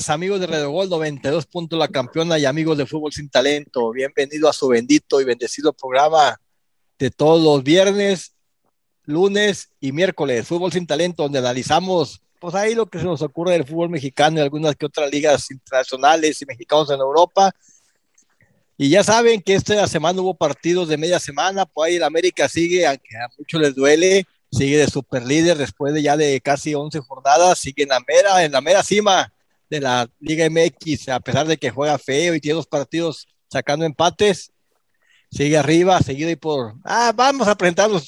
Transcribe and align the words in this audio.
días, 0.00 0.08
amigos 0.08 0.40
de 0.40 0.46
Radio 0.46 0.70
Gol 0.70 0.88
92. 0.88 1.46
La 1.72 1.88
Campeona 1.88 2.38
y 2.38 2.46
amigos 2.46 2.78
de 2.78 2.86
Fútbol 2.86 3.12
Sin 3.12 3.28
Talento. 3.28 3.90
Bienvenido 3.92 4.48
a 4.48 4.52
su 4.54 4.68
bendito 4.68 5.20
y 5.20 5.24
bendecido 5.24 5.74
programa 5.74 6.40
de 6.98 7.10
todos 7.10 7.42
los 7.42 7.62
viernes, 7.62 8.32
lunes 9.04 9.70
y 9.78 9.92
miércoles. 9.92 10.46
Fútbol 10.46 10.72
Sin 10.72 10.86
Talento, 10.86 11.24
donde 11.24 11.38
analizamos, 11.38 12.22
pues 12.40 12.54
ahí 12.54 12.74
lo 12.74 12.86
que 12.86 12.98
se 12.98 13.04
nos 13.04 13.20
ocurre 13.20 13.52
del 13.52 13.66
fútbol 13.66 13.90
mexicano 13.90 14.38
y 14.38 14.40
algunas 14.40 14.74
que 14.74 14.86
otras 14.86 15.10
ligas 15.10 15.50
internacionales 15.50 16.40
y 16.40 16.46
mexicanos 16.46 16.90
en 16.90 17.00
Europa. 17.00 17.52
Y 18.78 18.88
ya 18.88 19.04
saben 19.04 19.42
que 19.42 19.54
esta 19.54 19.86
semana 19.86 20.22
hubo 20.22 20.32
partidos 20.32 20.88
de 20.88 20.96
media 20.96 21.20
semana, 21.20 21.66
pues 21.66 21.88
ahí 21.90 21.96
el 21.96 22.04
América 22.04 22.48
sigue, 22.48 22.86
aunque 22.86 23.18
a 23.18 23.28
muchos 23.36 23.60
les 23.60 23.74
duele, 23.74 24.26
sigue 24.50 24.78
de 24.78 24.86
super 24.86 25.26
líder 25.26 25.58
después 25.58 25.92
de 25.92 26.02
ya 26.02 26.16
de 26.16 26.40
casi 26.40 26.74
11 26.74 27.00
jornadas, 27.00 27.58
sigue 27.58 27.82
en 27.82 27.90
la 27.90 28.00
mera, 28.00 28.42
en 28.42 28.52
la 28.52 28.62
mera 28.62 28.82
cima 28.82 29.30
de 29.70 29.80
la 29.80 30.10
Liga 30.18 30.46
MX, 30.50 31.08
a 31.08 31.20
pesar 31.20 31.46
de 31.46 31.56
que 31.56 31.70
juega 31.70 31.96
feo 31.96 32.34
y 32.34 32.40
tiene 32.40 32.56
dos 32.56 32.66
partidos 32.66 33.28
sacando 33.48 33.86
empates, 33.86 34.52
sigue 35.30 35.56
arriba, 35.56 36.00
seguido 36.00 36.28
y 36.28 36.36
por, 36.36 36.74
ah, 36.84 37.12
vamos 37.14 37.46
a 37.46 37.54
presentar 37.54 37.88
a 37.88 38.00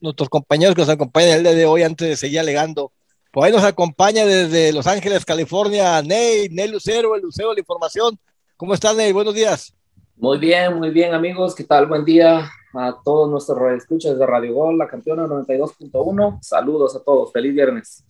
nuestros 0.00 0.28
compañeros 0.28 0.74
que 0.74 0.82
nos 0.82 0.90
acompañan 0.90 1.38
el 1.38 1.42
día 1.42 1.54
de 1.54 1.66
hoy 1.66 1.82
antes 1.82 2.06
de 2.06 2.16
seguir 2.16 2.38
alegando. 2.38 2.92
Por 3.32 3.44
ahí 3.44 3.52
nos 3.52 3.64
acompaña 3.64 4.24
desde 4.24 4.72
Los 4.72 4.86
Ángeles, 4.86 5.24
California, 5.24 6.00
Ney, 6.02 6.48
Ney 6.50 6.68
Lucero, 6.68 7.14
el 7.14 7.22
Lucero 7.22 7.50
de 7.50 7.56
la 7.56 7.60
Información. 7.60 8.18
¿Cómo 8.56 8.74
estás, 8.74 8.94
Ney? 8.96 9.12
Buenos 9.12 9.34
días. 9.34 9.74
Muy 10.16 10.38
bien, 10.38 10.74
muy 10.78 10.90
bien, 10.90 11.12
amigos. 11.12 11.54
¿Qué 11.54 11.64
tal? 11.64 11.86
Buen 11.86 12.04
día 12.04 12.50
a 12.74 12.96
todos 13.04 13.30
nuestros 13.30 13.58
escuchas 13.72 14.18
de 14.18 14.26
Radio 14.26 14.54
Gol, 14.54 14.78
la 14.78 14.88
campeona 14.88 15.26
92.1. 15.26 16.38
Saludos 16.42 16.96
a 16.96 17.00
todos, 17.00 17.32
feliz 17.32 17.54
viernes. 17.54 18.04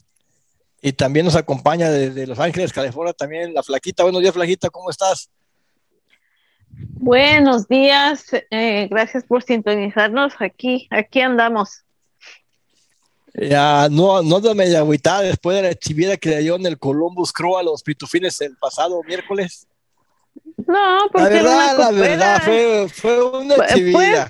Y 0.86 0.92
también 0.92 1.26
nos 1.26 1.34
acompaña 1.34 1.90
desde 1.90 2.28
Los 2.28 2.38
Ángeles, 2.38 2.72
California, 2.72 3.12
también 3.12 3.52
la 3.52 3.64
Flaquita. 3.64 4.04
Buenos 4.04 4.22
días, 4.22 4.32
Flaquita, 4.32 4.70
¿cómo 4.70 4.88
estás? 4.88 5.28
Buenos 6.70 7.66
días, 7.66 8.26
eh, 8.52 8.86
gracias 8.88 9.24
por 9.24 9.42
sintonizarnos. 9.42 10.34
Aquí, 10.38 10.86
aquí 10.92 11.20
andamos. 11.22 11.82
Ya, 13.34 13.88
no, 13.90 14.22
no 14.22 14.38
de 14.38 14.54
media 14.54 14.78
agüitada 14.78 15.22
después 15.22 15.56
de 15.56 15.62
la 15.64 15.70
exhibida 15.70 16.16
que 16.18 16.28
le 16.28 16.38
dio 16.38 16.54
en 16.54 16.64
el 16.66 16.78
Columbus 16.78 17.32
Crew 17.32 17.58
a 17.58 17.64
los 17.64 17.82
pitufines 17.82 18.40
el 18.40 18.56
pasado 18.56 19.02
miércoles. 19.02 19.66
No, 20.68 20.98
porque 21.10 21.42
la 21.42 21.56
verdad, 21.56 21.78
la 21.78 21.90
verdad, 21.90 22.42
fue, 22.44 22.88
fue 22.90 23.40
una 23.40 23.56
pues. 23.56 23.66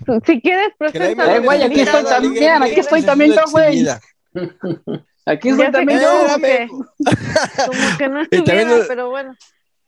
Pues, 0.07 0.23
si 0.25 0.41
quieres, 0.41 0.71
presenta. 0.79 1.37
Eh, 1.37 1.41
güey, 1.41 1.63
aquí 1.63 1.81
estoy 1.81 2.05
también, 2.05 2.63
aquí 2.63 2.81
estoy 2.81 3.03
también 3.03 3.35
güey. 3.53 3.87
Aquí 5.27 5.51
estoy 5.51 5.71
también 5.71 6.01
yo. 6.01 6.27
Como 6.27 6.39
que, 6.39 6.69
como 6.69 7.99
que 7.99 8.09
no 8.09 8.21
estuviera, 8.23 8.47
también, 8.47 8.85
pero 8.89 9.11
bueno. 9.11 9.37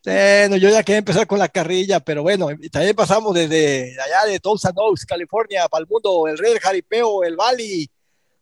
Bueno, 0.05 0.57
yo 0.57 0.69
ya 0.69 0.83
quería 0.83 0.99
empezar 0.99 1.25
con 1.27 1.39
la 1.39 1.47
carrilla, 1.47 1.99
pero 1.99 2.23
bueno, 2.23 2.47
también 2.71 2.95
pasamos 2.95 3.33
desde 3.33 3.95
allá 3.99 4.31
de 4.31 4.39
Tulsa 4.39 4.71
Oaks, 4.75 5.05
California, 5.05 5.67
para 5.67 5.81
el 5.81 5.87
mundo, 5.87 6.27
el 6.27 6.37
rey 6.37 6.51
del 6.51 6.59
jaripeo, 6.59 7.23
el 7.23 7.35
Bali, 7.35 7.89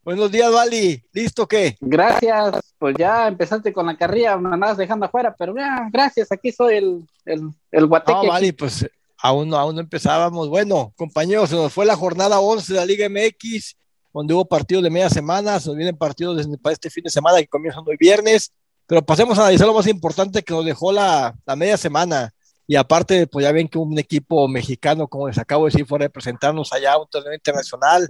Buenos 0.08 0.32
días, 0.32 0.50
Vali. 0.50 1.04
¿Listo 1.12 1.46
qué? 1.46 1.76
Gracias. 1.82 2.74
Pues 2.80 2.96
ya 2.98 3.28
empezaste 3.28 3.74
con 3.74 3.88
la 3.88 3.98
carrilla, 3.98 4.38
nada 4.38 4.56
más 4.56 4.78
dejando 4.78 5.06
afuera, 5.06 5.36
pero 5.38 5.54
ya, 5.54 5.90
gracias. 5.92 6.32
Aquí 6.32 6.50
soy 6.50 6.76
el, 6.76 7.06
el, 7.26 7.50
el 7.74 7.86
guateque. 7.88 8.18
No, 8.24 8.30
Vali, 8.30 8.54
pues 8.54 8.90
aún 9.18 9.50
no, 9.50 9.58
aún 9.58 9.76
no 9.76 9.82
empezábamos. 9.82 10.48
Bueno, 10.48 10.94
compañeros, 10.96 11.50
se 11.50 11.58
nos 11.58 11.74
fue 11.74 11.86
la 11.86 11.98
jornada 11.98 12.40
11 12.40 12.72
de 12.72 12.80
la 12.80 12.86
Liga 12.86 13.10
MX, 13.10 13.76
donde 14.18 14.34
hubo 14.34 14.46
partidos 14.46 14.84
de 14.84 14.90
media 14.90 15.10
semana, 15.10 15.60
se 15.60 15.70
nos 15.70 15.78
vienen 15.78 15.96
partidos 15.96 16.48
para 16.62 16.74
este 16.74 16.90
fin 16.90 17.04
de 17.04 17.10
semana 17.10 17.38
que 17.38 17.48
comienzan 17.48 17.84
hoy 17.86 17.98
viernes, 18.00 18.52
pero 18.88 19.06
pasemos 19.06 19.38
a 19.38 19.44
analizar 19.44 19.68
lo 19.68 19.74
más 19.74 19.86
importante 19.88 20.42
que 20.42 20.54
nos 20.54 20.66
dejó 20.66 20.92
la, 20.92 21.36
la 21.46 21.56
media 21.56 21.78
semana. 21.78 22.34
Y 22.66 22.76
aparte, 22.76 23.28
pues 23.28 23.44
ya 23.44 23.52
ven 23.52 23.68
que 23.68 23.78
un 23.78 23.98
equipo 24.00 24.48
mexicano, 24.48 25.08
como 25.08 25.28
les 25.28 25.38
acabo 25.38 25.66
de 25.66 25.72
decir, 25.72 25.86
fue 25.86 26.00
a 26.00 26.02
representarnos 26.02 26.74
allá 26.74 26.94
a 26.94 26.98
un 26.98 27.08
torneo 27.08 27.34
internacional 27.34 28.08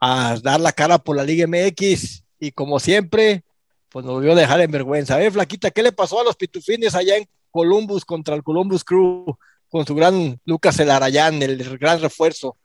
a 0.00 0.36
dar 0.42 0.60
la 0.60 0.72
cara 0.72 0.98
por 0.98 1.16
la 1.16 1.24
Liga 1.24 1.46
MX 1.46 2.22
y 2.38 2.52
como 2.52 2.78
siempre, 2.78 3.44
pues 3.90 4.04
nos 4.04 4.14
volvió 4.14 4.32
a 4.32 4.36
dejar 4.36 4.60
en 4.60 4.70
vergüenza. 4.70 5.14
A 5.14 5.18
ver, 5.18 5.32
Flaquita, 5.32 5.70
¿qué 5.70 5.82
le 5.82 5.92
pasó 5.92 6.20
a 6.20 6.24
los 6.24 6.36
pitufines 6.36 6.94
allá 6.94 7.16
en 7.16 7.28
Columbus 7.50 8.04
contra 8.04 8.36
el 8.36 8.42
Columbus 8.42 8.84
Crew 8.84 9.36
con 9.68 9.84
su 9.84 9.94
gran 9.94 10.40
Lucas 10.44 10.78
Elarayán, 10.78 11.42
el 11.42 11.78
gran 11.78 12.00
refuerzo? 12.00 12.56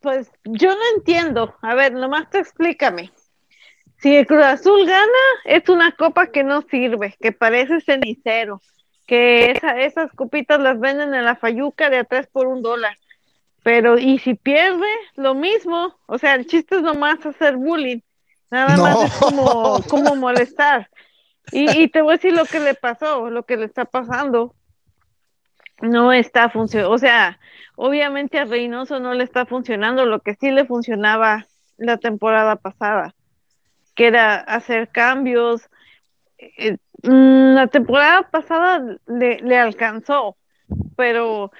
Pues 0.00 0.30
yo 0.44 0.74
no 0.74 0.82
entiendo. 0.96 1.54
A 1.62 1.74
ver, 1.74 1.92
nomás 1.92 2.30
te 2.30 2.38
explícame. 2.38 3.12
Si 3.98 4.14
el 4.14 4.26
Cruz 4.26 4.44
Azul 4.44 4.86
gana, 4.86 5.06
es 5.44 5.68
una 5.68 5.92
copa 5.92 6.26
que 6.26 6.44
no 6.44 6.62
sirve, 6.62 7.16
que 7.20 7.32
parece 7.32 7.80
cenicero, 7.80 8.60
que 9.06 9.58
esas 9.78 10.12
copitas 10.12 10.60
las 10.60 10.78
venden 10.78 11.14
en 11.14 11.24
la 11.24 11.36
Fayuca 11.36 11.88
de 11.88 11.98
a 11.98 12.04
tres 12.04 12.26
por 12.26 12.46
un 12.46 12.62
dólar. 12.62 12.98
Pero, 13.62 13.98
y 13.98 14.18
si 14.18 14.34
pierde, 14.34 14.86
lo 15.16 15.34
mismo. 15.34 15.96
O 16.06 16.18
sea, 16.18 16.34
el 16.34 16.46
chiste 16.46 16.76
es 16.76 16.82
nomás 16.82 17.24
hacer 17.24 17.56
bullying. 17.56 18.00
Nada 18.50 18.76
más 18.76 19.04
es 19.04 19.12
como, 19.18 19.82
como 19.88 20.14
molestar. 20.14 20.88
Y, 21.52 21.82
y, 21.82 21.88
te 21.88 22.02
voy 22.02 22.14
a 22.14 22.16
decir 22.16 22.32
lo 22.32 22.44
que 22.44 22.60
le 22.60 22.74
pasó, 22.74 23.30
lo 23.30 23.44
que 23.44 23.56
le 23.56 23.64
está 23.64 23.84
pasando. 23.84 24.54
No 25.82 26.12
está 26.12 26.48
funcionando. 26.50 26.92
O 26.94 26.98
sea, 26.98 27.38
obviamente 27.76 28.38
a 28.38 28.44
Reynoso 28.44 29.00
no 29.00 29.14
le 29.14 29.24
está 29.24 29.46
funcionando 29.46 30.06
lo 30.06 30.20
que 30.20 30.34
sí 30.34 30.50
le 30.50 30.64
funcionaba 30.64 31.46
la 31.76 31.98
temporada 31.98 32.56
pasada, 32.56 33.14
que 33.94 34.06
era 34.06 34.36
hacer 34.36 34.88
cambios. 34.88 35.68
Eh, 36.38 36.78
mm, 37.02 37.54
la 37.54 37.66
temporada 37.68 38.28
pasada 38.30 38.82
le, 39.06 39.38
le 39.40 39.58
alcanzó, 39.58 40.36
pero 40.96 41.50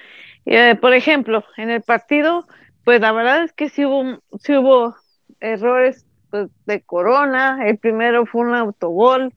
eh, 0.45 0.75
por 0.75 0.93
ejemplo, 0.93 1.43
en 1.57 1.69
el 1.69 1.81
partido, 1.81 2.47
pues 2.85 3.01
la 3.01 3.11
verdad 3.11 3.43
es 3.43 3.51
que 3.51 3.67
sí 3.69 3.85
hubo, 3.85 4.21
sí 4.39 4.55
hubo 4.55 4.95
errores 5.41 6.05
pues, 6.31 6.49
de 6.65 6.81
Corona. 6.81 7.67
El 7.67 7.77
primero 7.77 8.25
fue 8.25 8.41
un 8.47 8.55
autogol 8.55 9.33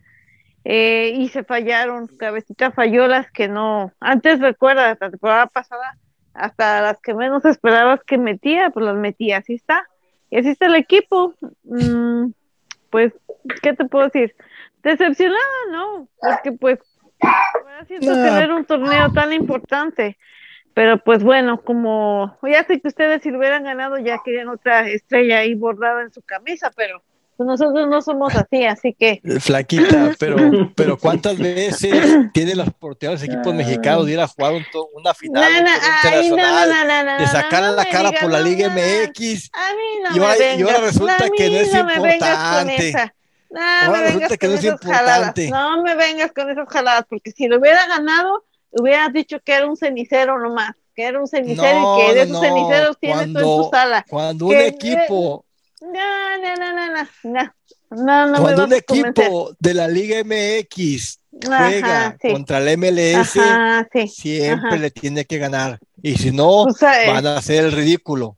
eh, 0.64 1.12
y 1.16 1.28
se 1.28 1.44
fallaron. 1.44 2.06
Cabecita 2.06 2.70
falló 2.70 3.06
las 3.06 3.30
que 3.30 3.48
no. 3.48 3.92
Antes 4.00 4.40
recuerda, 4.40 4.96
la 5.00 5.10
temporada 5.10 5.46
pasada, 5.46 5.96
hasta 6.34 6.80
las 6.82 7.00
que 7.00 7.14
menos 7.14 7.44
esperabas 7.44 8.00
que 8.04 8.18
metía, 8.18 8.70
pues 8.70 8.84
las 8.84 8.96
metía. 8.96 9.38
Así 9.38 9.54
está. 9.54 9.88
Y 10.30 10.38
así 10.38 10.50
está 10.50 10.66
el 10.66 10.76
equipo. 10.76 11.34
Mm, 11.64 12.32
pues, 12.90 13.12
¿qué 13.62 13.74
te 13.74 13.84
puedo 13.84 14.06
decir? 14.06 14.34
Decepcionada, 14.82 15.40
¿no? 15.72 16.08
Porque 16.20 16.52
pues, 16.52 16.78
haciendo 17.80 18.14
tener 18.14 18.52
un 18.52 18.64
torneo 18.64 19.12
tan 19.12 19.32
importante. 19.32 20.16
Pero 20.72 20.98
pues 20.98 21.22
bueno, 21.22 21.60
como 21.62 22.38
ya 22.42 22.64
sé 22.64 22.80
que 22.80 22.88
ustedes 22.88 23.22
si 23.22 23.34
hubieran 23.34 23.64
ganado 23.64 23.98
ya 23.98 24.20
querían 24.24 24.48
otra 24.48 24.88
estrella 24.88 25.38
ahí 25.38 25.54
bordada 25.54 26.02
en 26.02 26.12
su 26.12 26.22
camisa, 26.22 26.70
pero 26.76 27.02
nosotros 27.46 27.88
no 27.88 28.02
somos 28.02 28.34
así, 28.34 28.64
así 28.64 28.94
que... 28.98 29.20
Eh, 29.24 29.40
flaquita, 29.40 30.12
pero, 30.18 30.36
pero 30.74 30.98
¿cuántas 30.98 31.38
veces 31.38 32.30
tienen 32.32 32.58
los 32.58 32.72
porteros 32.74 33.22
equipos 33.22 33.54
mexicanos 33.54 34.06
de 34.06 34.12
ir 34.12 34.20
a 34.20 34.28
jugar 34.28 34.54
una 34.94 35.14
final 35.14 35.50
internacional, 35.52 37.18
de 37.18 37.26
sacar 37.26 37.62
la 37.74 37.84
cara 37.86 38.12
por 38.20 38.30
la 38.30 38.40
Liga 38.40 38.68
MX? 38.68 39.50
A 39.52 39.74
mí 39.74 39.82
no 40.04 40.16
y, 40.16 40.18
ahora, 40.18 40.32
me 40.32 40.38
vengas, 40.38 40.58
y 40.58 40.62
ahora 40.62 40.78
resulta 40.78 41.28
que 41.36 41.50
no 41.50 41.56
es 41.56 41.72
no 41.72 41.80
importante. 41.80 42.94
No 43.50 43.60
Ahora 43.60 43.98
me 44.00 44.04
vengas 44.04 44.30
resulta 44.30 44.36
que 44.36 44.46
con 44.46 44.50
no 44.50 44.54
es 44.58 44.64
esas 44.64 44.80
jaladas. 44.80 45.18
importante. 45.38 45.50
No 45.50 45.82
me 45.82 45.94
vengas 45.96 46.32
con 46.32 46.50
esas 46.50 46.68
jaladas, 46.68 47.04
porque 47.08 47.32
si 47.32 47.48
lo 47.48 47.58
hubiera 47.58 47.86
ganado, 47.86 48.44
hubieras 48.70 49.12
dicho 49.12 49.40
que 49.40 49.54
era 49.54 49.66
un 49.66 49.76
cenicero 49.76 50.38
nomás, 50.38 50.74
que 50.94 51.04
era 51.04 51.18
un 51.20 51.26
cenicero 51.26 51.80
No, 51.80 51.98
y 51.98 52.06
que 52.06 52.14
de 52.14 52.26
no, 52.26 52.38
esos 52.38 52.42
no. 52.42 52.42
ceniceros 52.42 52.98
tienes 53.00 53.32
tú 53.32 53.38
en 53.38 53.44
tu 53.44 53.68
sala. 53.72 54.04
Cuando 54.08 54.46
un 54.46 54.54
equipo, 54.56 55.44
No, 55.80 56.38
no, 56.38 56.56
no, 56.56 56.74
no, 56.74 56.92
no, 56.92 57.08
no, 57.24 57.52
no, 57.90 58.26
no 58.26 58.32
me 58.32 58.38
cuando 58.40 58.64
un 58.64 58.72
equipo 58.74 59.52
de 59.58 59.74
la 59.74 59.88
Liga 59.88 60.22
MX 60.24 61.18
Ajá, 61.50 61.68
juega 61.68 62.16
sí. 62.20 62.32
contra 62.32 62.58
el 62.58 62.76
MLS, 62.78 63.36
Ajá, 63.36 63.88
sí. 63.92 64.08
siempre 64.08 64.68
ajá. 64.68 64.76
le 64.76 64.90
tiene 64.90 65.24
que 65.24 65.38
ganar. 65.38 65.78
Y 66.02 66.16
si 66.18 66.30
no, 66.32 66.62
O 66.62 66.72
sea, 66.72 67.04
eh, 67.04 67.10
van 67.12 67.26
a 67.26 67.38
hacer 67.38 67.64
el 67.64 67.72
ridículo. 67.72 68.36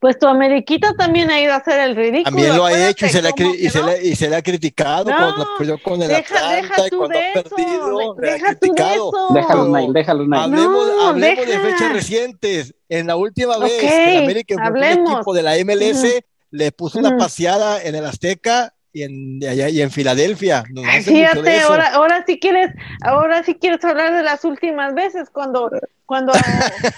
Pues 0.00 0.18
tu 0.18 0.26
Ameriquita 0.26 0.92
también 0.92 1.30
ha 1.30 1.40
ido 1.40 1.54
a 1.54 1.56
hacer 1.56 1.80
el 1.80 1.96
ridículo. 1.96 2.24
También 2.24 2.54
lo 2.56 2.66
ha 2.66 2.88
hecho 2.88 3.06
y 3.06 3.08
se 3.08 3.22
le 3.22 3.28
ha, 3.28 3.32
¿cómo 3.32 3.52
cri- 3.54 3.58
y 3.58 3.70
se 3.70 3.80
no? 3.80 3.86
le, 3.86 4.06
y 4.06 4.14
se 4.16 4.28
le 4.28 4.36
ha 4.36 4.42
criticado 4.42 5.10
No, 5.10 5.16
cuando 5.16 5.46
perdió 5.56 5.82
con 5.82 6.02
el 6.02 6.08
Deja, 6.08 6.34
Atlanta 6.36 6.56
deja 6.82 6.86
y 6.86 6.90
cuando 6.90 7.18
de 7.18 7.24
ha 7.26 7.32
perdido. 7.32 8.14
Deja 8.14 8.38
tú 8.38 8.52
de 8.52 8.58
criticado. 8.58 9.08
eso. 9.08 9.28
Déjalo, 9.34 9.68
Nail, 9.70 9.92
déjalo, 9.94 10.26
Nail. 10.26 10.42
Hablemos, 10.42 10.86
No, 10.88 11.08
hablemos 11.08 11.46
de 11.46 11.58
fechas 11.58 11.92
recientes. 11.94 12.74
En 12.90 13.06
la 13.06 13.16
última 13.16 13.56
vez 13.56 13.72
que 13.80 14.16
el 14.18 14.24
América 14.24 14.54
enfrentó 14.54 15.00
un 15.00 15.12
equipo 15.16 15.32
de 15.34 15.42
la 15.42 15.56
MLS, 15.64 16.22
le 16.50 16.72
puso 16.72 16.98
una 16.98 17.16
paseada 17.16 17.82
en 17.82 17.94
el 17.94 18.04
Azteca 18.06 18.74
y 18.92 19.02
en, 19.02 19.38
allá, 19.48 19.68
y 19.68 19.82
en 19.82 19.90
Filadelfia. 19.90 20.64
Fíjate, 21.04 21.60
ahora, 21.60 21.88
ahora 21.94 22.24
sí 22.26 22.38
quieres, 22.40 22.70
ahora 23.02 23.42
sí 23.44 23.54
quieres 23.54 23.84
hablar 23.84 24.14
de 24.16 24.22
las 24.22 24.44
últimas 24.44 24.94
veces 24.94 25.28
cuando, 25.30 25.70
cuando, 26.06 26.32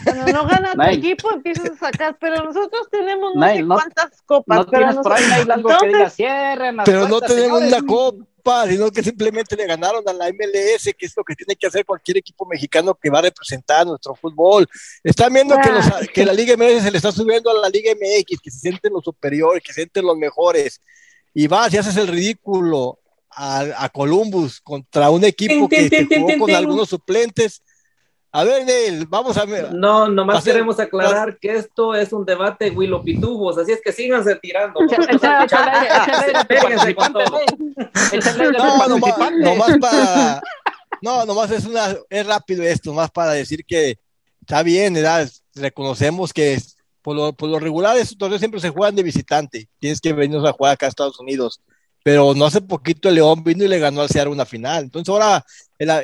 cuando 0.04 0.32
no 0.32 0.46
gana 0.46 0.72
tu 0.74 0.82
equipo 0.82 1.32
empiezas 1.32 1.70
a 1.72 1.76
sacar, 1.90 2.16
pero 2.20 2.44
nosotros 2.44 2.88
tenemos 2.90 3.34
no 3.34 3.46
sé 3.46 3.64
cuántas 3.66 4.22
copas, 4.24 4.58
No 4.58 4.66
pero 4.66 4.86
tienes 4.86 5.02
por 5.02 5.12
ahí, 5.12 5.22
nosotros- 5.24 5.56
entonces, 5.56 5.92
diga, 5.92 6.10
cierren 6.10 6.76
las 6.76 6.84
Pero 6.86 7.08
no 7.08 7.20
tenemos 7.20 7.58
señores". 7.60 7.72
una 7.82 7.86
copa. 7.86 8.24
Copa, 8.40 8.66
sino 8.66 8.90
que 8.90 9.02
simplemente 9.02 9.56
le 9.56 9.66
ganaron 9.66 10.02
a 10.08 10.12
la 10.12 10.28
MLS, 10.28 10.90
que 10.96 11.06
es 11.06 11.16
lo 11.16 11.24
que 11.24 11.34
tiene 11.34 11.56
que 11.56 11.66
hacer 11.66 11.84
cualquier 11.84 12.18
equipo 12.18 12.46
mexicano 12.46 12.94
que 12.94 13.10
va 13.10 13.18
a 13.18 13.22
representar 13.22 13.86
nuestro 13.86 14.14
fútbol. 14.14 14.68
Están 15.04 15.32
viendo 15.32 15.56
que, 15.62 15.70
los, 15.70 15.84
que 16.12 16.24
la 16.24 16.32
Liga 16.32 16.56
MLS 16.56 16.82
se 16.82 16.90
le 16.90 16.96
está 16.96 17.12
subiendo 17.12 17.50
a 17.50 17.54
la 17.54 17.68
Liga 17.68 17.92
MX, 17.92 18.40
que 18.40 18.50
se 18.50 18.60
sienten 18.60 18.92
los 18.92 19.04
superiores, 19.04 19.62
que 19.62 19.72
se 19.72 19.82
sienten 19.82 20.04
los 20.04 20.16
mejores. 20.16 20.80
Y 21.34 21.46
vas 21.46 21.72
y 21.72 21.78
haces 21.78 21.96
el 21.96 22.08
ridículo 22.08 22.98
a, 23.30 23.84
a 23.84 23.88
Columbus 23.88 24.60
contra 24.60 25.10
un 25.10 25.24
equipo 25.24 25.68
que 25.68 25.88
se 25.88 26.06
jugó 26.06 26.38
con 26.38 26.50
algunos 26.50 26.88
suplentes 26.88 27.62
a 28.32 28.44
ver, 28.44 28.64
Neil, 28.64 29.06
vamos 29.06 29.36
a 29.36 29.44
ver. 29.44 29.72
No, 29.72 30.08
nomás 30.08 30.44
queremos 30.44 30.78
aclarar 30.78 31.38
que 31.38 31.56
esto 31.56 31.94
es 31.94 32.12
un 32.12 32.24
debate 32.24 32.70
Willow 32.70 33.02
Pitubos, 33.02 33.58
así 33.58 33.72
es 33.72 33.80
que 33.82 33.92
síganse 33.92 34.36
tirando. 34.36 34.80
No, 34.80 34.88
nomás, 38.88 39.78
para. 39.78 40.42
No, 41.02 41.24
nomás 41.24 41.50
es 41.50 41.64
una, 41.64 41.96
es 42.08 42.26
rápido 42.26 42.62
esto, 42.62 42.92
más 42.92 43.10
para 43.10 43.32
decir 43.32 43.64
que 43.64 43.98
está 44.40 44.62
bien, 44.62 44.94
¿verdad? 44.94 45.28
reconocemos 45.54 46.32
que 46.32 46.60
por 47.02 47.16
lo, 47.16 47.32
por 47.32 47.48
lo 47.48 47.58
regular 47.58 47.96
estos 47.96 48.18
torneos 48.18 48.40
siempre 48.40 48.60
se 48.60 48.70
juegan 48.70 48.94
de 48.94 49.02
visitante, 49.02 49.68
tienes 49.78 50.00
que 50.00 50.12
venirnos 50.12 50.48
a 50.48 50.52
jugar 50.52 50.74
acá 50.74 50.86
a 50.86 50.88
Estados 50.88 51.18
Unidos, 51.18 51.60
pero 52.02 52.34
no 52.34 52.46
hace 52.46 52.60
poquito 52.60 53.08
el 53.08 53.16
León 53.16 53.44
vino 53.44 53.64
y 53.64 53.68
le 53.68 53.78
ganó 53.78 54.00
al 54.00 54.08
Seattle 54.08 54.32
una 54.32 54.46
final. 54.46 54.84
Entonces 54.84 55.08
ahora, 55.10 55.44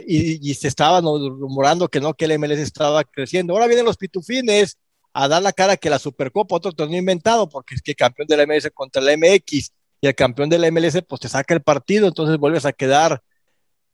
y, 0.07 0.55
se 0.55 0.69
estaba 0.69 1.01
rumorando 1.01 1.89
que 1.89 2.01
no, 2.01 2.15
que 2.15 2.27
el 2.27 2.39
MLS 2.39 2.59
estaba 2.59 3.05
creciendo. 3.05 3.55
Ahora 3.55 3.67
vienen 3.67 3.87
los 3.87 3.97
pitufines 3.97 4.77
a 5.13 5.29
dar 5.29 5.43
la 5.43 5.53
cara 5.53 5.77
que 5.77 5.89
la 5.89 5.99
Supercopa, 5.99 6.57
otro 6.57 6.73
torneo 6.73 6.99
inventado, 6.99 7.49
porque 7.49 7.75
es 7.75 7.83
que 7.83 7.95
campeón 7.95 8.29
de 8.29 8.37
la 8.37 8.47
MLS 8.47 8.71
contra 8.75 9.03
el 9.03 9.19
MX 9.19 9.71
y 10.03 10.07
el 10.07 10.15
campeón 10.15 10.51
de 10.51 10.59
la 10.59 10.71
MLS, 10.71 11.03
pues 11.09 11.23
te 11.23 11.29
saca 11.29 11.55
el 11.55 11.63
partido, 11.63 12.07
entonces 12.07 12.37
vuelves 12.37 12.67
a 12.67 12.73
quedar, 12.73 13.23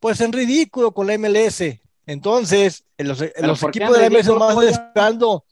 pues 0.00 0.20
en 0.20 0.32
ridículo 0.32 0.92
con 0.92 1.06
la 1.06 1.16
MLS. 1.16 1.62
Entonces, 2.06 2.84
los, 2.98 3.22
los 3.38 3.62
equipos 3.62 3.96
de 3.96 4.02
la 4.02 4.10
MLS 4.10 4.28
más 4.36 4.64
esperando 4.64 5.44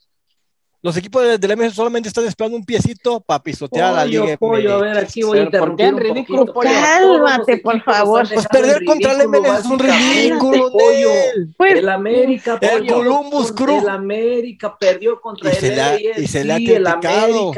los 0.83 0.97
equipos 0.97 1.39
de, 1.39 1.47
la 1.47 1.55
MS 1.55 1.75
solamente 1.75 2.09
están 2.09 2.25
esperando 2.25 2.57
un 2.57 2.65
piecito 2.65 3.21
para 3.21 3.43
pisotear 3.43 3.89
a 3.89 3.97
la 3.97 4.05
liga. 4.05 4.35
Pollo, 4.37 4.75
a 4.75 4.81
ver, 4.81 4.97
aquí 4.97 5.21
voy 5.21 5.37
a 5.37 5.43
interrumpir 5.43 5.91
¿Por 5.91 6.01
ridículo, 6.01 6.53
Cálmate, 6.53 7.57
por 7.57 7.83
favor. 7.83 8.27
Pues 8.33 8.47
perder 8.47 8.83
contra 8.83 9.11
el 9.11 9.27
MLS 9.27 9.59
es 9.59 9.65
un 9.65 9.79
ridículo, 9.79 10.71
pollo. 10.71 11.09
Pues, 11.55 11.75
el 11.75 11.89
América, 11.89 12.59
pollo, 12.59 12.73
el 12.73 12.87
Columbus 12.87 13.51
Crew. 13.51 13.81
El 13.81 13.89
América 13.89 14.75
perdió 14.75 15.21
contra 15.21 15.51
el 15.51 15.57
MLS. 15.57 16.17
Y 16.17 16.27
se 16.27 16.43
le 16.43 16.53
ha 16.53 16.57
criticado. 16.57 17.51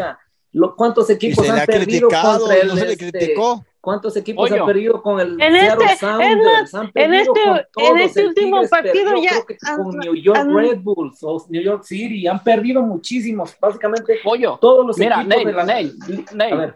¿Cuántos 0.76 1.10
equipos 1.10 1.50
han 1.50 1.66
perdido 1.66 2.10
contra 2.10 2.56
el 2.58 2.68
no 2.68 2.76
se 2.76 2.86
le 2.86 2.92
este, 2.94 3.10
criticó. 3.10 3.66
¿Cuántos 3.84 4.16
equipos 4.16 4.50
han 4.50 4.66
perdido 4.66 5.04
con 5.04 5.20
el 5.20 5.42
en 5.42 5.56
este, 5.58 5.98
Sounders? 5.98 6.74
Han 6.74 6.90
en 6.94 7.14
este, 7.16 7.42
en 7.76 7.98
este 7.98 8.26
último 8.28 8.62
partido 8.70 9.14
ya 9.22 9.76
con 9.76 9.98
New 9.98 10.16
York 10.16 10.48
Red 10.56 10.80
Bulls 10.80 11.18
o 11.22 11.46
New 11.50 11.62
York 11.62 11.84
City 11.84 12.26
han 12.26 12.42
perdido 12.42 12.82
muchísimos, 12.82 13.54
básicamente 13.60 14.20
Pollo, 14.24 14.58
todos 14.62 14.88
los 14.88 14.98
mira, 14.98 15.20
equipos 15.20 15.36
Ney, 15.36 15.46
de 15.46 15.52
la 15.52 15.64
Ney, 15.66 15.92
Ney. 16.34 16.72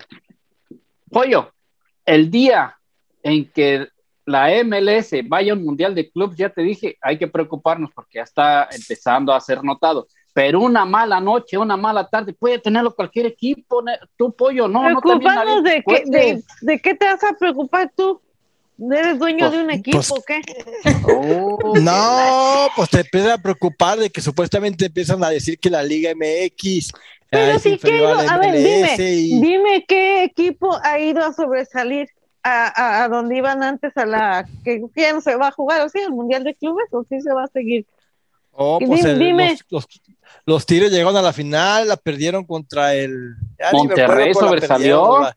Pollo, 1.10 1.50
el 2.06 2.30
día 2.30 2.78
en 3.24 3.50
que 3.54 3.88
la 4.26 4.50
MLS 4.66 5.14
vaya 5.30 5.54
a 5.54 5.56
un 5.56 5.64
mundial 5.64 5.96
de 5.96 6.12
clubes, 6.12 6.36
ya 6.36 6.50
te 6.50 6.62
dije, 6.62 6.98
hay 7.00 7.18
que 7.18 7.30
preocuparnos 7.30 7.90
porque 7.96 8.18
ya 8.18 8.24
está 8.24 8.68
empezando 8.70 9.32
a 9.32 9.40
ser 9.40 9.64
notado 9.64 10.08
pero 10.38 10.60
una 10.60 10.86
mala 10.86 11.20
noche, 11.20 11.58
una 11.58 11.76
mala 11.76 12.08
tarde, 12.08 12.32
puede 12.32 12.60
tenerlo 12.60 12.94
cualquier 12.94 13.26
equipo, 13.26 13.84
tu 14.16 14.32
pollo, 14.32 14.68
no, 14.68 14.88
no 14.88 15.02
te 15.02 15.10
de, 15.10 15.84
qué, 15.84 16.04
de, 16.06 16.44
de, 16.62 16.80
qué 16.80 16.94
te 16.94 17.08
vas 17.08 17.24
a 17.24 17.34
preocupar 17.34 17.92
tú? 17.96 18.22
¿Eres 18.80 19.18
dueño 19.18 19.48
pues, 19.48 19.52
de 19.52 19.64
un 19.64 19.72
equipo 19.72 19.98
pues, 19.98 20.24
qué? 20.28 20.42
Oh, 21.12 21.74
no, 21.82 22.68
pues 22.76 22.88
te 22.92 23.00
empiezas 23.00 23.32
a 23.32 23.42
preocupar 23.42 23.98
de 23.98 24.12
que 24.12 24.22
supuestamente 24.22 24.86
empiezan 24.86 25.24
a 25.24 25.32
decir 25.32 25.58
que 25.58 25.72
la 25.72 25.82
Liga 25.82 26.12
MX 26.14 26.92
pero 27.32 27.58
si 27.58 27.80
que 27.80 28.06
a, 28.06 28.36
a 28.36 28.38
ver, 28.38 28.54
dime, 28.54 28.96
dime 29.42 29.86
qué 29.88 30.24
equipo 30.24 30.78
ha 30.84 31.00
ido 31.00 31.26
a 31.26 31.34
sobresalir 31.34 32.10
a, 32.44 33.06
a, 33.06 33.10
donde 33.10 33.38
iban 33.38 33.64
antes 33.64 33.98
a 33.98 34.06
la 34.06 34.48
que 34.64 34.84
ya 34.96 35.14
no 35.14 35.22
se 35.22 35.36
va 35.36 35.48
a 35.48 35.52
jugar, 35.52 35.82
o 35.82 35.90
sea, 35.90 36.04
el 36.04 36.12
Mundial 36.12 36.44
de 36.44 36.54
Clubes, 36.54 36.86
o 36.92 37.04
sí 37.10 37.20
se 37.22 37.34
va 37.34 37.46
a 37.46 37.48
seguir. 37.48 37.88
Oh, 38.60 38.80
pues 38.84 39.04
dime, 39.20 39.56
los, 39.70 39.88
los 40.48 40.66
Tigres 40.66 40.92
llegaron 40.92 41.16
a 41.16 41.22
la 41.22 41.32
final, 41.32 41.90
la 41.90 41.96
perdieron 41.96 42.44
contra 42.44 42.96
el. 42.96 43.36
Monterrey 43.72 44.34
sobresalió. 44.34 45.30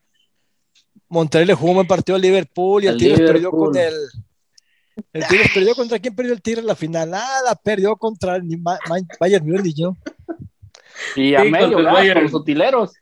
Monterrey 1.07 1.47
le 1.47 1.55
jugó 1.55 1.73
un 1.73 1.75
buen 1.77 1.87
partido 1.87 2.17
al 2.17 2.23
Liverpool 2.23 2.83
y 2.83 2.87
el, 2.87 2.97
Tigres 2.97 3.21
perdió 3.21 3.51
con 3.51 3.77
el. 3.77 3.93
El 5.13 5.27
Tigres 5.27 5.51
perdió 5.53 5.75
contra 5.75 5.99
quién 5.99 6.17
perdió 6.17 6.33
el 6.33 6.41
Tigres 6.41 6.63
en 6.63 6.69
la 6.69 6.75
final. 6.75 7.11
Nada, 7.11 7.55
perdió 7.63 7.95
contra 7.97 8.37
el 8.37 8.45
Bayern 9.21 9.47
Múnich 9.47 9.77
yo. 9.77 9.95
Y 11.15 11.35
a 11.35 11.45
medio, 11.45 11.73
con 11.73 12.23
los 12.23 12.33
utileros. 12.33 12.93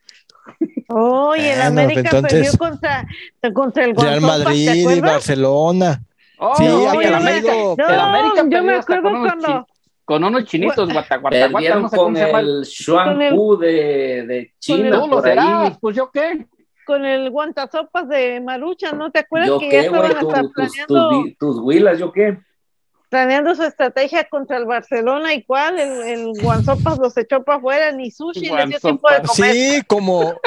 Oye, 0.89 1.53
el 1.53 1.63
América 1.63 2.23
perdió 2.23 2.59
contra, 2.59 3.07
contra 3.55 3.85
el 3.85 3.95
Real 3.95 4.21
Madrid 4.21 4.91
y 4.97 5.01
Barcelona. 5.01 6.03
Oh, 6.39 6.57
sí, 6.57 6.65
no, 6.65 7.01
el 7.01 7.15
América, 7.15 7.53
el 7.53 8.01
América 8.01 8.47
yo 8.49 8.63
me 8.65 8.75
acuerdo 8.75 9.11
cuando 9.11 9.67
con 10.09 10.25
unos 10.25 10.47
chinitos 10.47 10.91
guataguata, 10.91 11.49
no 11.51 11.89
sé 11.91 11.97
con 11.99 12.17
el 12.17 12.65
Xuanpu 12.65 13.59
de, 13.59 14.25
de 14.27 14.55
China. 14.59 15.01
Por 15.07 15.29
ahí. 15.29 15.77
Pues 15.79 15.95
yo 15.95 16.11
qué. 16.11 16.47
Con 16.87 17.05
el 17.05 17.29
guantasopas 17.29 18.09
de 18.09 18.41
Marucha, 18.41 18.93
¿no 18.93 19.11
te 19.11 19.19
acuerdas 19.19 19.61
que 19.61 19.71
ya 19.71 19.81
estaban 19.83 20.17
hasta 20.17 20.43
planeando? 20.45 21.11
Tus, 21.11 21.37
tus 21.37 21.59
huilas, 21.59 21.99
¿yo 21.99 22.11
qué? 22.11 22.39
Planeando 23.11 23.55
su 23.55 23.65
estrategia 23.65 24.25
contra 24.25 24.57
el 24.57 24.65
Barcelona 24.65 25.35
y 25.35 25.43
cuál, 25.43 25.79
el, 25.79 26.03
el 26.03 26.33
guansopas 26.41 26.99
los 26.99 27.15
echó 27.19 27.45
para 27.45 27.59
afuera, 27.59 27.93
ni 27.93 28.11
sushi 28.11 28.49
le 28.49 28.67
dio 28.67 28.81
tiempo 28.81 29.11
de 29.11 29.21
comer. 29.27 29.53
Sí, 29.53 29.83
como, 29.87 30.41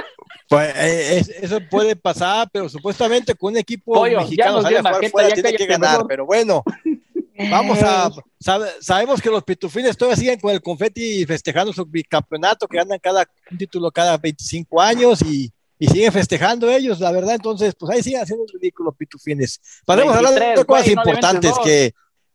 pues 0.49 0.73
eh, 0.75 1.23
eso 1.43 1.59
puede 1.69 1.95
pasar, 1.95 2.47
pero 2.51 2.67
supuestamente 2.67 3.35
con 3.35 3.53
un 3.53 3.59
equipo 3.59 4.03
mexicano 4.05 4.63
sale 4.63 4.79
afuera, 4.79 5.29
tiene 5.35 5.53
que 5.53 5.67
ganar, 5.67 6.07
pero 6.07 6.25
bueno, 6.25 6.63
Vamos 7.49 7.79
a. 7.81 8.11
sabemos 8.79 9.21
que 9.21 9.29
los 9.29 9.43
pitufines 9.43 9.97
todavía 9.97 10.17
siguen 10.17 10.39
con 10.39 10.51
el 10.51 10.61
confeti 10.61 11.25
festejando 11.25 11.73
su 11.73 11.85
bicampeonato, 11.85 12.67
que 12.67 12.77
ganan 12.77 12.99
cada 12.99 13.25
un 13.49 13.57
título 13.57 13.91
cada 13.91 14.17
25 14.17 14.81
años 14.81 15.21
y, 15.21 15.51
y, 15.79 15.87
siguen 15.87 16.11
festejando 16.11 16.69
ellos, 16.69 16.99
la 16.99 17.11
verdad. 17.11 17.35
Entonces, 17.35 17.73
pues 17.77 17.91
ahí 17.91 18.03
siguen 18.03 18.21
haciendo 18.21 18.45
ridículos 18.53 18.95
pitufines. 18.97 19.59
Pasemos 19.85 20.13
a 20.13 20.17
hablar 20.17 20.57
de 20.57 20.65
cosas 20.65 20.87
importantes 20.87 21.53
que. 21.63 21.93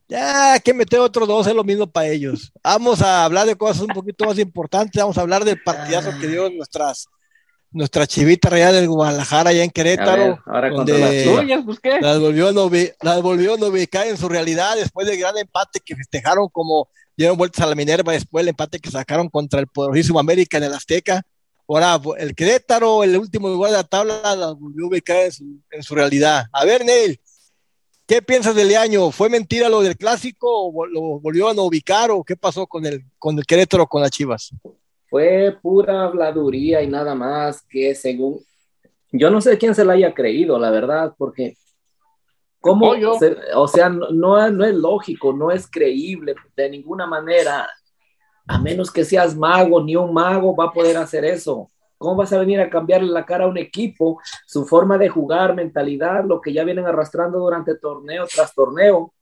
Ya 0.08 0.60
que 0.60 0.72
meter 0.72 1.00
otros 1.00 1.26
dos 1.26 1.48
es 1.48 1.54
lo 1.54 1.64
mismo 1.64 1.88
para 1.88 2.06
ellos. 2.06 2.52
Vamos 2.62 3.02
a 3.02 3.24
hablar 3.24 3.44
de 3.44 3.56
cosas 3.56 3.82
un 3.82 3.88
poquito 3.88 4.24
más 4.24 4.38
importantes. 4.38 5.02
Vamos 5.02 5.18
a 5.18 5.22
hablar 5.22 5.44
del 5.44 5.60
partidazo 5.60 6.12
que 6.20 6.28
dio 6.28 6.48
nuestras 6.48 7.08
nuestra 7.76 8.06
chivita 8.06 8.48
real 8.48 8.74
del 8.74 8.88
Guadalajara 8.88 9.50
allá 9.50 9.62
en 9.62 9.70
Querétaro. 9.70 10.42
ahora 10.46 10.72
contra 10.72 10.96
las 10.96 11.24
tuyas, 11.24 11.62
pues 11.64 11.78
qué. 11.78 12.00
Las 12.00 12.18
volvió, 12.18 12.50
las 13.02 13.22
volvió 13.22 13.52
a 13.52 13.68
ubicar 13.68 14.06
en 14.06 14.16
su 14.16 14.28
realidad 14.28 14.76
después 14.76 15.06
del 15.06 15.18
gran 15.18 15.36
empate 15.36 15.80
que 15.84 15.94
festejaron 15.94 16.48
como 16.48 16.88
dieron 17.16 17.36
vueltas 17.36 17.64
a 17.64 17.68
la 17.68 17.74
Minerva 17.74 18.12
después 18.12 18.42
del 18.42 18.50
empate 18.50 18.78
que 18.78 18.90
sacaron 18.90 19.28
contra 19.28 19.60
el 19.60 19.66
poderosísimo 19.66 20.18
América 20.18 20.56
en 20.56 20.64
el 20.64 20.72
Azteca. 20.72 21.22
Ahora 21.68 22.00
el 22.18 22.34
Querétaro, 22.34 23.04
el 23.04 23.16
último 23.16 23.48
lugar 23.48 23.72
de 23.72 23.76
la 23.76 23.84
tabla, 23.84 24.34
las 24.36 24.58
volvió 24.58 24.86
a 24.86 24.88
ubicar 24.88 25.24
en 25.24 25.32
su, 25.32 25.44
en 25.70 25.82
su 25.82 25.94
realidad. 25.94 26.46
A 26.52 26.64
ver, 26.64 26.82
Neil, 26.82 27.20
¿qué 28.06 28.22
piensas 28.22 28.54
del 28.54 28.74
año? 28.74 29.10
¿Fue 29.10 29.28
mentira 29.28 29.68
lo 29.68 29.82
del 29.82 29.98
clásico 29.98 30.48
o 30.48 30.86
lo 30.86 31.20
volvió 31.20 31.48
a 31.48 31.62
ubicar 31.62 32.10
o 32.10 32.24
qué 32.24 32.36
pasó 32.36 32.66
con 32.66 32.86
el, 32.86 33.04
con 33.18 33.38
el 33.38 33.44
Querétaro 33.44 33.86
con 33.86 34.00
las 34.00 34.10
Chivas? 34.10 34.52
Fue 35.08 35.56
pura 35.62 36.04
habladuría 36.04 36.82
y 36.82 36.88
nada 36.88 37.14
más 37.14 37.62
que 37.68 37.94
según, 37.94 38.40
yo 39.12 39.30
no 39.30 39.40
sé 39.40 39.58
quién 39.58 39.74
se 39.74 39.84
la 39.84 39.94
haya 39.94 40.14
creído, 40.14 40.58
la 40.58 40.70
verdad, 40.70 41.14
porque 41.16 41.56
¿cómo? 42.60 42.92
o 43.54 43.68
sea, 43.68 43.88
no, 43.88 44.50
no 44.50 44.64
es 44.64 44.74
lógico, 44.74 45.32
no 45.32 45.50
es 45.50 45.70
creíble 45.70 46.34
de 46.56 46.70
ninguna 46.70 47.06
manera, 47.06 47.68
a 48.46 48.58
menos 48.58 48.90
que 48.90 49.04
seas 49.04 49.36
mago, 49.36 49.82
ni 49.82 49.96
un 49.96 50.12
mago 50.12 50.54
va 50.54 50.66
a 50.66 50.72
poder 50.72 50.96
hacer 50.96 51.24
eso. 51.24 51.70
¿Cómo 51.98 52.16
vas 52.16 52.32
a 52.32 52.38
venir 52.38 52.60
a 52.60 52.68
cambiarle 52.68 53.10
la 53.10 53.24
cara 53.24 53.44
a 53.44 53.48
un 53.48 53.56
equipo, 53.56 54.20
su 54.46 54.66
forma 54.66 54.98
de 54.98 55.08
jugar, 55.08 55.54
mentalidad, 55.54 56.24
lo 56.24 56.40
que 56.40 56.52
ya 56.52 56.62
vienen 56.62 56.86
arrastrando 56.86 57.38
durante 57.38 57.76
torneo 57.76 58.26
tras 58.26 58.54
torneo? 58.54 59.14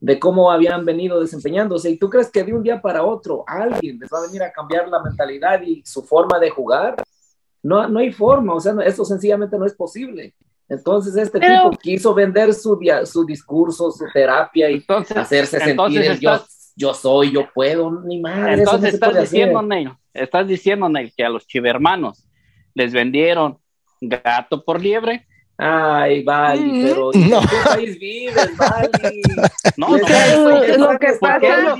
De 0.00 0.18
cómo 0.18 0.50
habían 0.50 0.84
venido 0.84 1.20
desempeñándose. 1.20 1.90
¿Y 1.90 1.98
tú 1.98 2.08
crees 2.08 2.30
que 2.30 2.42
de 2.42 2.54
un 2.54 2.62
día 2.62 2.80
para 2.80 3.04
otro 3.04 3.44
alguien 3.46 3.98
les 3.98 4.08
va 4.10 4.18
a 4.18 4.26
venir 4.26 4.42
a 4.42 4.50
cambiar 4.50 4.88
la 4.88 5.02
mentalidad 5.02 5.60
y 5.62 5.82
su 5.84 6.02
forma 6.02 6.38
de 6.38 6.50
jugar? 6.50 6.96
No, 7.62 7.86
no 7.86 7.98
hay 7.98 8.10
forma, 8.10 8.54
o 8.54 8.60
sea, 8.60 8.74
esto 8.84 9.04
sencillamente 9.04 9.58
no 9.58 9.66
es 9.66 9.74
posible. 9.74 10.34
Entonces 10.66 11.14
este 11.16 11.38
tipo 11.38 11.70
quiso 11.82 12.14
vender 12.14 12.54
su, 12.54 12.78
su 13.04 13.26
discurso, 13.26 13.90
su 13.90 14.06
terapia 14.12 14.70
y 14.70 14.82
hacerse 15.14 15.58
sentir 15.58 16.18
yo, 16.20 16.40
yo 16.76 16.94
soy, 16.94 17.32
yo 17.32 17.48
puedo, 17.52 17.90
ni 18.02 18.20
más. 18.20 18.58
Entonces 18.58 18.94
estás 18.94 19.20
diciendo, 19.20 19.60
Neil, 19.60 19.92
estás 20.14 20.46
diciendo, 20.46 20.88
Neil, 20.88 21.12
que 21.14 21.24
a 21.24 21.28
los 21.28 21.46
chivermanos 21.46 22.26
les 22.72 22.92
vendieron 22.92 23.58
gato 24.00 24.64
por 24.64 24.80
liebre 24.80 25.26
Ay, 25.62 26.22
Vali, 26.22 26.72
mm. 26.72 26.82
pero 26.82 27.12
¿en 27.12 27.28
qué 27.28 27.56
país 27.64 27.98
vives, 27.98 28.56
Vali? 28.56 29.22
No, 29.76 29.88
no, 29.88 29.96
lo 29.98 30.98
que 30.98 31.12
pasa... 31.20 31.76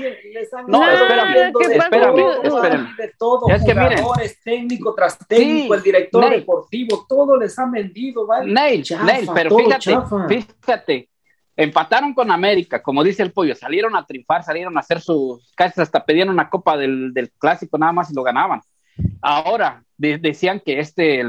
No, 0.67 0.87
espérame, 0.87 1.51
espérame, 1.59 2.25
espérame. 2.43 2.95
De 2.95 3.13
todo, 3.17 3.49
es 3.49 3.63
que 3.63 3.73
jugadores, 3.73 4.39
técnico 4.43 4.93
tras 4.93 5.17
técnico, 5.27 5.73
el 5.73 5.81
director 5.81 6.29
deportivo, 6.29 7.05
todo 7.09 7.37
les 7.37 7.57
ha 7.57 7.65
vendido, 7.65 8.27
¿vale? 8.27 8.53
Neil, 8.53 8.83
Neil, 9.03 9.27
pero 9.33 9.57
fíjate, 9.57 9.97
fíjate, 10.61 11.09
empataron 11.55 12.13
con 12.13 12.29
América, 12.29 12.83
como 12.83 13.03
dice 13.03 13.23
el 13.23 13.31
pollo, 13.31 13.55
salieron 13.55 13.95
a 13.95 14.05
triunfar, 14.05 14.43
salieron 14.43 14.77
a 14.77 14.81
hacer 14.81 15.01
sus 15.01 15.51
casi 15.55 15.81
hasta 15.81 16.05
pedían 16.05 16.29
una 16.29 16.51
copa 16.51 16.77
del, 16.77 17.11
del 17.13 17.31
clásico 17.31 17.79
nada 17.79 17.93
más 17.93 18.11
y 18.11 18.13
lo 18.13 18.21
ganaban. 18.21 18.61
Ahora, 19.21 19.83
decían 19.97 20.59
que 20.59 20.79
este 20.79 21.23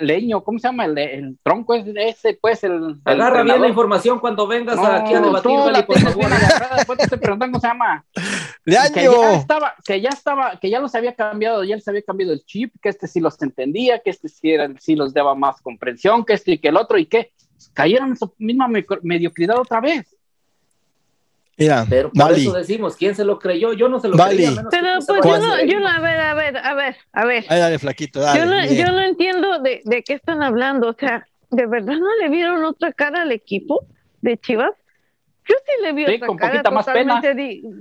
leño, 0.00 0.42
¿cómo 0.42 0.58
se 0.58 0.68
llama? 0.68 0.84
El, 0.86 1.38
tronco 1.42 1.74
es 1.74 1.86
ese, 1.94 2.38
pues 2.40 2.64
el. 2.64 3.00
Agarra 3.04 3.42
bien 3.42 3.60
la 3.60 3.68
información 3.68 4.18
cuando 4.18 4.46
vengas 4.46 4.78
aquí 4.78 5.14
a 5.14 5.20
debatir. 5.20 5.52
la 5.52 6.76
después 6.76 6.98
te 6.98 7.04
estoy 7.04 7.18
preguntando 7.18 7.52
cómo 7.52 7.60
se 7.60 7.68
llama. 7.68 8.04
Leaño. 8.64 8.94
Que 8.94 9.04
ya 9.04 9.34
estaba, 9.34 9.74
que 9.84 10.00
ya 10.00 10.08
estaba, 10.08 10.58
que 10.58 10.70
ya 10.70 10.80
los 10.80 10.94
había 10.94 11.14
cambiado, 11.14 11.62
ya 11.62 11.76
les 11.76 11.86
había 11.86 12.02
cambiado 12.02 12.32
el 12.32 12.44
chip, 12.44 12.74
que 12.82 12.88
este 12.88 13.06
sí 13.06 13.20
los 13.20 13.40
entendía, 13.42 14.00
que 14.00 14.10
este 14.10 14.28
sí, 14.28 14.50
era, 14.50 14.68
sí 14.78 14.96
los 14.96 15.14
daba 15.14 15.34
más 15.34 15.60
comprensión, 15.60 16.24
que 16.24 16.32
este 16.32 16.52
y 16.52 16.58
que 16.58 16.68
el 16.68 16.76
otro, 16.76 16.98
y 16.98 17.06
que 17.06 17.32
cayeron 17.74 18.10
en 18.10 18.16
su 18.16 18.34
misma 18.38 18.68
mediocridad 19.02 19.58
otra 19.58 19.80
vez. 19.80 20.16
Pero 21.88 22.10
por 22.10 22.32
eso 22.32 22.52
decimos, 22.52 22.96
¿quién 22.96 23.14
se 23.14 23.24
lo 23.24 23.38
creyó? 23.38 23.72
Yo 23.72 23.88
no 23.88 24.00
se 24.00 24.08
lo 24.08 24.16
creía. 24.16 24.50
Pero 24.70 24.98
pues 25.06 25.20
yo 25.24 25.38
no, 25.38 25.64
yo 25.64 25.80
no, 25.80 25.88
a 25.88 26.00
ver, 26.00 26.20
a 26.20 26.34
ver, 26.34 26.56
a 26.56 26.74
ver, 26.74 26.96
a 27.12 27.24
ver. 27.24 27.44
dale, 27.48 27.78
flaquito, 27.78 28.20
dale, 28.20 28.40
yo, 28.40 28.46
no, 28.46 28.64
yo 28.64 28.92
no 28.92 29.02
entiendo 29.02 29.58
de, 29.58 29.82
de, 29.84 30.02
qué 30.02 30.14
están 30.14 30.42
hablando, 30.42 30.88
o 30.88 30.94
sea, 30.98 31.26
¿de 31.50 31.66
verdad 31.66 31.94
no 31.94 32.16
le 32.20 32.28
vieron 32.28 32.64
otra 32.64 32.92
cara 32.92 33.22
al 33.22 33.32
equipo 33.32 33.84
de 34.22 34.38
Chivas? 34.38 34.72
Yo 35.48 35.56
sí 35.66 35.82
le 35.82 35.92
vi 35.92 36.04
otra 36.04 36.26
con 36.26 36.36
cara 36.36 36.70
más 36.70 36.86
pena. 36.86 37.20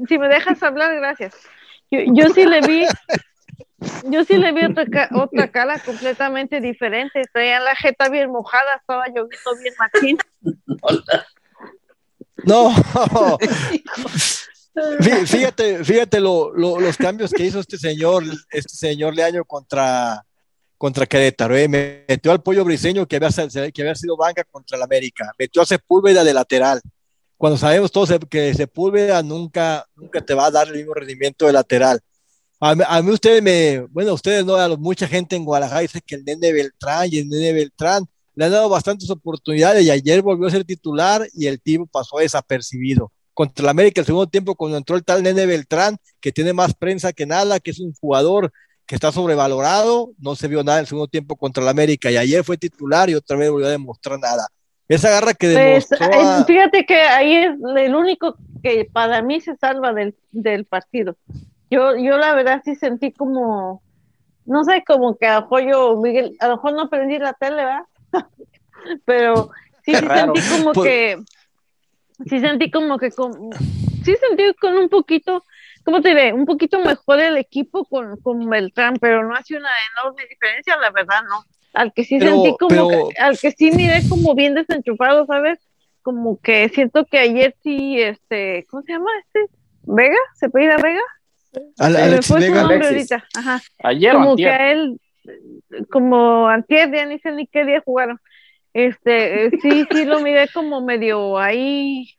Si 0.07 0.17
me 0.17 0.27
dejas 0.27 0.62
hablar, 0.63 0.95
gracias. 0.95 1.36
Yo, 1.91 2.00
yo 2.13 2.29
sí 2.29 2.45
le 2.45 2.62
vi, 2.62 2.86
yo 4.09 4.24
sí 4.24 4.38
le 4.38 4.51
vi 4.51 4.65
otra, 4.65 5.09
otra 5.13 5.48
cara 5.50 5.79
completamente 5.79 6.62
diferente. 6.62 7.21
Traía 7.31 7.59
la 7.59 7.75
jeta 7.75 8.09
bien 8.09 8.31
mojada, 8.31 8.75
estaba 8.75 9.07
lloviendo 9.07 9.55
bien 9.62 9.74
machín. 9.77 10.17
No. 12.46 12.74
fíjate, 15.25 15.84
fíjate 15.84 16.19
los 16.19 16.98
cambios 16.98 17.31
que 17.31 17.46
hizo 17.46 17.60
este 17.60 17.77
señor, 17.77 18.24
este 18.51 18.75
señor 18.75 19.15
Leaño 19.15 19.43
contra, 19.46 20.25
contra 20.77 21.05
Querétaro. 21.05 21.55
¿eh? 21.55 21.67
Metió 21.67 22.31
al 22.31 22.41
pollo 22.41 22.63
briseño 22.63 23.08
que 23.08 23.17
había, 23.17 23.29
que 23.72 23.81
había 23.81 23.96
sido 23.96 24.17
banca 24.17 24.43
contra 24.43 24.77
el 24.77 24.84
América. 24.84 25.31
Metió 25.38 25.62
a 25.62 25.65
Sepúlveda 25.65 26.24
de 26.24 26.34
lateral. 26.34 26.81
Cuando 27.38 27.58
sabemos 27.58 27.91
todos 27.91 28.12
que 28.29 28.53
Sepúlveda 28.53 29.24
nunca, 29.24 29.86
nunca 29.96 30.22
te 30.22 30.34
va 30.34 30.48
a 30.48 30.51
dar 30.51 30.67
el 30.67 30.75
mismo 30.75 30.93
rendimiento 30.93 31.46
de 31.46 31.53
lateral. 31.53 32.01
A, 32.62 33.01
mí 33.01 33.12
ustedes 33.12 33.41
me, 33.41 33.79
bueno, 33.89 34.13
ustedes 34.13 34.46
no, 34.46 34.58
a 34.58 34.67
mucha 34.75 35.08
gente 35.08 35.38
en 35.38 35.46
Guadalajara 35.46 35.79
dice 35.79 36.01
que 36.05 36.15
el 36.15 36.25
nene 36.25 36.51
Beltrán 36.51 37.08
y 37.10 37.19
el 37.19 37.29
nene 37.29 37.53
Beltrán 37.53 38.03
le 38.39 38.46
han 38.46 38.51
dado 38.51 38.69
bastantes 38.69 39.10
oportunidades 39.10 39.86
y 39.86 39.91
ayer 39.91 40.22
volvió 40.22 40.48
a 40.48 40.51
ser 40.51 40.63
titular 40.63 41.27
y 41.34 41.48
el 41.48 41.60
tipo 41.60 41.86
pasó 41.86 42.19
desapercibido. 42.19 43.12
Contra 43.34 43.63
el 43.63 43.69
América 43.69 44.00
el 44.00 44.05
segundo 44.08 44.27
tiempo 44.27 44.55
cuando 44.55 44.77
entró 44.77 44.96
el 44.96 45.03
tal 45.03 45.22
nene 45.22 45.46
Beltrán, 45.46 45.98
que 46.22 46.31
tiene 46.31 46.53
más 46.53 46.74
prensa 46.74 47.12
que 47.12 47.25
nada, 47.25 47.60
que 47.60 47.72
es 47.72 47.79
un 47.79 47.93
jugador 47.93 48.51
que 48.86 48.96
está 48.96 49.12
sobrevalorado, 49.12 50.12
no 50.17 50.36
se 50.36 50.48
vio 50.48 50.63
nada 50.63 50.79
en 50.79 50.84
el 50.84 50.88
segundo 50.88 51.08
tiempo 51.08 51.36
contra 51.36 51.62
el 51.62 51.69
América 51.69 52.10
y 52.10 52.17
ayer 52.17 52.43
fue 52.43 52.58
titular 52.58 53.10
y 53.10 53.15
otra 53.15 53.36
vez 53.36 53.51
volvió 53.51 53.67
a 53.67 53.72
demostrar 53.72 54.17
nada. 54.19 54.48
Esa 54.88 55.10
garra 55.10 55.34
que 55.34 55.51
pues, 55.51 55.89
demostró. 55.89 56.46
Fíjate 56.46 56.86
que 56.86 56.96
ahí 56.96 57.36
es 57.36 57.51
el 57.77 57.93
único 57.93 58.36
que 58.63 58.89
para 58.91 59.22
mí 59.22 59.39
se 59.39 59.55
salva 59.58 59.93
del, 59.93 60.15
del 60.31 60.65
partido 60.65 61.15
yo, 61.69 61.96
yo 61.96 62.17
la 62.17 62.34
verdad 62.34 62.62
sí 62.65 62.75
sentí 62.75 63.12
como, 63.12 63.81
no 64.46 64.63
sé, 64.63 64.84
como 64.86 65.17
que 65.17 65.27
a 65.27 65.41
lo 65.41 65.98
Miguel, 65.98 66.36
a 66.39 66.48
lo 66.48 66.55
mejor 66.55 66.74
no 66.74 66.89
prendí 66.89 67.19
la 67.19 67.34
tele, 67.34 67.58
¿verdad? 67.58 67.84
Pero 69.06 69.51
sí, 69.84 69.96
sí 69.96 70.08
sentí 70.08 70.42
como 70.50 70.74
pues 70.74 70.88
que, 70.88 71.20
sí 72.28 72.39
sentí 72.39 72.72
como 72.72 72.98
que, 72.98 73.12
con, 73.12 73.34
sí 74.04 74.16
sentí 74.16 74.54
con 74.60 74.78
un 74.78 74.89
poquito, 74.89 75.44
¿cómo 75.84 76.01
te 76.01 76.10
diré? 76.10 76.34
Un 76.34 76.46
poquito 76.46 76.80
mejor 76.80 77.20
el 77.20 77.38
equipo 77.38 77.86
con, 77.86 78.18
con 78.18 78.50
Beltrán, 78.50 78.96
pero 79.00 79.28
no 79.28 79.36
hace 79.36 79.58
una 79.58 79.70
enorme 79.94 80.24
diferencia, 80.28 80.78
la 80.78 80.92
verdad, 80.92 81.22
no. 81.28 81.44
Al 81.74 81.94
que 81.94 82.04
sí 82.04 82.20
sentí 82.20 82.56
como, 82.60 83.10
al 83.20 83.38
que 83.39 83.51
sí 83.51 83.72
miré 83.72 84.01
como 84.10 84.34
bien 84.34 84.56
desenchufado, 84.56 85.25
¿sabes? 85.25 85.60
Como 86.01 86.39
que 86.42 86.70
siento 86.70 87.06
que 87.06 87.20
ayer 87.20 87.56
sí, 87.62 88.01
este, 88.01 88.66
¿cómo 88.70 88.82
se 88.84 88.94
llama 88.94 89.10
este? 89.20 89.54
¿Vega? 89.84 90.18
¿Se 90.36 90.50
puede 90.50 90.66
ir 90.66 90.72
a 90.72 90.78
Vega? 90.78 91.01
Alex 91.78 92.32
Vega. 92.34 93.28
Ajá. 93.36 93.62
Ayer 93.84 94.13
como 94.13 94.36
que 94.36 94.50
a 94.50 94.72
él, 94.72 95.00
como 95.89 96.48
antier, 96.48 96.91
ya 96.91 97.05
ni 97.05 97.19
sé 97.19 97.31
ni 97.31 97.48
qué 97.48 97.65
día 97.65 97.81
jugaron. 97.83 98.19
Este, 98.74 99.45
eh, 99.45 99.51
sí, 99.62 99.86
sí 99.91 100.05
lo 100.05 100.19
miré 100.21 100.48
como 100.53 100.81
medio 100.81 101.38
ahí. 101.38 102.15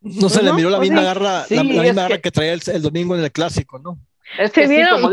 No 0.00 0.28
se 0.28 0.42
le 0.42 0.52
miró 0.52 0.68
la 0.68 0.78
misma 0.78 1.02
garra, 1.02 1.44
la, 1.48 1.64
misma 1.64 1.92
garra 1.92 2.18
que, 2.18 2.30
traía 2.30 2.52
el, 2.52 2.82
domingo 2.82 3.16
en 3.16 3.24
el 3.24 3.32
clásico, 3.32 3.78
¿no? 3.78 3.98
se 4.52 4.66
vieron, 4.66 5.10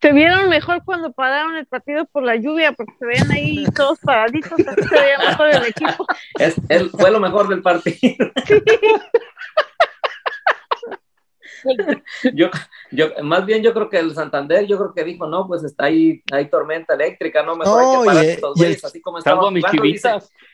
se, 0.00 0.12
vieron 0.12 0.48
mejor 0.48 0.82
cuando 0.84 1.12
pararon 1.12 1.56
el 1.56 1.66
partido 1.66 2.06
por 2.06 2.22
la 2.22 2.36
lluvia, 2.36 2.72
porque 2.72 2.94
se 2.98 3.04
veían 3.04 3.30
ahí 3.30 3.64
todos 3.76 3.98
paraditos, 3.98 4.52
así 4.52 4.88
se 4.88 5.00
veía 5.00 5.18
mejor 5.18 5.48
el 5.50 5.66
equipo. 5.66 6.06
Es, 6.38 6.90
fue 6.92 7.10
lo 7.10 7.20
mejor 7.20 7.48
del 7.48 7.60
partido. 7.60 7.96
Sí. 7.98 8.16
yo, 12.34 12.48
yo, 12.90 13.06
más 13.22 13.44
bien 13.46 13.62
yo 13.62 13.72
creo 13.72 13.88
que 13.88 13.98
el 13.98 14.14
Santander, 14.14 14.66
yo 14.66 14.78
creo 14.78 14.94
que 14.94 15.04
dijo, 15.04 15.26
no, 15.26 15.46
pues 15.46 15.64
está 15.64 15.86
ahí, 15.86 16.22
hay 16.32 16.48
tormenta 16.48 16.94
eléctrica, 16.94 17.42
no, 17.42 17.56
mejor 17.56 17.82
hay 17.82 17.98
que 17.98 18.06
parar 18.06 18.24
estos 18.24 18.56
güeyes, 18.56 18.84
así 18.84 19.00
como 19.00 19.18
estaban 19.18 19.54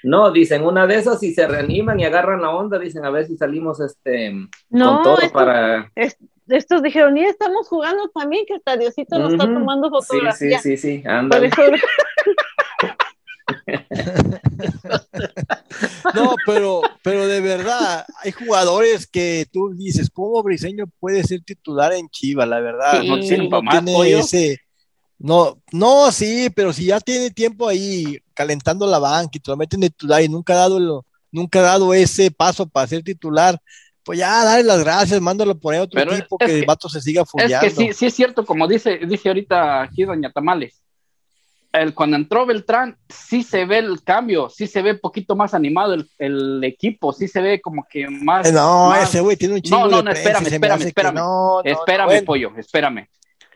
no, 0.03 0.31
dicen, 0.31 0.65
una 0.65 0.87
de 0.87 0.97
esas 0.97 1.23
y 1.23 1.35
se 1.35 1.47
reaniman 1.47 2.01
y 2.01 2.05
agarran 2.05 2.43
la 2.43 2.51
onda, 2.51 2.79
dicen, 2.79 3.05
a 3.05 3.11
ver 3.11 3.27
si 3.27 3.37
salimos 3.37 3.81
este 3.81 4.33
con 4.71 5.03
todo 5.03 5.19
para... 5.33 5.91
estos 6.49 6.83
dijeron, 6.83 7.17
y 7.17 7.25
estamos 7.25 7.69
jugando 7.69 8.09
también, 8.09 8.45
que 8.47 8.55
hasta 8.55 8.77
Diosito 8.77 9.19
nos 9.19 9.33
está 9.33 9.45
tomando 9.45 9.91
fotografía. 9.91 10.59
Sí, 10.59 10.77
sí, 10.77 10.77
sí, 10.77 11.03
sí, 11.03 11.09
anda. 11.09 11.41
no, 16.15 16.35
pero, 16.47 16.83
pero 17.03 17.27
de 17.27 17.41
verdad, 17.41 18.07
hay 18.23 18.33
jugadores 18.33 19.07
que 19.07 19.47
tú 19.53 19.75
dices, 19.75 20.09
¿cómo 20.11 20.43
Briseño 20.43 20.87
puede 20.99 21.25
ser 21.25 21.43
titular 21.43 21.93
en 21.93 22.09
Chivas? 22.09 22.49
La 22.49 22.61
verdad, 22.61 23.03
no, 23.03 23.19
tiene 23.19 24.19
ese. 24.19 24.59
No, 25.19 25.61
no, 25.71 26.11
sí, 26.13 26.49
pero 26.55 26.73
si 26.73 26.87
ya 26.87 26.99
tiene 26.99 27.31
tiempo 27.31 27.69
ahí 27.69 28.19
calentando 28.33 28.87
la 28.87 28.99
banca 28.99 29.33
y 29.35 29.41
te 29.41 29.51
lo 29.51 29.57
meten 29.57 29.81
titular 29.81 30.23
y 30.23 30.29
nunca 30.29 30.55
ha 30.55 30.57
dado, 30.57 31.05
nunca 31.31 31.59
ha 31.59 31.63
dado 31.63 31.93
ese 31.93 32.31
paso 32.31 32.67
para 32.67 32.87
ser 32.87 33.03
titular, 33.03 33.61
pues 34.03 34.19
ya 34.19 34.45
dale 34.45 34.65
las 34.65 34.83
gracias, 34.83 35.21
mándalo 35.21 35.59
por 35.59 35.75
ahí 35.75 35.81
a 35.81 35.83
otro 35.83 36.01
equipo 36.01 36.39
que, 36.39 36.61
el 36.61 36.65
vato 36.65 36.89
se 36.89 37.01
siga 37.01 37.25
fullando. 37.25 37.55
Es 37.55 37.61
que 37.61 37.71
sí, 37.71 37.93
sí 37.93 38.07
es 38.07 38.15
cierto, 38.15 38.47
como 38.47 38.67
dice, 38.67 38.99
dice 39.07 39.29
ahorita 39.29 39.83
aquí 39.83 40.05
Doña 40.05 40.33
Tamales, 40.33 40.80
el, 41.73 41.95
cuando 41.95 42.17
entró 42.17 42.47
Beltrán, 42.47 42.97
sí 43.09 43.43
se 43.43 43.65
ve 43.65 43.79
el 43.79 44.03
cambio, 44.03 44.49
sí 44.49 44.67
se 44.67 44.83
ve 44.83 44.93
un 44.93 44.99
poquito 44.99 45.37
más 45.37 45.55
animado 45.55 45.97
el, 46.19 46.65
equipo, 46.65 47.13
sí 47.13 47.29
se 47.29 47.41
ve 47.41 47.61
como 47.61 47.87
que 47.89 48.09
más. 48.09 48.53
No, 48.53 48.95
ese 48.95 49.21
güey 49.21 49.37
tiene 49.37 49.55
un 49.55 49.63
chingo 49.63 49.81
No, 49.81 49.89
no, 49.89 50.03
no, 50.03 50.11
espérame, 50.11 50.47
espérame, 50.47 50.83
espérame. 50.83 51.15
No, 51.15 51.61
espérame, 51.65 52.25
pollo, 52.25 52.53
espérame. 52.57 53.09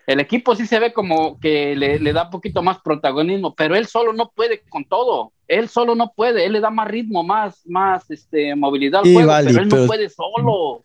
El 0.06 0.21
equipo 0.21 0.54
sí 0.54 0.66
se 0.66 0.78
ve 0.78 0.92
como 0.92 1.40
que 1.40 1.75
le, 1.75 2.12
da 2.12 2.25
un 2.25 2.30
poquito 2.30 2.62
más 2.62 2.78
protagonismo, 2.80 3.54
pero 3.54 3.75
él 3.75 3.87
solo 3.87 4.12
no 4.12 4.30
puede 4.30 4.62
con 4.68 4.85
todo. 4.85 5.33
Él 5.49 5.68
solo 5.68 5.94
no 5.94 6.12
puede, 6.14 6.44
él 6.44 6.52
le 6.52 6.61
da 6.61 6.71
más 6.71 6.88
ritmo, 6.88 7.23
más, 7.23 7.62
más 7.66 8.11
este, 8.11 8.54
movilidad 8.54 9.02
al 9.04 9.12
juego, 9.12 9.33
pero 9.44 9.61
él 9.61 9.68
no 9.68 9.87
puede 9.87 10.09
solo. 10.09 10.85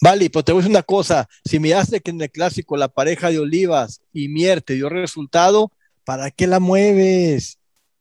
Vale, 0.00 0.28
pues 0.30 0.44
te 0.44 0.52
voy 0.52 0.60
a 0.60 0.62
decir 0.62 0.76
una 0.76 0.82
cosa, 0.82 1.28
si 1.44 1.58
miraste 1.58 2.00
que 2.00 2.10
en 2.10 2.20
el 2.20 2.30
clásico 2.30 2.76
la 2.76 2.88
pareja 2.88 3.30
de 3.30 3.38
Olivas 3.38 4.02
y 4.12 4.28
Mier 4.28 4.60
te 4.60 4.74
dio 4.74 4.88
resultado, 4.88 5.70
¿para 6.04 6.30
qué 6.30 6.46
la 6.46 6.60
mueves? 6.60 7.58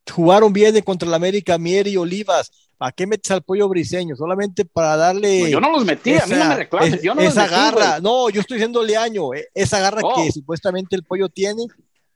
Jugaron 0.10 0.52
bien 0.52 0.80
contra 0.82 1.08
el 1.08 1.14
América 1.14 1.58
Mier 1.58 1.88
y 1.88 1.98
Olivas. 1.98 2.52
¿Para 2.78 2.92
qué 2.92 3.06
metes 3.06 3.30
al 3.30 3.44
pollo 3.44 3.70
briseño? 3.70 4.16
Solamente 4.16 4.66
para 4.66 4.98
darle. 4.98 5.52
yo 5.52 5.62
no 5.62 5.72
los 5.72 5.86
metí, 5.86 6.18
a 6.18 6.26
mí 6.26 6.34
no 6.36 6.46
me 6.46 6.56
reclames. 6.56 7.02
Yo 7.02 7.14
no 7.14 7.22
esa 7.22 7.48
garra, 7.48 8.00
no, 8.00 8.30
yo 8.30 8.42
estoy 8.42 8.58
diciéndole 8.58 8.98
año, 8.98 9.34
eh, 9.36 9.48
esa 9.54 9.80
garra 9.80 10.02
que 10.02 10.30
oh. 10.30 10.32
supuestamente 10.32 10.96
el 10.96 11.04
pollo 11.04 11.30
tiene. 11.30 11.68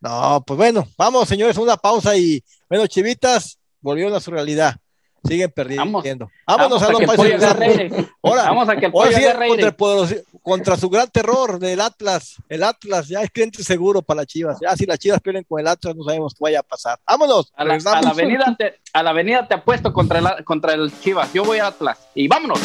No, 0.01 0.43
pues 0.45 0.57
bueno, 0.57 0.87
vamos, 0.97 1.27
señores, 1.27 1.57
una 1.57 1.77
pausa 1.77 2.17
y 2.17 2.43
bueno, 2.67 2.87
chivitas, 2.87 3.59
volvieron 3.79 4.15
a 4.15 4.19
su 4.19 4.31
realidad. 4.31 4.75
Siguen 5.27 5.51
perdiendo. 5.51 6.29
Vámonos 6.47 6.81
a, 6.81 6.91
los 6.91 7.01
países. 7.01 7.43
Ahora, 8.21 8.43
vamos 8.43 8.69
a 8.69 8.75
que 8.75 8.85
el 8.85 8.91
contra, 8.91 9.75
contra, 10.41 10.77
su 10.77 10.89
gran 10.89 11.09
terror 11.09 11.59
del 11.59 11.81
Atlas. 11.81 12.35
El 12.49 12.63
Atlas 12.63 13.07
ya 13.07 13.21
es 13.21 13.31
cliente 13.31 13.63
seguro 13.63 14.01
para 14.01 14.21
las 14.21 14.27
Chivas. 14.27 14.57
Ya 14.61 14.75
si 14.75 14.85
las 14.85 14.99
Chivas 14.99 15.19
pierden 15.21 15.43
con 15.43 15.59
el 15.59 15.67
Atlas, 15.67 15.95
no 15.95 16.03
sabemos 16.03 16.33
qué 16.33 16.39
vaya 16.41 16.59
a 16.59 16.63
pasar. 16.63 16.99
Vámonos. 17.05 17.51
A 17.55 17.65
la, 17.65 17.75
avenida, 18.09 18.55
te, 18.57 18.79
a 18.93 19.03
la 19.03 19.09
avenida 19.09 19.47
te 19.47 19.55
apuesto 19.55 19.91
contra 19.93 20.19
el, 20.19 20.43
contra 20.43 20.73
el 20.73 20.91
Chivas. 21.01 21.33
Yo 21.33 21.43
voy 21.43 21.59
a 21.59 21.67
Atlas. 21.67 21.99
Y 22.13 22.27
vámonos. 22.27 22.59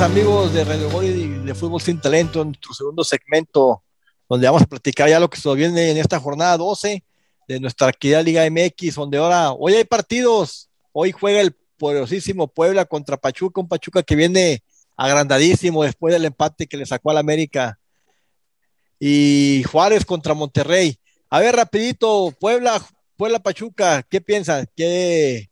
Amigos 0.00 0.52
de 0.52 0.62
Radio 0.62 0.90
Gol 0.90 1.06
y 1.06 1.26
de 1.26 1.54
Fútbol 1.54 1.80
Sin 1.80 1.98
Talento 1.98 2.42
en 2.42 2.48
nuestro 2.48 2.74
segundo 2.74 3.02
segmento, 3.02 3.82
donde 4.28 4.46
vamos 4.46 4.62
a 4.62 4.66
platicar 4.66 5.08
ya 5.08 5.18
lo 5.18 5.30
que 5.30 5.40
se 5.40 5.54
viene 5.54 5.90
en 5.90 5.96
esta 5.96 6.20
jornada 6.20 6.58
12 6.58 7.02
de 7.48 7.60
nuestra 7.60 7.92
querida 7.92 8.22
Liga 8.22 8.44
MX, 8.50 8.96
donde 8.96 9.16
ahora, 9.16 9.52
hoy 9.52 9.74
hay 9.74 9.84
partidos, 9.84 10.68
hoy 10.92 11.12
juega 11.12 11.40
el 11.40 11.56
poderosísimo 11.78 12.46
Puebla 12.46 12.84
contra 12.84 13.16
Pachuca, 13.16 13.60
un 13.60 13.68
Pachuca 13.68 14.02
que 14.02 14.16
viene 14.16 14.62
agrandadísimo 14.96 15.82
después 15.82 16.12
del 16.12 16.26
empate 16.26 16.66
que 16.66 16.76
le 16.76 16.84
sacó 16.84 17.10
al 17.10 17.18
América, 17.18 17.78
y 19.00 19.62
Juárez 19.70 20.04
contra 20.04 20.34
Monterrey. 20.34 20.98
A 21.30 21.40
ver, 21.40 21.56
rapidito, 21.56 22.34
Puebla, 22.38 22.84
Puebla 23.16 23.38
Pachuca, 23.38 24.02
¿qué 24.02 24.20
piensan? 24.20 24.68
¿Qué, 24.76 25.48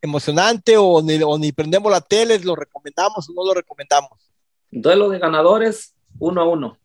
emocionante 0.00 0.76
o 0.76 1.02
ni, 1.02 1.18
ni 1.38 1.52
prendemos 1.52 1.90
la 1.90 2.00
tele, 2.00 2.38
lo 2.40 2.56
recomendamos 2.56 3.28
o 3.28 3.32
no 3.32 3.44
lo 3.44 3.54
recomendamos. 3.54 4.30
Duelo 4.70 5.08
de 5.08 5.18
ganadores, 5.18 5.94
uno 6.18 6.40
a 6.40 6.48
uno. 6.48 6.78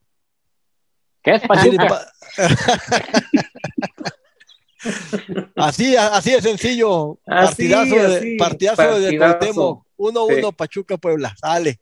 ¿Qué 1.22 1.36
es 1.36 1.42
así, 5.56 5.96
así 5.96 6.32
de 6.32 6.42
sencillo. 6.42 7.20
partidazo, 7.26 7.96
de, 7.96 8.36
partidazo, 8.38 9.00
de 9.00 9.18
Uno 9.98 9.98
1-1 9.98 10.56
Pachuca 10.56 10.98
Puebla. 10.98 11.36
Sale. 11.40 11.80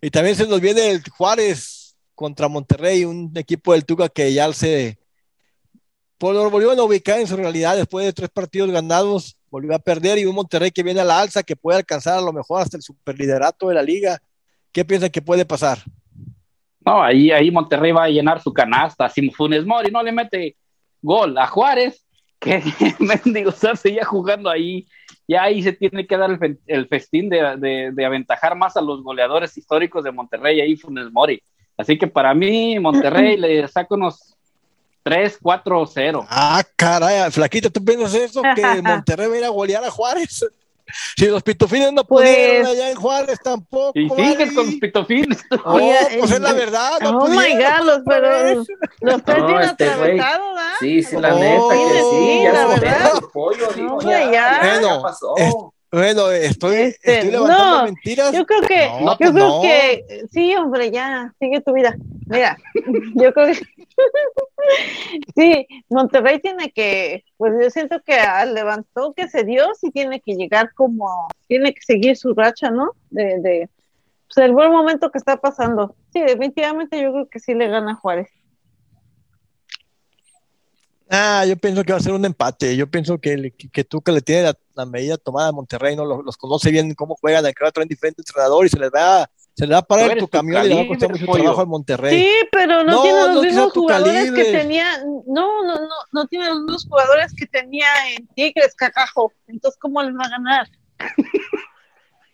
Y 0.00 0.10
también 0.10 0.36
se 0.36 0.46
nos 0.46 0.60
viene 0.60 0.90
el 0.90 1.02
Juárez 1.10 1.96
contra 2.14 2.48
Monterrey, 2.48 3.04
un 3.04 3.32
equipo 3.34 3.72
del 3.72 3.84
Tuca 3.84 4.08
que 4.08 4.32
ya 4.32 4.52
se 4.52 5.00
por 6.20 6.34
lo 6.34 6.50
volvió 6.50 6.70
a 6.70 6.84
ubicar 6.84 7.18
en 7.18 7.26
su 7.26 7.34
realidad 7.34 7.78
después 7.78 8.04
de 8.04 8.12
tres 8.12 8.28
partidos 8.28 8.70
ganados 8.70 9.38
volvió 9.50 9.74
a 9.74 9.78
perder 9.78 10.18
y 10.18 10.24
un 10.24 10.34
Monterrey 10.34 10.70
que 10.70 10.82
viene 10.82 11.00
a 11.00 11.04
la 11.04 11.20
alza, 11.20 11.42
que 11.42 11.56
puede 11.56 11.78
alcanzar 11.78 12.18
a 12.18 12.22
lo 12.22 12.32
mejor 12.32 12.62
hasta 12.62 12.76
el 12.76 12.82
superliderato 12.82 13.68
de 13.68 13.74
la 13.74 13.82
liga. 13.82 14.18
¿Qué 14.72 14.84
piensan 14.84 15.10
que 15.10 15.20
puede 15.20 15.44
pasar? 15.44 15.78
No, 16.84 17.02
ahí, 17.02 17.30
ahí 17.30 17.50
Monterrey 17.50 17.92
va 17.92 18.04
a 18.04 18.08
llenar 18.08 18.40
su 18.40 18.52
canasta. 18.52 19.08
Si 19.08 19.28
Funes 19.30 19.66
Mori 19.66 19.90
no 19.90 20.02
le 20.02 20.12
mete 20.12 20.56
gol 21.02 21.36
a 21.36 21.46
Juárez, 21.46 22.06
que 22.38 22.62
mendigo 23.00 23.50
seguía 23.52 24.04
jugando 24.04 24.48
ahí. 24.48 24.86
Ya 25.28 25.44
ahí 25.44 25.62
se 25.62 25.72
tiene 25.72 26.06
que 26.06 26.16
dar 26.16 26.38
el, 26.66 26.88
festín 26.88 27.28
de, 27.28 27.92
de, 27.92 28.04
aventajar 28.04 28.56
más 28.56 28.76
a 28.76 28.80
los 28.80 29.02
goleadores 29.02 29.56
históricos 29.56 30.02
de 30.02 30.10
Monterrey, 30.10 30.60
ahí 30.60 30.76
Funes 30.76 31.12
Mori. 31.12 31.40
Así 31.76 31.96
que 31.98 32.08
para 32.08 32.34
mí, 32.34 32.78
Monterrey 32.78 33.36
le 33.38 33.68
saca 33.68 33.94
unos 33.94 34.29
3, 35.10 35.38
4, 35.42 35.86
0. 35.92 36.26
Ah, 36.30 36.62
caray, 36.76 37.28
Flaquita, 37.32 37.68
¿tú 37.68 37.84
piensas 37.84 38.14
eso? 38.14 38.42
Que 38.54 38.62
Monterrey 38.82 39.26
va 39.26 39.34
a 39.34 39.38
ir 39.38 39.44
a 39.44 39.48
golear 39.48 39.84
a 39.84 39.90
Juárez. 39.90 40.46
Si 41.16 41.26
los 41.26 41.42
pitufines 41.42 41.92
no 41.92 42.04
pues, 42.04 42.28
pudieron 42.28 42.66
allá 42.66 42.90
en 42.90 42.96
Juárez 42.96 43.38
tampoco. 43.42 43.98
Y 43.98 44.08
sigues 44.08 44.52
con 44.52 44.66
los 44.66 44.74
pitufines. 44.76 45.38
Oh, 45.64 45.80
pues 46.18 46.30
es 46.30 46.40
la 46.40 46.52
verdad. 46.52 47.00
No 47.00 47.18
oh 47.18 47.28
my 47.28 47.56
God, 47.56 47.86
los, 47.86 48.00
pero 48.06 48.64
los 49.00 49.24
tres 49.24 49.46
bien 49.46 49.60
este 49.62 49.84
atravesados, 49.84 50.54
¿verdad? 50.54 50.72
Sí, 50.78 51.02
sí, 51.02 51.16
la 51.16 51.34
neta 51.34 51.74
que 51.74 52.02
sí. 52.10 52.40
Ya 52.44 52.52
la 52.52 52.66
verdad. 52.66 53.10
El 53.14 53.28
pollo, 53.32 53.68
dijo, 53.74 54.00
ya, 54.02 54.30
ya. 54.30 54.58
Bueno, 54.62 55.02
pasó. 55.02 55.34
Bueno, 55.92 56.30
estoy, 56.30 56.76
este, 56.76 57.14
estoy 57.14 57.30
levantando 57.32 57.78
no, 57.78 57.84
mentiras. 57.84 58.32
Yo 58.32 58.46
creo 58.46 58.62
que, 58.62 58.88
No, 59.00 59.12
yo 59.12 59.16
pues 59.18 59.30
creo 59.32 59.48
no. 59.48 59.62
que, 59.62 60.24
sí, 60.30 60.54
hombre, 60.54 60.92
ya, 60.92 61.34
sigue 61.40 61.60
tu 61.62 61.72
vida. 61.72 61.96
Mira, 62.26 62.56
yo 63.16 63.32
creo 63.34 63.46
que, 63.48 63.79
sí, 65.34 65.66
Monterrey 65.88 66.40
tiene 66.40 66.70
que, 66.70 67.24
pues 67.36 67.52
yo 67.60 67.70
siento 67.70 68.00
que 68.04 68.14
al 68.14 68.54
levantó 68.54 69.12
que 69.14 69.28
se 69.28 69.44
dio, 69.44 69.66
sí 69.74 69.90
tiene 69.90 70.20
que 70.20 70.34
llegar 70.34 70.72
como, 70.74 71.28
tiene 71.48 71.74
que 71.74 71.82
seguir 71.82 72.16
su 72.16 72.34
racha, 72.34 72.70
¿no? 72.70 72.92
De, 73.10 73.38
de, 73.40 73.68
pues 74.26 74.44
el 74.46 74.52
buen 74.52 74.70
momento 74.70 75.10
que 75.10 75.18
está 75.18 75.36
pasando. 75.36 75.96
Sí, 76.12 76.20
definitivamente 76.20 77.00
yo 77.00 77.12
creo 77.12 77.28
que 77.28 77.40
sí 77.40 77.54
le 77.54 77.68
gana 77.68 77.92
a 77.92 77.96
Juárez. 77.96 78.28
Ah, 81.12 81.44
yo 81.44 81.56
pienso 81.56 81.82
que 81.82 81.92
va 81.92 81.98
a 81.98 82.02
ser 82.02 82.12
un 82.12 82.24
empate. 82.24 82.76
Yo 82.76 82.88
pienso 82.88 83.18
que, 83.18 83.36
le- 83.36 83.50
que 83.50 83.82
tú 83.82 84.00
que 84.00 84.12
le 84.12 84.20
tiene 84.20 84.52
la, 84.74 84.86
medida 84.86 85.18
tomada 85.18 85.48
a 85.48 85.52
Monterrey, 85.52 85.96
no 85.96 86.04
los, 86.04 86.36
conoce 86.36 86.70
bien 86.70 86.94
cómo 86.94 87.16
juegan, 87.16 87.44
el 87.44 87.52
que 87.52 87.72
traen 87.72 87.88
diferentes 87.88 88.24
entrenadores 88.28 88.72
y 88.72 88.76
se 88.76 88.80
les 88.80 88.90
va, 88.90 89.28
se 89.54 89.66
les 89.66 89.74
va 89.74 89.78
a 89.80 89.82
parar 89.82 90.12
en 90.12 90.18
tu 90.18 90.24
tu 90.26 90.28
camión 90.30 90.64
y 90.64 90.68
le 90.68 90.74
va 90.76 90.80
a 90.82 90.86
costar 90.86 91.10
mucho 91.10 91.26
pollo. 91.26 91.42
trabajo 91.42 91.60
al 91.60 91.66
Monterrey. 91.66 92.18
Sí, 92.20 92.30
pero 92.50 92.82
no, 92.84 92.92
No, 92.92 93.02
tiene 93.02 93.18
los 93.20 93.34
no 93.34 93.42
mismos 93.42 93.72
jugadores 93.72 94.14
calibre. 94.24 94.44
que 94.44 94.58
tenía, 94.58 94.98
no, 95.26 95.64
no, 95.64 95.74
no, 95.74 95.88
no 96.12 96.26
tiene 96.28 96.46
los 96.46 96.60
mismos 96.60 96.86
jugadores 96.88 97.32
que 97.34 97.46
tenía 97.46 97.86
en 98.16 98.26
Tigres, 98.28 98.74
carajo. 98.74 99.32
Entonces, 99.48 99.78
¿cómo 99.80 100.02
les 100.02 100.14
va 100.14 100.24
a 100.24 100.28
ganar? 100.30 100.68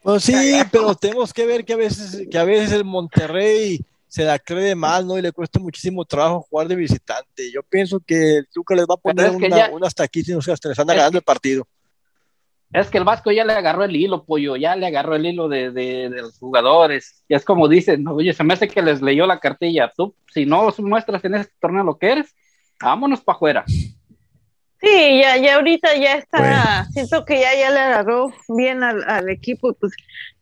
Pues 0.02 0.22
sí, 0.22 0.35
pero 0.70 0.94
tenemos 0.94 1.33
que 1.33 1.44
ver 1.46 1.64
que 1.64 1.72
a 1.72 1.76
veces, 1.76 2.29
que 2.31 2.38
a 2.38 2.44
veces 2.44 2.70
el 2.70 2.85
Monterrey 2.85 3.81
se 4.07 4.22
la 4.22 4.38
cree 4.38 4.76
mal, 4.76 5.05
¿no? 5.05 5.18
Y 5.18 5.22
le 5.22 5.33
cuesta 5.33 5.59
muchísimo 5.59 6.05
trabajo 6.05 6.46
jugar 6.48 6.68
de 6.68 6.76
visitante. 6.76 7.50
Yo 7.52 7.64
pienso 7.64 7.98
que 8.07 8.37
el 8.37 8.48
Tuca 8.55 8.76
les 8.76 8.85
va 8.87 8.94
a 8.94 8.98
poner 8.98 9.26
es 9.26 9.37
que 9.37 9.46
una, 9.46 9.57
ya- 9.57 9.70
una 9.72 9.88
hasta 9.88 10.05
aquí, 10.05 10.22
si 10.22 10.33
no 10.33 10.40
se 10.40 10.52
hasta 10.52 10.68
les 10.68 10.79
anda 10.79 10.92
Es 10.94 10.98
ganando 10.98 11.18
el 11.18 11.24
partido. 11.24 11.66
Es 12.78 12.90
que 12.90 12.98
el 12.98 13.04
Vasco 13.04 13.30
ya 13.32 13.44
le 13.44 13.54
agarró 13.54 13.84
el 13.84 13.96
hilo, 13.96 14.24
pollo, 14.24 14.54
ya 14.56 14.76
le 14.76 14.86
agarró 14.86 15.14
el 15.16 15.24
hilo 15.24 15.48
de, 15.48 15.70
de- 15.70 16.10
de 16.10 16.22
los 16.22 16.38
jugadores. 16.38 17.24
Y 17.28 17.34
es 17.34 17.44
como 17.44 17.68
dicen, 17.68 18.04
"No, 18.04 18.14
oye, 18.14 18.32
se 18.34 18.44
me 18.44 18.52
hace 18.54 18.68
que 18.68 18.82
les 18.82 19.00
leyó 19.00 19.26
la 19.26 19.40
cartilla. 19.40 19.90
Tú, 19.96 20.14
si 20.32 20.44
no 20.44 20.68
muestras 20.78 21.24
en 21.24 21.36
este 21.36 21.54
torneo 21.58 21.84
lo 21.84 21.96
que 21.98 22.12
eres, 22.12 22.34
vámonos 22.80 23.22
para 23.22 23.36
afuera. 23.36 23.64
Sí, 24.78 25.20
ya, 25.22 25.38
ya 25.38 25.54
ahorita 25.56 25.96
ya 25.96 26.16
está, 26.16 26.84
siento 26.92 27.24
que 27.24 27.40
ya, 27.40 27.54
ya 27.58 27.70
le 27.70 27.80
agarró 27.80 28.30
bien 28.48 28.82
al, 28.82 29.02
al 29.08 29.30
equipo, 29.30 29.72
pues 29.72 29.92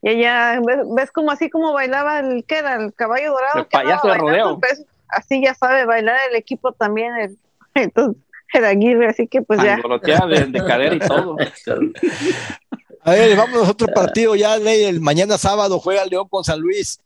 ya, 0.03 0.13
ya, 0.13 0.61
ves, 0.67 0.79
ves 0.93 1.13
como 1.13 1.31
así 1.31 1.49
como 1.49 1.73
bailaba 1.73 2.19
el, 2.19 2.45
que 2.45 2.59
era? 2.59 2.75
El 2.75 2.93
caballo 2.95 3.31
dorado. 3.31 3.61
El 3.61 3.67
payaso 3.67 4.09
de 4.09 4.15
rodeo. 4.19 4.59
pues, 4.59 4.85
así 5.09 5.41
ya 5.41 5.55
sabe 5.55 5.85
bailar 5.85 6.19
el 6.31 6.37
equipo 6.37 6.73
también, 6.73 7.15
el, 7.15 7.39
entonces, 7.77 8.21
el 8.55 8.65
Aguirre, 8.65 9.09
así 9.09 9.27
que 9.27 9.43
pues 9.43 9.61
ya. 9.63 9.77
De, 10.27 10.47
de 10.47 10.65
cadera 10.65 10.95
y 10.95 10.99
todo. 11.01 11.37
A 13.07 13.11
ver, 13.11 13.37
vamos 13.37 13.69
a 13.69 13.71
otro 13.71 13.87
partido 13.89 14.35
ya, 14.35 14.57
Ley. 14.57 14.85
El 14.85 14.99
mañana 15.03 15.37
sábado 15.37 15.79
juega 15.79 16.07
León 16.07 16.27
con 16.27 16.43
San 16.43 16.59
Luis. 16.59 16.99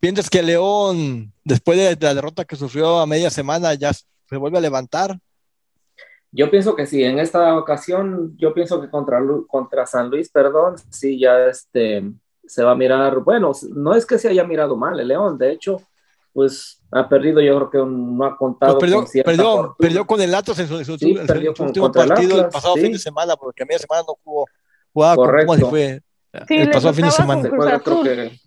¿Piensas 0.00 0.28
que 0.28 0.42
León, 0.42 1.32
después 1.44 1.78
de 1.78 1.96
la 2.04 2.14
derrota 2.14 2.44
que 2.44 2.56
sufrió 2.56 2.98
a 2.98 3.06
media 3.06 3.30
semana, 3.30 3.74
ya 3.74 3.92
se 3.92 4.36
vuelve 4.36 4.58
a 4.58 4.62
levantar? 4.62 5.20
Yo 6.32 6.50
pienso 6.50 6.74
que 6.74 6.86
sí, 6.86 7.04
en 7.04 7.20
esta 7.20 7.56
ocasión, 7.56 8.36
yo 8.38 8.52
pienso 8.54 8.80
que 8.80 8.88
contra, 8.88 9.20
contra 9.46 9.86
San 9.86 10.10
Luis, 10.10 10.30
perdón, 10.30 10.76
sí, 10.88 11.18
ya 11.18 11.46
este, 11.46 12.10
se 12.44 12.64
va 12.64 12.72
a 12.72 12.76
mirar, 12.76 13.18
bueno, 13.20 13.52
no 13.74 13.94
es 13.94 14.06
que 14.06 14.18
se 14.18 14.28
haya 14.28 14.44
mirado 14.44 14.76
mal 14.76 14.98
el 14.98 15.08
León, 15.08 15.38
de 15.38 15.52
hecho, 15.52 15.82
pues 16.32 16.79
ha 16.92 17.08
perdido, 17.08 17.40
yo 17.40 17.56
creo 17.56 17.70
que 17.70 17.78
no 17.90 18.24
ha 18.24 18.36
contado 18.36 18.72
Pues 18.74 18.80
perdió, 18.82 18.96
con 18.98 19.06
cierta 19.06 19.30
perdió, 19.30 19.76
perdió 19.78 20.06
con 20.06 20.20
el 20.20 20.34
Atlas 20.34 20.58
en 20.58 20.68
su, 20.68 20.78
en 20.78 20.84
su- 20.84 20.98
Sí, 20.98 21.10
en 21.12 21.20
su- 21.20 21.26
perdió 21.26 21.50
en 21.50 21.56
su 21.56 21.60
con- 21.62 21.66
último 21.68 21.86
el 21.86 21.92
partido 21.92 22.34
el 22.34 22.40
Atlas, 22.40 22.52
pasado 22.54 22.74
sí. 22.74 22.80
fin 22.82 22.92
de 22.92 22.98
semana, 22.98 23.36
porque 23.36 23.62
a 23.62 23.66
media 23.66 23.78
semana 23.78 24.02
no 24.06 24.14
jugó. 24.24 24.46
Jugaba 24.92 25.16
con 25.16 25.24
Correcto. 25.26 25.46
Pumas 25.46 25.60
y 25.60 25.64
fue 25.70 26.02
Sí, 26.48 26.54
el 26.56 26.70
pasado 26.70 26.94
fin 26.94 27.04
de 27.04 27.10
semana. 27.12 27.48
con- 27.48 27.58
creo 27.58 28.02
que 28.02 28.40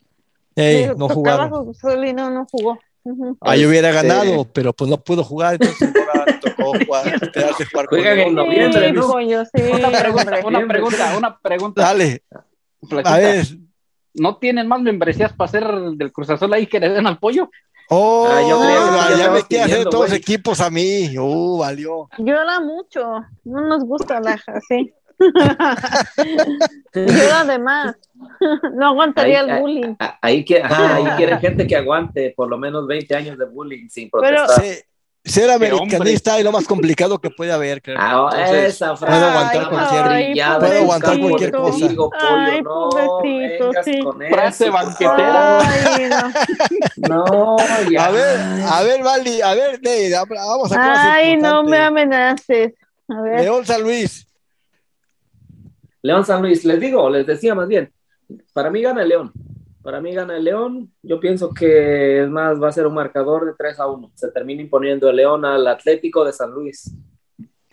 Ey, 0.56 0.92
no 0.98 1.10
jugaron. 1.10 1.50
con 1.50 2.06
y 2.08 2.14
no, 2.14 2.30
no 2.30 2.46
jugó. 2.52 2.78
Ujú. 3.06 3.38
Ahí 3.42 3.66
hubiera 3.66 3.90
Este- 3.90 4.08
ganado, 4.08 4.46
pero 4.54 4.72
pues 4.72 4.90
no 4.90 4.98
pudo 4.98 5.24
jugar, 5.26 5.56
entonces 5.56 5.90
ahora 6.14 6.40
tocó 6.40 6.72
jugar, 6.86 7.04
quedarse 7.34 7.66
jugar 7.66 7.88
con 7.88 8.00
Juegan 8.00 8.20
en 8.20 8.36
noviembre, 8.36 8.88
Sí, 8.88 8.94
¿no? 8.94 9.12
sí, 9.12 9.62
Una 9.74 9.90
pregunta, 10.00 10.40
una 10.46 10.68
pregunta, 10.68 11.18
una 11.18 11.38
pregunta. 11.40 11.82
Dale, 11.82 12.24
Flaquita. 12.88 13.16
a 13.16 13.18
ver. 13.20 13.46
¿No 14.16 14.38
tienen 14.38 14.68
más 14.68 14.80
membresías 14.80 15.34
para 15.34 15.48
hacer 15.50 15.66
del 15.98 16.12
Cruz 16.14 16.30
Azul 16.30 16.54
ahí 16.54 16.68
que 16.68 16.80
le 16.80 16.90
den 16.90 17.08
al 17.08 17.18
pollo? 17.20 17.50
Oh, 17.90 18.28
Ah, 18.30 18.42
yo 18.50 18.60
creía 18.60 18.78
que 19.16 19.24
ya, 19.24 19.32
me 19.32 19.42
quiere 19.44 19.64
hacer 19.66 19.84
todos 19.86 19.94
los 19.96 20.10
güey. 20.10 20.20
equipos 20.20 20.60
a 20.62 20.70
mí. 20.70 21.18
Uh, 21.18 21.58
valió. 21.60 22.10
Llora 22.18 22.60
mucho, 22.60 23.02
no 23.44 23.62
nos 23.62 23.84
gusta 23.84 24.20
la 24.20 24.40
así. 24.48 24.94
Llora 26.94 27.44
de 27.48 27.60
más. 27.60 27.96
No 28.74 28.88
aguantaría 28.88 29.42
Ahí- 29.42 29.50
el 29.50 29.60
bullying. 29.60 29.96
ahí, 30.22 30.46
ajá, 30.64 30.96
ahí 30.96 31.04
quieren 31.18 31.40
gente 31.42 31.68
que 31.68 31.76
aguante 31.76 32.34
por 32.36 32.50
lo 32.50 32.58
menos 32.58 32.88
20 32.88 33.16
años 33.16 33.38
de 33.38 33.46
bullying 33.46 33.90
sin 33.90 34.10
protestar. 34.10 34.62
Sí, 34.62 34.80
ser 35.26 35.50
americanista 35.50 36.38
es 36.38 36.44
lo 36.44 36.52
más 36.52 36.66
complicado 36.66 37.20
que 37.20 37.30
puede 37.30 37.52
haber, 37.52 37.82
creo. 37.82 37.98
Ah, 38.00 38.30
Entonces, 38.34 38.76
esa 38.76 38.96
frase 38.98 39.14
puedo 39.16 39.26
aguantar 39.30 39.56
está 39.62 39.70
cualquier- 39.70 40.60
puedo 40.60 40.80
aguantar 40.82 41.20
cualquier 41.20 41.52
cosa. 41.52 41.88
Ay, 42.20 42.62
no, 42.62 42.90
sí. 43.84 44.00
Frase 44.30 44.70
banquetera. 44.70 45.60
Ay, 45.60 46.10
no. 46.10 46.34
No, 47.58 47.58
ya. 47.90 48.06
A 48.06 48.12
ver, 48.12 48.40
a 48.68 48.84
ver, 48.84 49.04
Vali, 49.04 49.42
a 49.42 49.54
ver, 49.54 49.82
Ney, 49.82 50.12
vamos 50.12 50.72
a 50.72 50.76
cosas 50.76 50.78
Ay, 50.80 51.38
no 51.38 51.64
me 51.64 51.78
amenaces. 51.78 52.74
A 53.08 53.22
ver. 53.22 53.42
León 53.42 53.66
San 53.66 53.82
Luis. 53.82 54.28
León 56.02 56.26
San 56.26 56.42
Luis, 56.42 56.66
les 56.66 56.80
digo, 56.80 57.10
les 57.10 57.26
decía 57.26 57.56
más 57.56 57.68
bien, 57.68 57.92
para 58.54 58.70
mí 58.70 58.82
gana 58.82 59.04
el 59.04 59.10
León. 59.10 59.32
Para 59.84 60.00
mí 60.00 60.14
gana 60.14 60.38
el 60.38 60.46
León. 60.46 60.92
Yo 61.04 61.20
pienso 61.20 61.54
que 61.54 62.24
es 62.24 62.30
más, 62.30 62.62
va 62.62 62.70
a 62.70 62.72
ser 62.72 62.88
un 62.88 62.94
marcador 62.94 63.46
de 63.46 63.54
3 63.58 63.80
a 63.82 63.88
1. 63.88 64.12
Se 64.16 64.32
termina 64.32 64.62
imponiendo 64.62 65.10
el 65.10 65.18
León 65.18 65.44
al 65.44 65.68
Atlético 65.68 66.24
de 66.24 66.32
San 66.32 66.52
Luis. 66.52 66.96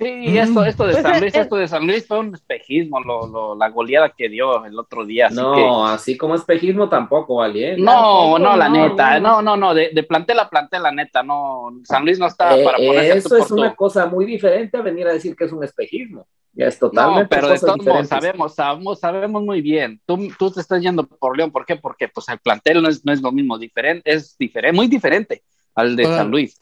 Sí, 0.01 0.39
esto, 0.39 0.65
esto 0.65 0.87
de 0.87 0.93
Pues, 0.93 1.03
San 1.03 1.15
eh, 1.17 1.21
Luis, 1.21 1.35
eh. 1.35 1.41
esto 1.41 1.57
de 1.57 1.69
San 1.69 1.87
Luis 1.87 2.07
fue 2.07 2.19
un 2.21 2.35
espejismo, 2.35 3.01
lo, 3.01 3.27
lo- 3.27 3.55
la 3.55 3.69
goleada 3.69 4.09
que 4.11 4.29
dio 4.31 4.65
el 4.65 4.79
otro 4.79 5.05
día. 5.05 5.27
Así 5.27 5.37
no, 5.37 5.55
que, 5.55 5.67
así 5.93 6.17
como 6.17 6.35
espejismo 6.35 6.89
tampoco, 6.89 7.37
¿vale? 7.37 7.77
no, 7.77 7.93
tampoco, 7.93 8.39
no, 8.39 8.57
la 8.57 8.69
no, 8.69 8.89
neta, 8.89 9.21
no. 9.21 9.29
no, 9.37 9.43
no, 9.43 9.57
no, 9.59 9.75
de, 9.75 9.91
de 9.93 10.03
plantel 10.03 10.39
a 10.39 10.49
plantel, 10.49 10.83
la 10.83 10.91
neta, 10.93 11.23
no, 11.23 11.71
San 11.85 12.05
Luis 12.05 12.19
no 12.19 12.27
está 12.27 12.57
Eh, 12.59 12.65
para 12.65 12.79
ponerse 12.79 13.19
eso 13.19 13.29
tú 13.29 13.35
por 13.37 13.45
es 13.45 13.51
una 13.53 13.75
cosa 13.75 14.07
muy 14.07 14.25
diferente 14.25 14.79
a 14.79 14.83
venir 14.83 15.07
a 15.07 15.13
decir 15.13 15.37
que 15.37 15.45
es 15.45 15.53
un 15.53 15.63
espejismo. 15.65 16.27
Ya 16.53 16.67
es 16.67 16.81
No, 16.83 16.89
totalmente 16.89 17.29
pero 17.29 17.49
de 17.49 17.59
todos 17.61 17.87
modos 17.87 18.09
sabemos, 18.09 18.55
sabemos, 18.57 18.99
sabemos 18.99 19.43
muy 19.45 19.61
bien. 19.61 20.01
Tú, 20.05 20.19
tú 20.39 20.51
te 20.51 20.61
estás 20.61 20.83
yendo 20.83 21.07
por 21.07 21.37
León, 21.37 21.53
¿por 21.53 21.65
qué? 21.65 21.77
Porque 21.77 22.09
pues 22.09 22.29
el 22.29 22.41
plantel 22.41 22.83
no 22.83 22.89
es, 22.89 23.05
no 23.05 23.13
es 23.13 23.21
lo 23.23 23.31
mismo, 23.31 23.57
diferente, 23.57 24.11
es 24.11 24.37
diferente, 24.37 24.75
muy 24.75 24.89
diferente 24.89 25.43
al 25.77 25.95
de 25.95 26.07
San 26.07 26.29
Luis. 26.31 26.61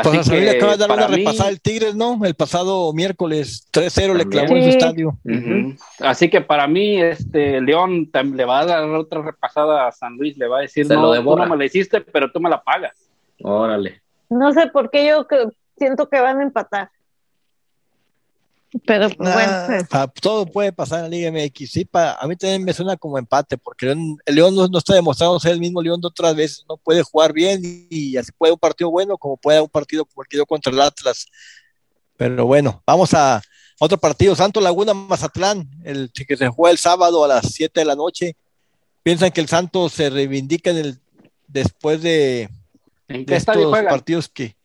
Así 0.00 0.08
Pues 0.10 0.18
a 0.20 0.24
San 0.24 0.34
Luis 0.36 0.44
le 0.46 0.50
que 0.52 0.56
acaba 0.58 0.72
de 0.72 0.78
dar 0.78 0.88
para 0.88 1.06
una 1.06 1.16
mí- 1.16 1.24
repasada 1.24 1.48
el 1.50 1.60
Tigres, 1.60 1.94
¿no? 1.94 2.24
El 2.24 2.34
pasado 2.34 2.92
miércoles 2.92 3.66
3-0 3.72 4.14
le 4.14 4.28
clavó 4.28 4.54
en 4.56 4.62
su 4.64 4.68
estadio. 4.70 5.18
Así 6.00 6.28
que 6.28 6.40
para 6.40 6.66
mí, 6.66 7.00
este 7.00 7.60
León 7.60 8.10
le 8.34 8.44
va 8.44 8.60
a 8.60 8.66
dar 8.66 8.84
otra 8.90 9.22
repasada 9.22 9.86
a 9.88 9.92
San 9.92 10.16
Luis, 10.16 10.36
le 10.36 10.48
va 10.48 10.58
a 10.58 10.60
decir, 10.62 10.86
Se 10.86 10.94
lo 10.94 11.14
no, 11.14 11.22
tú 11.22 11.36
no 11.36 11.46
me 11.46 11.56
la 11.56 11.64
hiciste, 11.64 12.00
pero 12.00 12.30
tú 12.30 12.40
me 12.40 12.50
la 12.50 12.62
pagas. 12.62 12.96
Órale. 13.42 14.02
No 14.28 14.52
sé 14.52 14.66
por 14.68 14.90
qué 14.90 15.06
yo 15.06 15.26
que- 15.26 15.48
siento 15.78 16.08
que 16.08 16.20
van 16.20 16.40
a 16.40 16.42
empatar. 16.42 16.90
Pero 18.84 19.08
pues, 19.08 19.32
bueno, 19.32 19.52
Ah, 19.52 19.64
pues, 19.68 19.88
pa- 19.88 20.08
todo 20.08 20.44
puede 20.46 20.72
pasar 20.72 20.98
en 20.98 21.04
la 21.04 21.08
Liga 21.08 21.30
MX. 21.30 21.70
Sí, 21.70 21.84
pa- 21.84 22.14
a 22.14 22.26
mí 22.26 22.36
también 22.36 22.64
me 22.64 22.72
suena 22.72 22.96
como 22.96 23.16
empate, 23.18 23.56
porque 23.56 23.86
León- 23.86 24.18
el 24.26 24.34
León 24.34 24.54
no, 24.54 24.66
no 24.68 24.78
está 24.78 24.94
demostrando 24.94 25.38
ser 25.40 25.52
el 25.52 25.60
mismo 25.60 25.80
León 25.80 26.00
de 26.00 26.08
otras 26.08 26.34
veces. 26.34 26.64
No 26.68 26.76
puede 26.76 27.02
jugar 27.02 27.32
bien 27.32 27.60
y, 27.64 27.86
y 27.90 28.16
así 28.16 28.32
puede 28.36 28.52
un 28.52 28.58
partido 28.58 28.90
bueno, 28.90 29.16
como 29.16 29.36
puede 29.36 29.60
un 29.60 29.68
partido 29.68 30.04
como 30.04 30.22
el 30.22 30.28
que 30.28 30.36
dio 30.36 30.46
contra 30.46 30.72
el 30.72 30.80
Atlas. 30.80 31.26
Pero 32.16 32.46
bueno, 32.46 32.82
vamos 32.86 33.12
a 33.14 33.40
otro 33.78 33.98
partido. 33.98 34.34
Santo 34.34 34.60
Laguna 34.60 34.94
Mazatlán, 34.94 35.68
el 35.84 36.10
que 36.12 36.36
se 36.36 36.48
juega 36.48 36.72
el 36.72 36.78
sábado 36.78 37.24
a 37.24 37.28
las 37.28 37.52
7 37.52 37.80
de 37.80 37.86
la 37.86 37.94
noche. 37.94 38.36
Piensan 39.02 39.30
que 39.30 39.40
el 39.40 39.48
Santos 39.48 39.92
se 39.92 40.10
reivindica 40.10 40.70
en 40.70 40.78
el, 40.78 40.98
después 41.46 42.02
de, 42.02 42.48
¿En 43.08 43.24
de 43.24 43.36
estos 43.36 43.54
partidos 43.88 44.28
que 44.28 44.56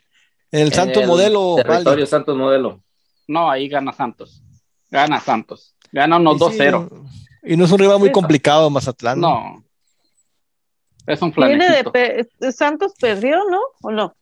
en 0.51 0.61
el 0.61 0.73
el 0.73 1.07
Modelo, 1.07 1.55
Territorio 1.57 1.83
vale. 1.83 2.05
Santos 2.07 2.35
Modelo. 2.35 2.81
No, 3.27 3.49
ahí 3.49 3.67
gana 3.67 3.93
Santos. 3.93 4.41
Gana 4.89 5.19
Santos. 5.19 5.75
Gana 5.91 6.17
unos 6.17 6.37
2-0. 6.39 6.89
y 7.43 7.57
no 7.57 7.65
es 7.65 7.71
un 7.71 7.79
rival 7.79 7.99
muy 7.99 8.11
complicado, 8.11 8.69
Mazatlán. 8.69 9.19
No. 9.19 9.63
Es 11.07 11.21
un 11.21 11.33
flanecito. 11.33 11.91
De 11.91 12.51
Santos 12.51 12.93
perdió, 12.99 13.37
¿no? 13.49 13.61
¿O 13.81 13.91
no? 13.91 14.15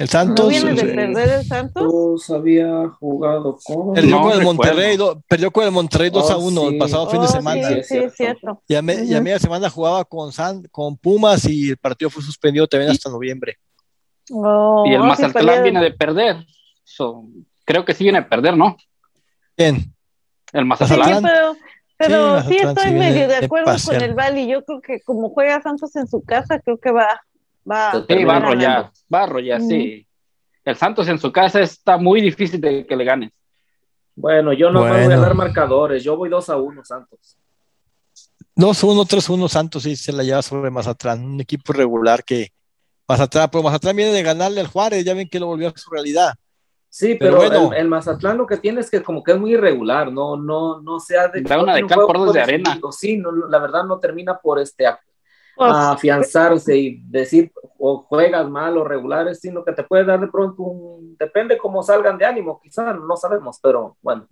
El 0.00 0.08
Santos. 0.08 0.46
¿No 0.46 0.48
viene 0.48 0.72
de 0.72 0.82
perder 0.82 1.28
el 1.28 1.44
Santos? 1.44 2.30
había 2.30 2.88
jugado 2.88 3.58
con. 3.62 3.92
Perdió 3.92 4.22
con 4.22 4.32
el 4.32 4.42
Monterrey, 4.42 4.98
perdió 5.28 5.50
con 5.50 5.64
el 5.64 5.70
Monterrey 5.70 6.08
2 6.08 6.30
a 6.30 6.36
1 6.38 6.68
el 6.70 6.78
pasado 6.78 7.10
fin 7.10 7.20
de 7.20 7.26
oh, 7.26 7.30
semana. 7.30 7.68
Sí, 7.68 7.82
sí, 7.82 7.98
es 7.98 8.14
cierto. 8.14 8.62
Y 8.66 8.74
a, 8.76 8.80
media 8.80 9.38
semana 9.38 9.68
jugaba 9.68 10.06
con, 10.06 10.32
San, 10.32 10.62
con 10.70 10.96
Pumas 10.96 11.44
y 11.44 11.68
el 11.68 11.76
partido 11.76 12.08
fue 12.08 12.22
suspendido 12.22 12.66
también 12.66 12.92
hasta 12.92 13.10
noviembre. 13.10 13.58
Oh, 14.32 14.84
y 14.86 14.94
el 14.94 15.02
Mazatlán 15.02 15.62
viene 15.62 15.82
de 15.82 15.90
perder. 15.90 16.46
Creo 17.64 17.84
que 17.84 17.94
sí 17.94 18.04
viene 18.04 18.18
a 18.18 18.28
perder, 18.28 18.56
¿no? 18.56 18.76
¿Quién? 19.56 19.94
El 20.52 20.64
Mazatlán. 20.64 21.22
pero, 21.22 21.56
pero 21.96 22.42
sí, 22.42 22.56
estoy 22.56 22.92
medio 22.92 23.28
de 23.28 23.36
acuerdo 23.36 23.72
con 23.86 24.00
el 24.00 24.14
Bali. 24.14 24.48
Yo 24.48 24.64
creo 24.64 24.80
que 24.80 25.00
como 25.02 25.30
juega 25.30 25.62
Santos 25.62 25.94
en 25.96 26.06
su 26.08 26.22
casa, 26.22 26.58
creo 26.60 26.78
que 26.78 26.90
va 26.90 27.20
Va, 27.70 27.92
va 27.92 28.34
a 28.34 28.36
arrollar, 28.36 28.90
va 29.12 29.20
a 29.20 29.22
arrollar, 29.24 29.60
sí. 29.60 30.06
El 30.64 30.76
Santos 30.76 31.08
en 31.08 31.18
su 31.18 31.30
casa 31.30 31.60
está 31.60 31.98
muy 31.98 32.20
difícil 32.20 32.60
de 32.60 32.86
que 32.86 32.96
le 32.96 33.04
gane. 33.04 33.32
Bueno, 34.14 34.52
yo 34.52 34.70
no 34.70 34.80
voy 34.80 34.90
a 34.90 35.16
dar 35.16 35.34
marcadores, 35.34 36.02
yo 36.02 36.16
voy 36.16 36.28
2 36.28 36.50
a 36.50 36.56
1 36.56 36.84
Santos. 36.84 37.36
2 38.54 38.84
a 38.84 38.86
1, 38.86 39.04
3 39.04 39.28
a 39.28 39.32
1 39.32 39.48
Santos 39.48 39.82
sí 39.82 39.96
se 39.96 40.12
la 40.12 40.22
lleva 40.22 40.42
sobre 40.42 40.70
Mazatlán, 40.70 41.24
un 41.24 41.40
equipo 41.40 41.72
regular 41.72 42.24
que 42.24 42.52
Mazatlán, 43.06 43.48
pero 43.50 43.62
Mazatlán 43.62 43.96
viene 43.96 44.12
de 44.12 44.22
ganarle 44.22 44.60
al 44.60 44.66
Juárez, 44.66 45.04
ya 45.04 45.14
ven 45.14 45.28
que 45.28 45.40
lo 45.40 45.46
volvió 45.46 45.68
a 45.68 45.72
su 45.76 45.90
realidad. 45.90 46.34
Sí, 46.92 47.14
pero, 47.14 47.36
bueno, 47.36 47.72
el, 47.72 47.86
Mazatlán 47.86 48.36
lo 48.36 48.46
que 48.48 48.56
tiene 48.56 48.80
es 48.80 48.90
que 48.90 49.00
como 49.00 49.22
que 49.22 49.30
es 49.30 49.38
muy 49.38 49.52
irregular, 49.52 50.12
no, 50.12 50.36
no, 50.36 50.80
no 50.80 50.98
se 50.98 51.16
ha 51.16 51.28
de, 51.28 51.40
una 51.56 51.76
de 51.76 51.86
cal 51.86 52.00
por 52.00 52.32
de 52.32 52.40
arena. 52.40 52.80
Sí, 52.90 53.16
no, 53.16 53.30
la 53.30 53.60
verdad 53.60 53.84
no 53.84 54.00
termina 54.00 54.36
por 54.36 54.58
este 54.58 54.86
a 54.86 54.98
afianzarse 55.92 56.76
y 56.76 57.00
decir 57.06 57.52
o 57.78 57.98
juegas 58.02 58.48
mal 58.48 58.76
o 58.76 58.84
regulares, 58.84 59.38
sino 59.40 59.64
que 59.64 59.72
te 59.72 59.84
puede 59.84 60.04
dar 60.04 60.20
de 60.20 60.26
pronto 60.26 60.62
un, 60.62 61.16
depende 61.16 61.58
cómo 61.58 61.82
salgan 61.82 62.18
de 62.18 62.26
ánimo, 62.26 62.60
quizás 62.60 62.96
no 62.98 63.16
sabemos, 63.16 63.60
pero 63.62 63.96
bueno. 64.02 64.26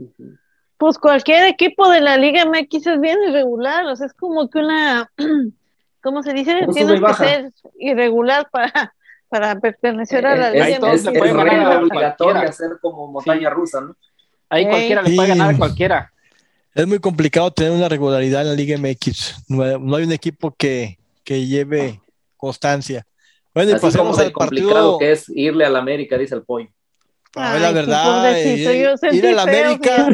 Pues 0.78 0.98
cualquier 0.98 1.44
equipo 1.44 1.88
de 1.88 2.00
la 2.00 2.16
Liga 2.16 2.44
MX 2.44 2.86
es 2.86 3.00
bien 3.00 3.18
irregular, 3.28 3.86
o 3.86 3.94
sea, 3.94 4.06
es 4.06 4.14
como 4.14 4.50
que 4.50 4.58
una, 4.58 5.10
¿cómo 6.02 6.22
se 6.22 6.32
dice? 6.32 6.66
Tienes 6.72 7.00
que 7.00 7.14
ser 7.14 7.52
irregular 7.78 8.48
para, 8.50 8.94
para 9.28 9.58
pertenecer 9.58 10.26
a 10.26 10.36
la 10.36 10.50
Liga 10.50 10.78
MX. 10.80 10.94
Es, 10.94 11.06
obligatorio 11.06 12.42
hacer 12.48 12.70
como 12.80 13.08
montaña 13.08 13.50
rusa, 13.50 13.80
¿no? 13.80 13.96
Ahí 14.48 14.66
cualquiera 14.66 15.02
le 15.02 15.14
puede 15.14 15.28
ganar 15.28 15.54
a 15.54 15.58
cualquiera. 15.58 16.12
Es 16.74 16.86
muy 16.86 16.98
complicado 16.98 17.50
tener 17.50 17.72
una 17.72 17.88
regularidad 17.88 18.42
en 18.42 18.48
la 18.48 18.54
Liga 18.54 18.78
MX. 18.78 19.44
no 19.48 19.96
hay 19.96 20.04
un 20.04 20.12
equipo 20.12 20.54
que, 20.56 20.98
que 21.24 21.46
lleve 21.46 22.00
constancia. 22.38 23.06
Bueno, 23.54 23.72
y 23.72 23.80
pasemos 23.80 24.18
al 24.18 24.32
partido 24.32 24.98
que 24.98 25.12
es 25.12 25.28
irle 25.28 25.66
al 25.66 25.76
América, 25.76 26.16
dice 26.16 26.34
el 26.34 26.42
pollo. 26.42 26.68
Ay, 27.34 27.60
la 27.60 27.72
verdad, 27.72 28.38
ir, 28.38 28.88
ir 29.12 29.26
al 29.26 29.38
América, 29.38 30.08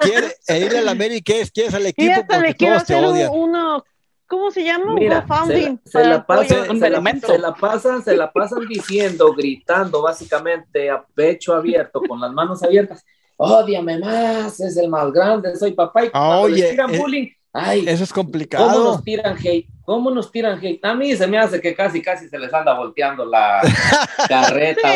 quiere, 0.00 0.32
e 0.46 0.58
ir 0.60 0.76
al 0.76 0.88
América 0.88 1.34
es 1.34 1.50
quieres 1.50 1.74
al 1.74 1.86
equipo 1.86 2.24
porque 2.26 2.46
le 2.46 2.54
quiero 2.54 2.74
todos 2.76 2.86
te 2.86 2.94
odian. 2.94 3.30
Uno, 3.32 3.84
¿cómo 4.26 4.50
se 4.50 4.64
llama? 4.64 4.94
Mira, 4.94 5.26
se, 5.46 5.78
se, 5.84 6.04
la 6.04 6.24
pasan, 6.26 6.46
se, 6.46 6.90
la, 6.90 7.02
se, 7.20 7.38
la 7.38 7.54
pasan, 7.54 8.02
se 8.02 8.16
la 8.16 8.32
pasan 8.32 8.66
diciendo, 8.68 9.32
gritando 9.34 10.02
básicamente 10.02 10.90
a 10.90 11.04
pecho 11.14 11.54
abierto, 11.54 12.00
con 12.00 12.20
las 12.20 12.32
manos 12.32 12.62
abiertas, 12.62 13.04
odiame 13.36 13.98
más, 13.98 14.60
es 14.60 14.76
el 14.76 14.88
más 14.88 15.12
grande, 15.12 15.56
soy 15.56 15.72
papá 15.72 16.04
y 16.04 16.10
cuando 16.10 16.40
Oye, 16.42 16.70
tiran 16.70 16.94
eh, 16.94 16.98
bullying, 16.98 17.28
ay, 17.52 17.84
eso 17.86 18.04
es 18.04 18.12
complicado. 18.12 18.72
¿Cómo 18.72 18.84
nos 18.92 19.02
tiran 19.02 19.36
hate? 19.36 19.68
¿Cómo 19.84 20.10
nos 20.10 20.32
tiran 20.32 20.58
hate? 20.64 20.82
A 20.82 20.94
mí 20.94 21.14
se 21.14 21.26
me 21.26 21.36
hace 21.36 21.60
que 21.60 21.74
casi, 21.74 22.00
casi 22.00 22.26
se 22.26 22.38
les 22.38 22.52
anda 22.54 22.72
volteando 22.72 23.26
la 23.26 23.60
carreta. 24.28 24.88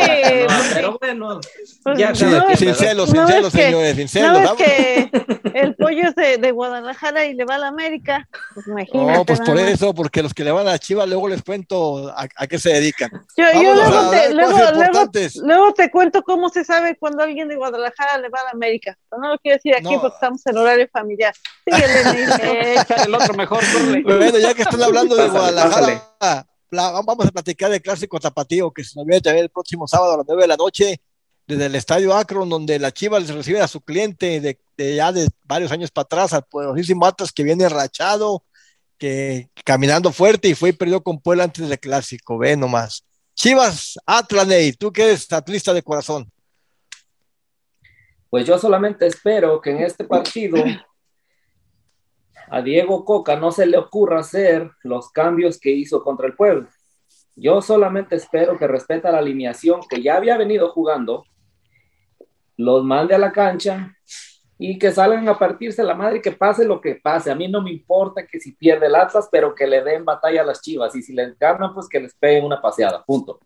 pero 0.72 0.98
bueno, 0.98 1.40
pues 1.82 1.98
ya 1.98 2.14
sin, 2.14 2.30
sin 2.56 2.74
celos, 2.74 3.10
sin 3.10 3.26
celos, 3.26 3.52
señores, 3.52 3.96
sin 3.96 4.08
celos. 4.08 4.42
No 4.42 4.56
que 4.56 5.10
el 5.54 5.74
pollo 5.74 6.08
es 6.08 6.40
de, 6.40 6.50
Guadalajara 6.52 7.26
y 7.26 7.34
le 7.34 7.44
va 7.44 7.56
a 7.56 7.58
la 7.58 7.68
América. 7.68 8.26
Pues 8.54 8.66
imagínate. 8.66 9.12
No, 9.12 9.24
pues 9.26 9.40
por 9.40 9.58
eso, 9.58 9.92
porque 9.92 10.22
los 10.22 10.32
que 10.32 10.42
le 10.42 10.52
van 10.52 10.66
a 10.66 10.78
Chivas, 10.78 11.06
luego 11.06 11.28
les 11.28 11.42
cuento 11.42 12.10
a, 12.16 12.46
qué 12.46 12.58
se 12.58 12.70
dedican. 12.70 13.10
Yo, 13.36 13.44
yo 13.52 13.74
luego, 13.74 14.10
te, 14.10 14.34
luego, 14.34 14.58
luego, 15.42 15.74
te 15.74 15.90
cuento 15.90 16.22
cómo 16.22 16.48
se 16.48 16.64
sabe 16.64 16.96
cuando 16.96 17.22
alguien 17.22 17.48
de 17.48 17.56
Guadalajara 17.56 18.16
le 18.16 18.30
va 18.30 18.40
a 18.40 18.44
la 18.44 18.50
América. 18.52 18.96
no 19.20 19.28
lo 19.28 19.38
quiero 19.38 19.56
decir 19.56 19.74
aquí 19.74 19.98
porque 20.00 20.14
estamos 20.14 20.46
en 20.46 20.56
horario 20.56 20.88
familiar. 20.90 21.34
Sí, 21.66 21.82
el, 21.82 23.02
el 23.06 23.14
otro 23.14 23.34
mejor. 23.34 23.62
Bueno, 24.02 24.38
ya 24.38 24.54
que 24.54 24.62
está 24.62 24.77
hablando 24.82 25.16
de 25.16 25.28
Guadalajara, 25.28 26.46
vamos 26.70 27.26
a 27.26 27.30
platicar 27.30 27.70
del 27.70 27.82
clásico 27.82 28.18
tapatío 28.20 28.70
que 28.70 28.84
se 28.84 28.98
nos 28.98 29.06
viene 29.06 29.28
a 29.28 29.32
ver 29.32 29.44
el 29.44 29.50
próximo 29.50 29.86
sábado 29.86 30.14
a 30.14 30.16
las 30.18 30.26
9 30.26 30.42
de 30.42 30.48
la 30.48 30.56
noche 30.56 31.00
desde 31.46 31.66
el 31.66 31.74
estadio 31.74 32.14
Akron, 32.14 32.48
donde 32.48 32.78
la 32.78 32.92
Chivas 32.92 33.28
recibe 33.30 33.60
a 33.60 33.68
su 33.68 33.80
cliente 33.80 34.40
de, 34.40 34.58
ya 34.94 35.10
de 35.12 35.28
varios 35.44 35.72
años 35.72 35.90
para 35.90 36.04
atrás, 36.04 36.34
al 36.34 36.44
poderosísimo 36.44 37.06
Atlas 37.06 37.32
que 37.32 37.42
viene 37.42 37.68
rachado, 37.68 38.44
que 38.98 39.48
caminando 39.64 40.12
fuerte 40.12 40.48
y 40.48 40.54
fue 40.54 40.70
y 40.70 40.72
perdió 40.72 41.02
con 41.02 41.20
Puebla 41.20 41.44
antes 41.44 41.66
del 41.66 41.78
clásico, 41.78 42.36
ve 42.36 42.54
nomás. 42.56 43.02
Chivas, 43.34 43.98
Atlaney, 44.04 44.72
tú 44.72 44.92
que 44.92 45.04
eres 45.04 45.32
atlista 45.32 45.72
de 45.72 45.82
corazón. 45.82 46.30
Pues 48.28 48.46
yo 48.46 48.58
solamente 48.58 49.06
espero 49.06 49.58
que 49.60 49.70
en 49.70 49.82
este 49.82 50.04
partido 50.04 50.62
a 52.50 52.62
Diego 52.62 53.04
Coca 53.04 53.36
no 53.36 53.52
se 53.52 53.66
le 53.66 53.78
ocurra 53.78 54.20
hacer 54.20 54.70
los 54.82 55.10
cambios 55.10 55.58
que 55.58 55.70
hizo 55.70 56.02
contra 56.02 56.26
el 56.26 56.34
pueblo. 56.34 56.68
Yo 57.36 57.62
solamente 57.62 58.16
espero 58.16 58.58
que 58.58 58.66
respeta 58.66 59.12
la 59.12 59.18
alineación 59.18 59.80
que 59.88 60.02
ya 60.02 60.16
había 60.16 60.36
venido 60.36 60.70
jugando, 60.70 61.24
los 62.56 62.84
mande 62.84 63.14
a 63.14 63.18
la 63.18 63.30
cancha 63.30 63.94
y 64.58 64.78
que 64.78 64.90
salgan 64.90 65.28
a 65.28 65.38
partirse 65.38 65.84
la 65.84 65.94
madre 65.94 66.20
que 66.20 66.32
pase 66.32 66.64
lo 66.64 66.80
que 66.80 66.96
pase. 66.96 67.30
A 67.30 67.36
mí 67.36 67.46
no 67.46 67.62
me 67.62 67.70
importa 67.70 68.26
que 68.26 68.40
si 68.40 68.52
pierde 68.52 68.86
el 68.86 68.96
Atlas, 68.96 69.28
pero 69.30 69.54
que 69.54 69.66
le 69.66 69.84
den 69.84 70.04
batalla 70.04 70.42
a 70.42 70.44
las 70.44 70.60
Chivas 70.60 70.96
y 70.96 71.02
si 71.02 71.12
les 71.12 71.38
ganan, 71.38 71.72
pues 71.72 71.88
que 71.88 72.00
les 72.00 72.14
peguen 72.14 72.44
una 72.44 72.60
paseada, 72.60 73.04
punto. 73.04 73.38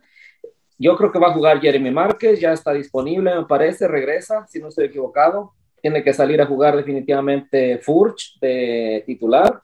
Yo 0.78 0.96
creo 0.96 1.12
que 1.12 1.18
va 1.18 1.28
a 1.28 1.34
jugar 1.34 1.60
Jeremy 1.60 1.90
Márquez, 1.90 2.40
ya 2.40 2.52
está 2.52 2.72
disponible, 2.72 3.34
me 3.34 3.44
parece, 3.44 3.86
regresa, 3.86 4.46
si 4.48 4.58
no 4.58 4.68
estoy 4.68 4.86
equivocado 4.86 5.52
tiene 5.82 6.04
que 6.04 6.14
salir 6.14 6.40
a 6.40 6.46
jugar 6.46 6.76
definitivamente 6.76 7.78
Furch 7.78 8.38
de 8.40 9.02
titular. 9.04 9.60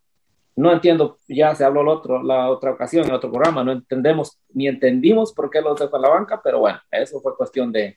No 0.56 0.72
entiendo, 0.72 1.18
ya 1.28 1.54
se 1.54 1.64
habló 1.64 1.84
la, 1.84 1.92
otro, 1.92 2.22
la 2.22 2.50
otra 2.50 2.72
ocasión, 2.72 3.06
en 3.06 3.12
otro 3.12 3.30
programa, 3.30 3.62
no 3.62 3.70
entendemos 3.70 4.36
ni 4.52 4.66
entendimos 4.66 5.32
por 5.32 5.48
qué 5.48 5.60
los 5.60 5.78
dejó 5.78 5.96
en 5.96 6.02
la 6.02 6.08
banca, 6.08 6.40
pero 6.42 6.58
bueno, 6.58 6.80
eso 6.90 7.20
fue 7.20 7.36
cuestión 7.36 7.70
de, 7.70 7.96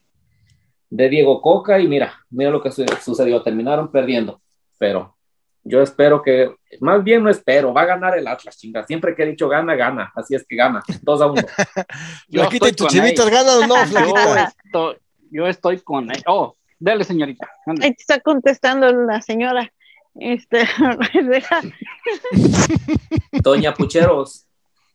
de 0.92 1.10
Diego 1.10 1.42
Coca 1.42 1.80
y 1.80 1.88
mira, 1.88 2.14
mira 2.30 2.52
lo 2.52 2.62
que 2.62 2.70
sucedió, 2.70 3.42
terminaron 3.42 3.92
perdiendo, 3.92 4.40
pero 4.78 5.16
yo 5.64 5.82
espero 5.82 6.22
que, 6.22 6.54
más 6.80 7.04
bien 7.04 7.24
no 7.24 7.32
espero, 7.32 7.74
va 7.74 7.82
a 7.82 7.86
ganar 7.86 8.18
el 8.18 8.28
Atlas, 8.28 8.58
chinga. 8.58 8.86
Siempre 8.86 9.16
que 9.16 9.24
he 9.24 9.28
dicho 9.28 9.48
gana, 9.48 9.76
gana. 9.76 10.12
Así 10.16 10.34
es 10.34 10.44
que 10.48 10.56
gana. 10.56 10.82
2 11.04 11.22
a 11.22 11.26
1. 11.28 11.42
Flaquita, 12.32 12.72
tus 12.72 12.88
chivitas 12.88 13.30
ganan 13.30 13.64
o 13.64 13.68
no, 13.68 13.76
Flaquita? 13.86 14.26
Yo 14.26 14.50
estoy, 14.66 14.98
yo 15.30 15.48
estoy 15.48 15.80
con. 15.82 16.08
Oh, 16.26 16.56
Dale, 16.82 17.04
señorita. 17.04 17.48
Ahí 17.80 17.94
está 17.96 18.20
contestando 18.22 18.92
la 18.92 19.22
señora. 19.22 19.72
Este, 20.16 20.68
doña 23.44 23.76
Pucheros. 23.76 24.48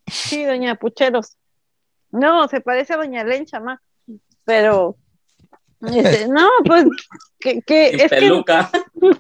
Sí, 0.08 0.44
doña 0.44 0.74
Pucheros. 0.74 1.36
No, 2.10 2.48
se 2.48 2.60
parece 2.60 2.94
a 2.94 2.96
doña 2.96 3.22
Lencha 3.22 3.60
más. 3.60 3.78
Pero, 4.44 4.96
este, 5.80 6.26
no, 6.26 6.48
pues, 6.64 6.86
que, 7.38 7.62
que 7.62 7.90
es 7.90 8.10
peluca. 8.10 8.68
Que, 9.00 9.10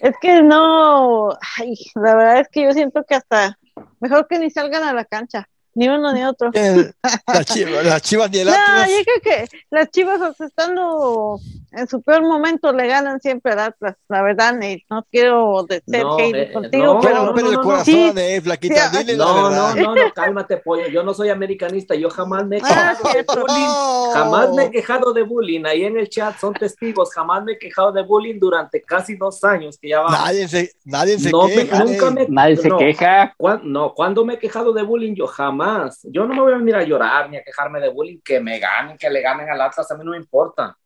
es 0.08 0.14
que 0.20 0.40
no, 0.40 1.30
ay, 1.58 1.74
la 1.96 2.14
verdad 2.14 2.40
es 2.40 2.48
que 2.48 2.62
yo 2.62 2.70
siento 2.70 3.02
que 3.02 3.16
hasta 3.16 3.58
mejor 3.98 4.28
que 4.28 4.38
ni 4.38 4.50
salgan 4.50 4.84
a 4.84 4.92
la 4.92 5.04
cancha. 5.04 5.48
Ni 5.76 5.90
uno 5.90 6.10
ni 6.14 6.24
otro. 6.24 6.50
las 6.54 8.02
chivas, 8.02 8.30
ni 8.30 8.38
el 8.38 8.46
No, 8.46 8.86
yo 8.86 9.04
creo 9.04 9.20
que 9.22 9.58
las 9.70 9.90
chivas, 9.90 10.40
estando 10.40 11.38
en 11.70 11.86
su 11.86 12.00
peor 12.00 12.22
momento, 12.22 12.72
le 12.72 12.86
ganan 12.86 13.20
siempre 13.20 13.52
al 13.52 13.58
Atlas. 13.58 13.94
La 14.08 14.22
verdad, 14.22 14.54
Nate, 14.54 14.86
no 14.88 15.06
quiero 15.10 15.66
ser 15.68 15.82
no, 15.86 16.18
eh, 16.18 16.50
contigo, 16.50 16.94
no, 16.94 17.00
pero. 17.00 17.30
No, 17.30 17.50
el 17.50 17.60
corazón, 17.60 18.16
eh, 18.16 18.40
flaquita, 18.40 18.88
dile 18.88 19.18
no, 19.18 19.50
no, 19.50 19.74
no, 19.74 19.94
no, 19.94 20.12
cálmate, 20.14 20.56
pollo. 20.56 20.88
Yo 20.88 21.02
no 21.02 21.12
soy 21.12 21.28
americanista, 21.28 21.94
yo 21.94 22.08
jamás 22.08 22.46
me 22.46 22.56
he 22.56 22.60
ah, 22.64 22.96
quejado 22.96 23.12
de 23.12 23.22
bullying. 23.22 24.14
Jamás 24.14 24.54
me 24.54 24.64
he 24.64 24.70
quejado 24.70 25.12
de 25.12 25.22
bullying. 25.24 25.66
Ahí 25.66 25.84
en 25.84 25.98
el 25.98 26.08
chat 26.08 26.38
son 26.38 26.54
testigos, 26.54 27.12
jamás 27.12 27.44
me 27.44 27.52
he 27.52 27.58
quejado 27.58 27.92
de 27.92 28.02
bullying 28.02 28.38
durante 28.40 28.80
casi 28.80 29.14
dos 29.14 29.44
años 29.44 29.76
que 29.78 29.90
ya 29.90 30.00
va. 30.00 30.10
Nadie 30.10 30.48
se, 30.48 30.72
nadie 30.86 31.18
se 31.18 31.30
queja. 31.30 31.84
nunca 31.84 32.10
me, 32.10 32.26
nadie 32.30 32.56
se 32.56 32.70
queja. 32.70 33.34
no, 33.62 33.92
cuando 33.92 34.24
me 34.24 34.34
he 34.34 34.38
quejado 34.38 34.72
de 34.72 34.82
bullying, 34.82 35.14
yo 35.14 35.26
jamás 35.26 35.65
más. 35.66 36.00
Yo 36.04 36.26
no 36.26 36.34
me 36.34 36.40
voy 36.40 36.52
a 36.52 36.58
venir 36.58 36.76
a 36.76 36.82
llorar 36.82 37.28
ni 37.30 37.36
a 37.36 37.42
quejarme 37.42 37.80
de 37.80 37.88
bullying, 37.88 38.20
que 38.24 38.40
me 38.40 38.58
ganen, 38.58 38.96
que 38.96 39.10
le 39.10 39.20
ganen 39.20 39.48
al 39.50 39.60
Atlas, 39.60 39.90
a 39.90 39.96
mí 39.96 40.04
no 40.04 40.12
me 40.12 40.16
importa. 40.16 40.76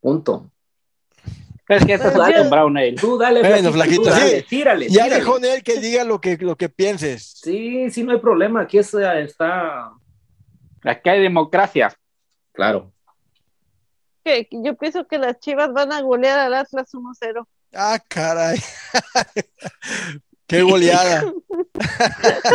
Punto. 0.00 0.50
Es 1.68 1.84
que 1.84 1.94
eso 1.94 2.08
es 2.08 2.50
Brown 2.50 2.78
Tú 3.00 3.18
dale, 3.18 3.40
bueno, 3.40 3.72
flaquito, 3.72 4.02
tú 4.02 4.10
dale, 4.10 4.42
tírale, 4.42 4.88
Ya 4.88 5.08
dejó 5.08 5.38
él 5.38 5.64
que 5.64 5.80
diga 5.80 6.04
lo 6.04 6.20
que, 6.20 6.36
lo 6.36 6.54
que 6.56 6.68
pienses. 6.68 7.40
Sí, 7.42 7.90
sí, 7.90 8.04
no 8.04 8.12
hay 8.12 8.20
problema. 8.20 8.62
Aquí 8.62 8.78
está. 8.78 9.18
está... 9.18 9.90
Aquí 10.84 11.08
hay 11.10 11.22
democracia. 11.22 11.92
Claro. 12.52 12.92
Yo 14.50 14.76
pienso 14.76 15.06
que 15.06 15.18
las 15.18 15.38
chivas 15.40 15.72
van 15.72 15.92
a 15.92 16.00
golear 16.02 16.38
al 16.38 16.54
Atlas 16.54 16.92
1-0. 16.92 17.46
Ah, 17.74 17.98
caray. 18.08 18.58
Qué 20.46 20.62
goleada. 20.62 21.24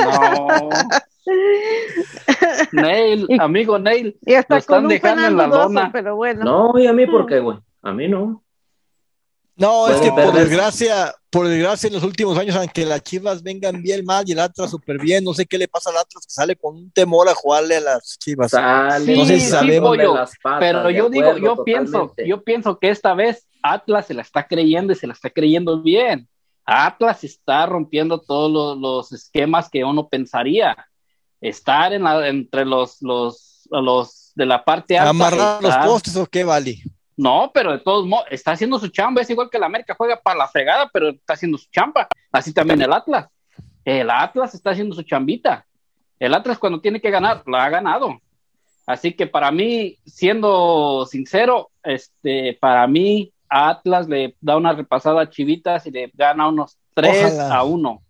no. 0.06 0.70
Neil, 2.72 3.28
amigo 3.40 3.78
Neil, 3.78 4.18
y 4.26 4.34
hasta 4.34 4.58
están 4.58 4.88
dejando 4.88 5.28
en 5.28 5.38
la 5.38 5.48
lona. 5.48 5.90
Pero 5.92 6.16
bueno. 6.16 6.44
No, 6.44 6.80
y 6.80 6.88
a 6.88 6.94
mí 6.94 7.06
por 7.06 7.26
qué, 7.26 7.40
güey. 7.40 7.58
A 7.82 7.94
mí 7.94 8.08
no. 8.08 8.44
No, 9.56 9.90
es 9.90 10.02
que 10.02 10.12
por 10.12 10.34
desgracia, 10.34 11.14
por 11.30 11.48
desgracia 11.48 11.88
en 11.88 11.94
los 11.94 12.04
últimos 12.04 12.38
años, 12.38 12.56
aunque 12.56 12.84
las 12.84 13.04
Chivas 13.04 13.44
vengan 13.44 13.82
bien 13.84 14.04
mal 14.04 14.24
y 14.28 14.32
el 14.32 14.40
Atlas 14.40 14.72
súper 14.72 14.98
bien, 14.98 15.24
no 15.24 15.34
sé 15.34 15.46
qué 15.46 15.58
le 15.58 15.68
pasa 15.68 15.92
al 15.92 15.98
Atlas 15.98 16.26
que 16.26 16.34
sale 16.34 16.56
con 16.56 16.76
un 16.78 16.92
temor 16.92 17.30
a 17.30 17.36
jugarle 17.36 17.76
a 17.76 17.82
las 17.82 18.18
Chivas. 18.18 18.52
no 18.54 19.26
sé 19.26 19.40
si 19.40 19.50
sabemos. 19.50 19.98
pero 20.60 20.90
yo 20.90 21.10
digo, 21.10 21.38
yo 21.38 21.64
pienso, 21.64 22.14
yo 22.26 22.44
pienso 22.44 22.80
que 22.80 22.90
esta 22.90 23.14
vez 23.14 23.48
Atlas 23.62 24.08
se 24.08 24.16
la 24.16 24.24
está 24.24 24.48
creyendo 24.48 24.94
y 24.94 24.96
se 24.96 25.06
la 25.06 25.14
está 25.14 25.30
creyendo 25.30 25.82
bien. 25.82 26.28
Atlas 26.66 27.24
está 27.24 27.66
rompiendo 27.66 28.20
todos 28.20 28.78
los, 28.80 29.12
esquemas 29.12 29.70
que 29.70 29.84
uno 29.84 30.08
pensaría. 30.08 30.76
Estar 31.42 31.92
en 31.94 32.04
la, 32.04 32.28
entre 32.28 32.64
los, 32.66 33.02
los, 33.02 33.68
los 33.70 34.32
de 34.36 34.46
la 34.46 34.64
parte 34.64 34.98
alta. 34.98 35.10
¿Amarrar 35.10 35.62
los 35.62 35.76
postes 35.78 36.16
o 36.16 36.26
qué, 36.26 36.44
vale? 36.44 36.78
No, 37.18 37.52
pero 37.54 37.72
de 37.72 37.80
todos 37.80 38.06
modos, 38.06 38.26
está 38.32 38.52
haciendo 38.52 38.80
su 38.80 38.88
chamba. 38.88 39.22
Es 39.22 39.30
igual 39.30 39.50
que 39.50 39.58
el 39.58 39.64
América 39.64 39.96
juega 39.98 40.20
para 40.20 40.40
la 40.40 40.48
fregada, 40.48 40.90
pero 40.92 41.10
está 41.10 41.34
haciendo 41.34 41.58
su 41.58 41.70
chamba. 41.70 42.08
Así 42.32 42.54
también 42.54 42.82
el 42.82 42.94
Atlas. 42.94 43.28
El 43.84 44.10
Atlas 44.10 44.54
está 44.54 44.72
haciendo 44.72 44.96
su 44.96 45.04
chambita. 45.04 45.66
El 46.20 46.34
Atlas 46.34 46.58
cuando 46.58 46.82
tiene 46.82 47.02
que 47.02 47.12
ganar, 47.12 47.44
lo 47.46 47.58
ha 47.58 47.70
ganado. 47.70 48.20
Así 48.86 49.14
que 49.14 49.28
para 49.28 49.52
mí, 49.52 49.98
siendo 50.06 51.06
sincero, 51.06 51.70
este, 51.84 52.58
para 52.60 52.88
mí 52.88 53.32
Atlas 53.50 54.08
le 54.08 54.36
da 54.40 54.58
una 54.58 54.74
repasada 54.74 55.22
a 55.22 55.30
Chivitas 55.30 55.86
y 55.86 55.92
le 55.92 56.12
gana 56.14 56.48
unos 56.48 56.78
3 56.96 57.40
a 57.40 57.64
1. 57.64 58.02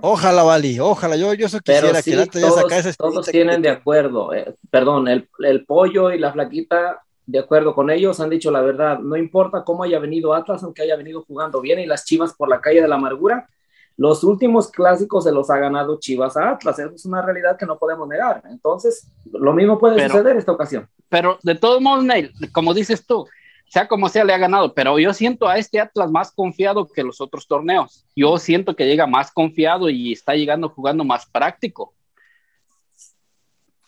Ojalá, 0.00 0.42
Vali, 0.42 0.80
ojalá. 0.80 1.16
Yo, 1.16 1.32
yo 1.34 1.46
eso 1.46 1.60
quisiera 1.60 2.02
que 2.02 2.12
el 2.12 2.20
Atlas 2.20 2.44
todos, 2.44 2.60
saca 2.60 2.78
ese 2.78 2.94
Todos 2.94 3.26
tienen 3.26 3.62
de 3.62 3.70
acuerdo. 3.70 4.34
Eh, 4.34 4.54
perdón, 4.70 5.08
el, 5.08 5.28
el 5.40 5.64
pollo 5.64 6.10
y 6.10 6.18
la 6.18 6.32
flaquita 6.32 7.00
de 7.26 7.38
acuerdo 7.38 7.74
con 7.74 7.90
ellos, 7.90 8.20
han 8.20 8.30
dicho 8.30 8.50
la 8.50 8.60
verdad, 8.60 8.98
no 8.98 9.16
importa 9.16 9.64
cómo 9.64 9.82
haya 9.82 9.98
venido 9.98 10.34
Atlas, 10.34 10.62
aunque 10.62 10.82
haya 10.82 10.96
venido 10.96 11.22
jugando 11.22 11.60
bien 11.60 11.78
y 11.78 11.86
las 11.86 12.04
Chivas 12.04 12.34
por 12.34 12.48
la 12.48 12.60
calle 12.60 12.82
de 12.82 12.88
la 12.88 12.96
amargura, 12.96 13.48
los 13.96 14.24
últimos 14.24 14.70
clásicos 14.70 15.24
se 15.24 15.32
los 15.32 15.48
ha 15.50 15.58
ganado 15.58 15.98
Chivas 15.98 16.36
a 16.36 16.50
Atlas, 16.50 16.78
eso 16.78 16.94
es 16.94 17.04
una 17.06 17.22
realidad 17.22 17.56
que 17.56 17.64
no 17.64 17.78
podemos 17.78 18.08
negar. 18.08 18.42
Entonces, 18.50 19.08
lo 19.32 19.52
mismo 19.52 19.78
puede 19.78 20.06
suceder 20.06 20.36
esta 20.36 20.52
ocasión. 20.52 20.88
Pero 21.08 21.38
de 21.42 21.54
todos 21.54 21.80
modos, 21.80 22.04
Neil, 22.04 22.32
como 22.52 22.74
dices 22.74 23.06
tú, 23.06 23.26
sea 23.74 23.88
como 23.88 24.08
sea, 24.08 24.22
le 24.22 24.32
ha 24.32 24.38
ganado, 24.38 24.72
pero 24.72 25.00
yo 25.00 25.12
siento 25.12 25.48
a 25.48 25.58
este 25.58 25.80
Atlas 25.80 26.08
más 26.08 26.30
confiado 26.30 26.86
que 26.86 27.02
los 27.02 27.20
otros 27.20 27.48
torneos. 27.48 28.06
Yo 28.14 28.38
siento 28.38 28.76
que 28.76 28.86
llega 28.86 29.08
más 29.08 29.32
confiado 29.32 29.90
y 29.90 30.12
está 30.12 30.36
llegando 30.36 30.68
jugando 30.68 31.02
más 31.02 31.26
práctico. 31.26 31.92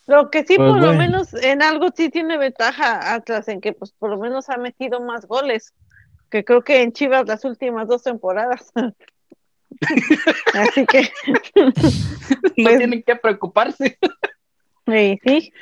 Lo 0.08 0.28
que 0.28 0.40
sí, 0.40 0.56
pues 0.56 0.72
por 0.72 0.80
lo 0.80 0.92
menos 0.92 1.32
en 1.34 1.62
algo 1.62 1.90
sí 1.96 2.10
tiene 2.10 2.36
ventaja 2.36 3.14
Atlas, 3.14 3.46
en 3.46 3.60
que 3.60 3.74
pues 3.74 3.92
por 3.92 4.10
lo 4.10 4.18
menos 4.18 4.50
ha 4.50 4.56
metido 4.56 5.00
más 5.00 5.24
goles, 5.24 5.72
que 6.30 6.44
creo 6.44 6.64
que 6.64 6.82
en 6.82 6.92
Chivas 6.92 7.24
las 7.28 7.44
últimas 7.44 7.86
dos 7.86 8.02
temporadas. 8.02 8.72
Así 10.52 10.84
que 10.84 11.02
no 11.54 11.70
pues 12.56 12.78
tienen 12.78 13.04
que 13.04 13.14
preocuparse. 13.14 13.98
sí, 14.88 15.20
sí. 15.24 15.52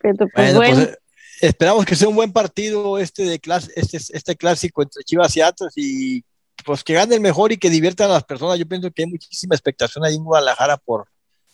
Pero 0.00 0.28
pues 0.34 0.56
bueno, 0.56 0.80
eh, 0.80 0.98
esperamos 1.40 1.84
que 1.84 1.96
sea 1.96 2.08
un 2.08 2.16
buen 2.16 2.32
partido 2.32 2.98
este 2.98 3.24
de 3.24 3.38
clase, 3.38 3.72
este, 3.76 3.96
este 3.96 4.36
clásico 4.36 4.82
entre 4.82 5.02
Chivas 5.04 5.36
y 5.36 5.40
Atlas 5.40 5.72
y 5.76 6.24
pues 6.64 6.82
que 6.82 6.94
gane 6.94 7.14
el 7.14 7.20
mejor 7.20 7.52
y 7.52 7.58
que 7.58 7.70
diviertan 7.70 8.10
a 8.10 8.14
las 8.14 8.24
personas. 8.24 8.58
Yo 8.58 8.66
pienso 8.66 8.90
que 8.90 9.02
hay 9.02 9.08
muchísima 9.08 9.54
expectación 9.54 10.04
ahí 10.04 10.14
en 10.14 10.24
Guadalajara 10.24 10.76
por, 10.78 11.06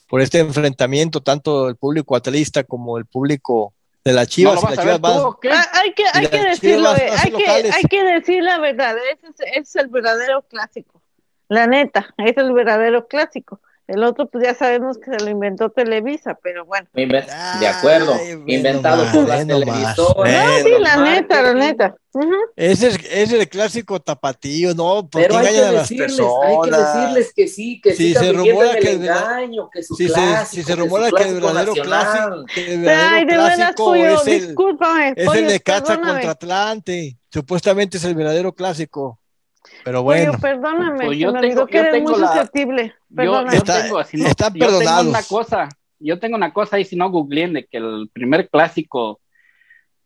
por 0.08 0.20
este 0.20 0.38
enfrentamiento, 0.38 1.20
tanto 1.20 1.68
el 1.68 1.76
público 1.76 2.16
atlista 2.16 2.64
como 2.64 2.98
el 2.98 3.06
público 3.06 3.74
de 4.04 4.12
las 4.12 4.28
Chivas. 4.28 4.62
hay 4.62 5.92
que, 5.94 6.04
hay 6.12 6.26
que 6.26 6.42
decirlo, 6.42 6.96
eh, 6.96 7.10
hay, 7.16 7.30
que, 7.30 7.46
hay 7.48 7.82
que 7.84 8.04
decir 8.04 8.42
la 8.42 8.58
verdad, 8.58 8.96
ese 9.12 9.44
es 9.58 9.76
el 9.76 9.88
verdadero 9.88 10.42
clásico, 10.42 11.02
la 11.48 11.66
neta, 11.66 12.14
es 12.18 12.36
el 12.36 12.52
verdadero 12.52 13.06
clásico. 13.08 13.60
El 13.90 14.04
otro, 14.04 14.26
pues 14.26 14.44
ya 14.44 14.54
sabemos 14.54 14.98
que 14.98 15.10
se 15.10 15.24
lo 15.24 15.30
inventó 15.30 15.68
Televisa, 15.68 16.38
pero 16.40 16.64
bueno. 16.64 16.86
de 16.94 17.66
acuerdo, 17.66 18.14
inventado 18.46 19.04
por 19.12 19.28
las 19.28 19.44
televisoras. 19.44 20.06
No, 20.06 20.62
sí, 20.62 20.70
la 20.78 20.96
neta, 20.98 21.42
la 21.42 21.54
neta. 21.54 21.96
ese, 22.54 22.86
es, 23.10 23.32
el 23.32 23.48
clásico 23.48 23.98
tapatío, 23.98 24.76
¿no? 24.76 25.08
Porque 25.10 25.26
pero 25.26 25.38
hay 25.38 25.54
que, 25.54 25.64
a 25.64 25.72
las 25.72 25.88
decirles, 25.88 26.20
hay 26.20 26.56
que 26.62 26.76
decirles 26.76 27.32
que 27.34 27.48
sí, 27.48 27.80
que 27.80 27.94
sí, 27.96 28.14
se 28.14 28.32
rumora 28.32 28.76
que 28.76 28.92
el 28.92 29.02
engaño, 29.02 29.68
que 29.70 29.82
su 29.82 29.96
si 29.96 30.06
clásico, 30.06 30.44
se, 30.44 30.56
si 30.56 30.62
se 30.62 30.76
rumora 30.76 31.10
que, 31.10 31.22
el 31.24 31.34
verdadero 31.34 31.72
clásico, 31.72 32.44
que 32.54 32.74
el 32.74 32.80
verdadero 32.82 33.16
Ay, 33.16 33.24
de 33.24 33.34
clásico 33.34 33.94
es 33.96 34.26
el, 34.28 34.56
es 35.16 35.34
el 35.34 35.46
de 35.48 35.60
Caza 35.60 36.00
contra 36.00 36.30
Atlante. 36.30 37.16
Supuestamente 37.28 37.96
es 37.96 38.04
el 38.04 38.14
verdadero 38.14 38.52
clásico. 38.52 39.19
Pero 39.84 40.02
bueno. 40.02 40.32
perdóname, 40.40 41.06
pues 41.06 41.18
yo 41.18 41.32
tengo, 41.32 41.66
que 41.66 41.78
eres 41.78 42.02
muy 42.02 42.14
susceptible. 42.14 42.94
Yo, 43.10 43.44
tengo, 43.64 44.04
si 44.04 44.16
no, 44.16 44.28
yo 44.54 44.78
tengo 44.78 45.00
una 45.00 45.22
cosa, 45.22 45.68
yo 45.98 46.18
tengo 46.18 46.36
una 46.36 46.52
cosa 46.52 46.76
ahí, 46.76 46.84
si 46.84 46.96
no 46.96 47.10
googleen, 47.10 47.52
de 47.52 47.66
que 47.66 47.78
el 47.78 48.08
primer 48.12 48.48
clásico 48.48 49.20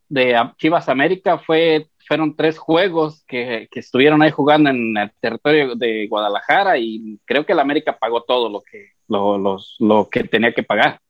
de 0.09 0.37
Chivas 0.59 0.89
América 0.89 1.39
fue, 1.39 1.89
fueron 2.07 2.37
tres 2.37 2.59
juegos 2.59 3.25
que, 3.27 3.69
que, 3.71 3.81
estuvieron 3.81 4.23
ahí 4.23 4.31
jugando 4.31 4.71
en 4.71 4.97
el 4.97 5.11
territorio 5.21 5.75
de 5.75 6.07
Guadalajara 6.09 6.79
y 6.79 7.19
creo 7.25 7.47
que 7.47 7.53
el 7.53 7.61
América 7.61 7.97
pagó 7.99 8.23
todo 8.23 8.49
lo 8.49 8.61
que, 8.61 8.91
lo, 9.09 9.39
los, 9.39 9.77
lo 9.79 10.09
que 10.09 10.25
tenía 10.25 10.53
que 10.53 10.63
pagar 10.63 11.01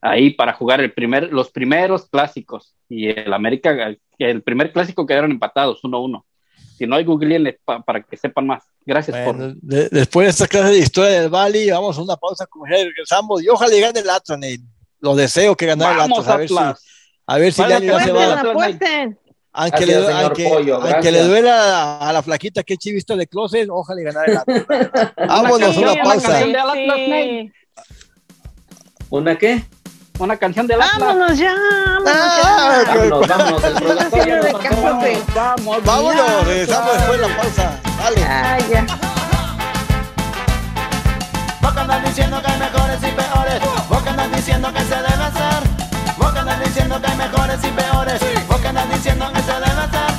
ahí 0.00 0.30
para 0.30 0.52
jugar 0.52 0.80
el 0.80 0.92
primer, 0.92 1.32
los 1.32 1.50
primeros 1.50 2.08
clásicos 2.08 2.74
y 2.88 3.08
el 3.08 3.32
América, 3.32 3.94
el 4.18 4.42
primer 4.42 4.72
clásico 4.72 5.06
quedaron 5.06 5.30
empatados 5.30 5.82
1-1 5.82 6.24
si 6.76 6.86
no 6.86 6.96
hay 6.96 7.04
Google 7.04 7.58
para 7.64 8.02
que 8.02 8.16
sepan 8.16 8.46
más. 8.46 8.64
Gracias 8.84 9.16
por. 9.24 9.54
después 9.60 10.26
de 10.26 10.30
esta 10.30 10.48
clase 10.48 10.72
de 10.72 10.78
historia 10.78 11.20
del 11.20 11.30
Bali, 11.30 11.70
vamos 11.70 11.96
a 11.96 12.02
una 12.02 12.16
pausa 12.16 12.46
ya 12.68 12.76
regresamos 12.76 13.42
y 13.42 13.48
ojalá 13.48 13.76
gane 13.76 14.00
el 14.00 14.10
Atlas, 14.10 14.40
Lo 15.00 15.14
deseo 15.14 15.56
que 15.56 15.66
gane 15.66 15.84
el 15.84 16.00
Atlas. 16.00 16.28
A 16.28 16.36
ver 16.36 16.48
si, 16.48 16.56
a 17.26 17.38
ver 17.38 17.52
si 17.52 17.62
ya 17.62 18.04
se 18.04 18.12
va. 18.12 18.42
Aunque, 19.54 19.84
le, 19.84 19.96
aunque, 19.96 21.12
le, 21.12 21.22
duela 21.24 21.98
a, 21.98 22.10
la 22.10 22.22
flaquita 22.22 22.62
que 22.62 22.78
chivista 22.78 23.14
de 23.16 23.26
closet, 23.26 23.68
ojalá 23.70 24.00
y 24.00 24.04
ganar 24.04 24.30
el 24.30 24.36
Atlas. 24.38 24.66
Vámonos, 25.28 25.76
una 25.76 25.94
pausa. 26.02 26.42
¿Una 29.10 29.36
qué? 29.36 29.62
Una 30.22 30.36
canción 30.36 30.66
de 30.66 30.74
Atlas. 30.74 30.98
Vámonos 30.98 31.38
ya, 31.38 31.54
vámonos 32.04 33.28
vámonos, 33.28 33.62
Vamos, 35.34 35.84
vámonos, 35.84 36.46
regresamos 36.46 36.92
después 36.94 37.20
de 37.20 37.28
la 37.28 37.36
pausa. 37.36 37.80
Dale. 37.98 38.24
Ah, 38.24 38.58
ya. 38.70 38.86
Vos 41.60 41.72
que 41.72 41.80
andas 41.80 42.04
diciendo 42.04 42.42
que 42.42 42.50
hay 42.52 42.58
mejores 42.58 42.98
y 42.98 43.10
peores. 43.12 43.60
Vos 43.88 44.02
que 44.02 44.08
andas 44.08 44.32
diciendo 44.32 44.72
que 44.72 44.80
se 44.80 44.94
debe 44.94 45.24
hacer. 45.24 45.62
Vos 46.16 46.32
que 46.32 46.38
andas 46.38 46.60
diciendo 46.60 47.00
que 47.00 47.06
hay 47.06 47.16
mejores 47.16 47.64
y 47.64 47.68
peores. 47.68 48.20
Vos 48.48 48.60
que 48.60 48.68
andas 48.68 48.90
diciendo 48.90 49.32
que 49.32 49.42
se 49.42 49.52
debe 49.52 49.66
hacer. 49.66 50.11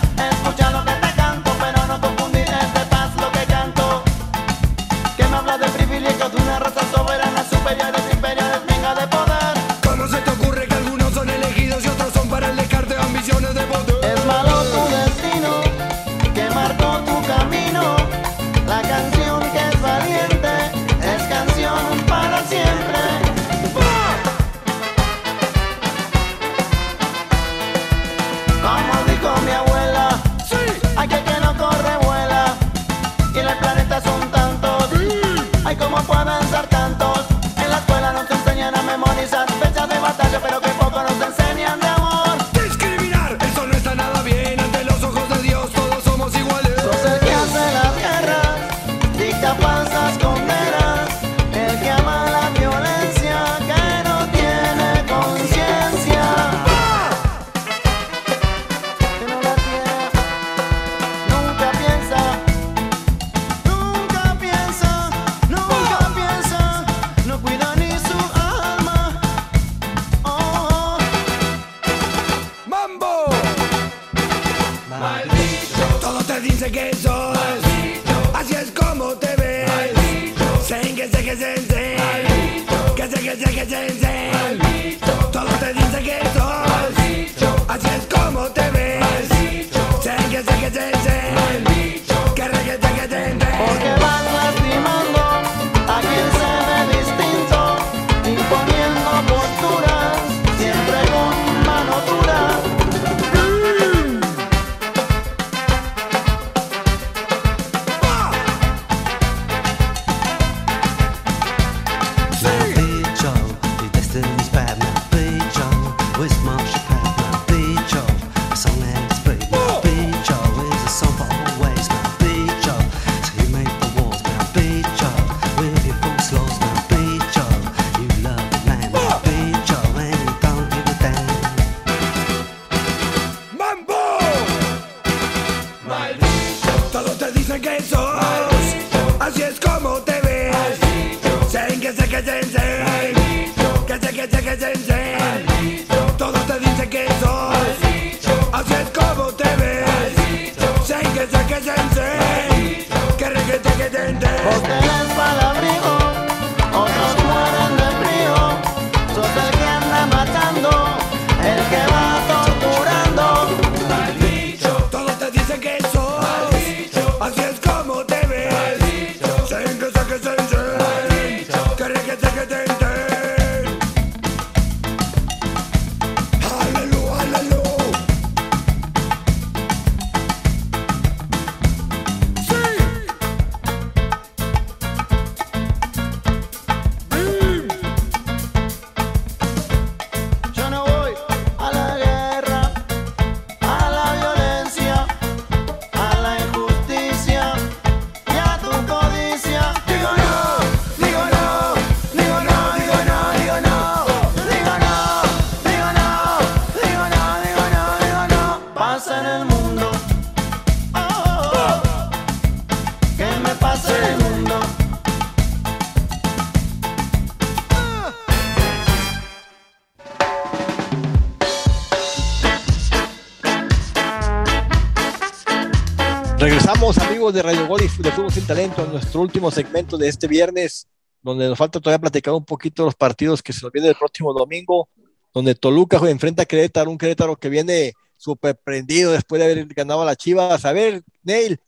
Sin 228.34 228.48
Talento, 228.48 228.84
nuestro 228.88 229.22
último 229.22 229.52
segmento 229.52 229.96
de 229.96 230.08
este 230.08 230.28
viernes, 230.28 230.88
donde 231.22 231.48
nos 231.48 231.56
falta 231.56 231.80
todavía 231.80 232.02
platicar 232.02 232.34
un 232.34 232.44
poquito 232.44 232.84
los 232.84 232.96
partidos 232.96 233.44
que 233.44 233.54
se 233.54 233.64
nos 233.64 233.72
viene 233.72 233.90
el 233.90 233.96
próximo 233.96 234.34
domingo, 234.34 234.90
donde 235.32 235.54
Toluca 235.54 235.98
enfrenta 236.10 236.42
a 236.42 236.46
Querétaro, 236.48 236.90
un 236.90 236.98
Querétaro 236.98 237.36
que 237.36 237.50
viene 237.50 237.94
súper 238.18 238.56
prendido 238.56 239.12
después 239.12 239.40
de 239.40 239.46
haber 239.52 239.68
ganado 239.68 240.02
a 240.02 240.06
la 240.06 240.16
Chivas. 240.16 240.66
A 240.66 240.74
ver, 240.74 241.04
Neil, 241.22 241.60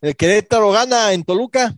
¿el 0.00 0.14
Querétaro 0.14 0.70
gana 0.70 1.12
en 1.12 1.24
Toluca? 1.24 1.74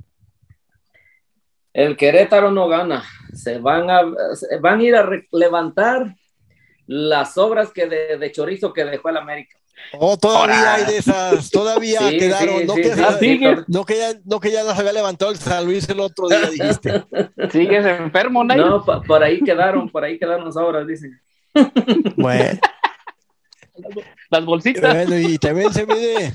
El 1.72 1.96
Querétaro 1.96 2.50
no 2.50 2.68
gana. 2.68 3.02
Se 3.32 3.56
van 3.56 3.88
a, 3.88 4.02
se 4.34 4.58
van 4.58 4.80
a 4.80 4.82
ir 4.82 4.94
a 4.94 5.08
levantar 5.32 6.16
las 6.86 7.38
obras 7.38 7.72
que 7.72 7.86
de 7.86 8.30
chorizo 8.30 8.74
que 8.74 8.84
dejó 8.84 9.08
el 9.08 9.16
América. 9.16 9.56
Oh, 9.92 10.16
todavía 10.16 10.74
hay 10.74 10.84
de 10.86 10.96
esas, 10.98 11.50
todavía 11.50 12.00
Sí, 12.10 12.18
quedaron, 12.18 12.60
sí, 12.60 12.64
no, 12.66 12.74
sí, 12.74 12.82
que, 12.82 12.94
sí, 12.94 13.02
sí, 13.02 13.18
sigue. 13.20 13.56
to- 13.56 13.64
no 13.68 13.84
que 13.84 13.96
ya, 13.98 14.12
no 14.24 14.40
que 14.40 14.50
ya 14.50 14.64
nos 14.64 14.78
había 14.78 14.92
levantado 14.92 15.30
el 15.30 15.38
San 15.38 15.64
Luis 15.64 15.88
el 15.88 16.00
otro 16.00 16.28
día, 16.28 16.48
dijiste. 16.50 17.04
¿Sigues 17.52 17.84
enfermo, 17.86 18.42
Nail? 18.44 18.60
No, 18.62 18.84
pa- 18.84 19.00
por 19.02 19.22
ahí 19.22 19.40
quedaron, 19.40 19.88
por 19.90 20.02
ahí 20.04 20.18
quedaron 20.18 20.44
las 20.46 20.56
obras, 20.56 20.86
dicen. 20.86 21.20
Bueno, 22.16 22.58
Las 24.30 24.44
bolsitas. 24.44 24.92
bueno, 24.94 25.16
y 25.18 25.38
también 25.38 25.72
se 25.72 25.84
viene. 25.84 26.34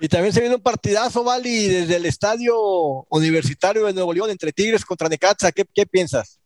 Y 0.00 0.08
también 0.08 0.32
se 0.32 0.40
viene 0.40 0.56
un 0.56 0.62
partidazo, 0.62 1.22
Vali, 1.22 1.68
desde 1.68 1.96
el 1.96 2.06
estadio 2.06 2.54
universitario 3.08 3.86
de 3.86 3.92
Nuevo 3.92 4.12
León 4.12 4.30
entre 4.30 4.52
Tigres 4.52 4.84
contra 4.84 5.08
Necaxa. 5.08 5.52
¿Qué, 5.52 5.64
qué 5.72 5.86
piensas? 5.86 6.40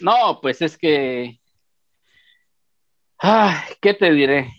No, 0.00 0.38
pues 0.40 0.62
es 0.62 0.76
que. 0.78 1.38
Ay, 3.18 3.56
¿qué 3.80 3.94
te 3.94 4.12
diré? 4.12 4.50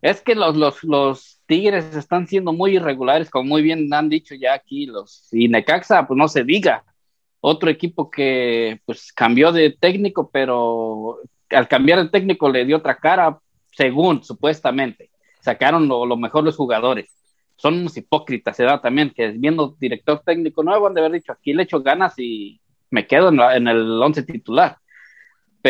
Es 0.00 0.20
que 0.22 0.34
los, 0.34 0.56
los, 0.56 0.82
los 0.84 1.40
Tigres 1.46 1.94
están 1.96 2.26
siendo 2.26 2.52
muy 2.52 2.76
irregulares, 2.76 3.30
como 3.30 3.48
muy 3.48 3.62
bien 3.62 3.92
han 3.92 4.08
dicho 4.08 4.34
ya 4.34 4.54
aquí 4.54 4.86
los. 4.86 5.28
Y 5.32 5.48
Necaxa, 5.48 6.06
pues 6.06 6.16
no 6.16 6.28
se 6.28 6.44
diga. 6.44 6.84
Otro 7.40 7.70
equipo 7.70 8.10
que 8.10 8.80
pues 8.84 9.12
cambió 9.12 9.52
de 9.52 9.70
técnico, 9.70 10.30
pero 10.32 11.18
al 11.50 11.68
cambiar 11.68 12.02
de 12.02 12.08
técnico 12.10 12.48
le 12.50 12.64
dio 12.64 12.78
otra 12.78 12.96
cara, 12.96 13.38
según 13.72 14.22
supuestamente. 14.24 15.10
Sacaron 15.40 15.88
lo, 15.88 16.06
lo 16.06 16.16
mejor 16.16 16.44
los 16.44 16.56
jugadores. 16.56 17.14
Son 17.56 17.74
unos 17.74 17.96
hipócritas, 17.96 18.56
se 18.56 18.64
da 18.64 18.80
también, 18.80 19.10
que 19.10 19.28
viendo 19.30 19.76
director 19.80 20.22
técnico 20.24 20.62
nuevo 20.62 20.86
han 20.86 20.94
de 20.94 21.00
haber 21.00 21.12
dicho, 21.12 21.32
aquí 21.32 21.52
le 21.52 21.64
echo 21.64 21.82
ganas 21.82 22.14
y 22.18 22.60
me 22.90 23.06
quedo 23.06 23.30
en, 23.30 23.40
en 23.40 23.68
el 23.68 24.00
once 24.02 24.22
titular. 24.22 24.78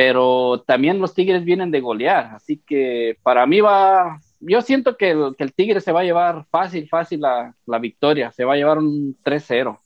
Pero 0.01 0.63
también 0.65 1.01
los 1.01 1.13
Tigres 1.13 1.45
vienen 1.45 1.73
de 1.73 1.81
golear, 1.81 2.27
así 2.37 2.63
que 2.65 3.17
para 3.25 3.45
mí 3.47 3.61
va, 3.61 4.21
yo 4.39 4.63
siento 4.63 4.97
que 4.97 5.11
el, 5.11 5.35
que 5.37 5.43
el 5.43 5.53
Tigre 5.53 5.81
se 5.81 5.91
va 5.91 6.03
a 6.03 6.05
llevar 6.05 6.47
fácil, 6.53 6.89
fácil 6.89 7.21
la, 7.21 7.53
la 7.67 7.79
victoria, 7.81 8.31
se 8.31 8.45
va 8.45 8.53
a 8.55 8.57
llevar 8.57 8.79
un 8.79 9.17
3-0. 9.25 9.77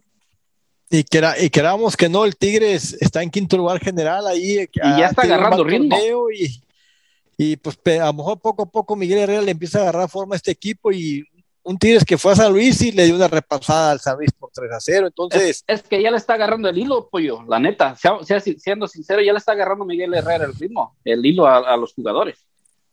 Y, 0.91 1.03
quera- 1.05 1.41
y 1.43 1.49
queramos 1.49 1.97
que 1.97 2.11
no, 2.11 2.27
el 2.27 2.37
Tigres 2.37 2.95
está 3.01 3.23
en 3.23 3.31
quinto 3.31 3.57
lugar 3.57 3.81
general 3.81 4.27
ahí. 4.27 4.59
Y 4.75 5.01
ya 5.01 5.07
está 5.07 5.23
agarrando 5.23 5.65
ritmo. 5.65 5.97
Y, 6.31 6.61
y 7.39 7.57
pues 7.57 7.79
a 7.99 8.05
lo 8.09 8.13
mejor 8.13 8.39
poco 8.39 8.65
a 8.65 8.71
poco 8.71 8.95
Miguel 8.95 9.21
Herrera 9.21 9.41
le 9.41 9.53
empieza 9.53 9.79
a 9.79 9.83
agarrar 9.85 10.11
forma 10.11 10.35
a 10.35 10.37
este 10.37 10.51
equipo 10.51 10.93
y 10.93 11.25
un 11.65 11.79
Tigres 11.79 12.05
que 12.05 12.19
fue 12.19 12.33
a 12.33 12.37
San 12.37 12.53
Luis 12.53 12.81
y 12.83 12.93
le 12.93 13.05
dio 13.07 13.15
una 13.15 13.29
repasada 13.29 13.93
al 13.93 14.01
San 14.01 14.17
Luis 14.19 14.31
por 14.33 14.51
3 14.53 14.71
a 14.73 14.81
0. 14.81 15.07
Entonces, 15.09 15.65
Es, 15.67 15.81
es 15.81 15.83
que 15.89 16.03
ya 16.03 16.11
le 16.11 16.17
está 16.17 16.35
agarrando 16.35 16.69
el 16.69 16.79
hilo, 16.79 17.09
pollo, 17.11 17.43
la 17.49 17.59
neta, 17.59 17.95
sea, 17.97 18.19
sea- 18.25 18.41
siendo 18.41 18.87
sincero, 18.89 19.23
ya 19.23 19.33
le 19.33 19.39
está 19.39 19.53
agarrando 19.53 19.85
Miguel 19.85 20.13
Herrera 20.15 20.45
el 20.45 20.55
ritmo, 20.55 20.97
el 21.05 21.25
hilo 21.25 21.47
a, 21.47 21.59
a 21.59 21.77
los 21.77 21.93
jugadores. 21.95 22.39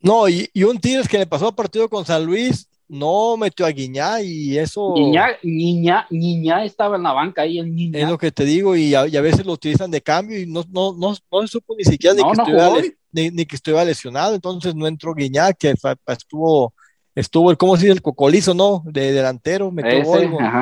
no, 0.02 0.30
y, 0.30 0.50
y 0.54 0.64
un 0.64 0.80
Tigres 0.80 1.08
que 1.08 1.18
le 1.18 1.26
pasó 1.28 1.52
partido 1.56 1.90
con 1.90 2.06
San 2.06 2.24
Luis, 2.26 2.68
no 2.88 3.38
metió 3.38 3.68
a 3.68 3.70
Guiñá 3.70 4.20
y 4.22 4.58
eso 4.58 4.94
Niña, 4.96 5.28
niña, 5.44 6.08
niña 6.10 6.64
estaba 6.66 6.96
en 6.96 7.04
la 7.04 7.14
banca 7.14 7.44
ahí, 7.44 7.60
el 7.60 7.68
es 7.68 7.72
niña. 7.74 8.10
lo 8.10 8.18
que 8.18 8.32
te 8.32 8.44
digo 8.46 8.76
y 8.76 8.96
a, 8.96 9.06
y 9.06 9.16
a 9.16 9.22
veces 9.22 9.46
lo 9.46 9.54
utilizan 9.54 9.92
de 9.92 10.02
cambio 10.02 10.40
y 10.40 10.48
no, 10.48 10.64
no, 10.72 10.94
no, 10.98 11.16
no 11.32 11.42
se 11.42 11.48
supo 11.50 11.76
ni 11.78 11.84
siquiera 11.84 12.16
No, 12.16 12.32
que 12.32 12.38
no 12.38 12.44
estuviera, 12.44 12.96
ni, 13.12 13.30
ni 13.30 13.46
que 13.46 13.56
estuviera 13.56 13.86
lesionado, 13.86 14.34
entonces 14.34 14.74
no 14.74 14.88
entró 14.88 15.14
Guiñá, 15.14 15.54
que 15.54 15.76
estuvo, 16.08 16.74
estuvo 17.16 17.52
el, 17.52 17.58
¿cómo 17.58 17.76
se 17.76 17.84
dice? 17.84 17.94
El 17.94 18.02
cocolizo, 18.02 18.54
¿no? 18.54 18.84
De 18.86 19.12
delantero, 19.12 19.72
metió 19.72 19.92
gol, 20.06 20.20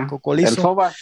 cocolizo. 0.08 0.50
El 0.50 0.56
Soba. 0.56 0.94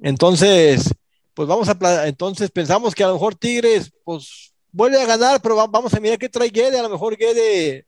Entonces, 0.00 0.94
pues 1.34 1.48
vamos 1.48 1.68
a, 1.68 2.06
entonces 2.06 2.50
pensamos 2.50 2.94
que 2.94 3.04
a 3.04 3.08
lo 3.08 3.14
mejor 3.14 3.34
Tigres, 3.34 3.92
pues 4.04 4.52
vuelve 4.70 5.00
a 5.00 5.06
ganar, 5.06 5.40
pero 5.42 5.56
va- 5.56 5.66
vamos 5.66 5.92
a 5.94 6.00
mirar 6.00 6.18
qué 6.18 6.28
trae 6.28 6.50
Guede, 6.50 6.78
a 6.78 6.82
lo 6.82 6.88
mejor 6.90 7.16
Guede 7.16 7.84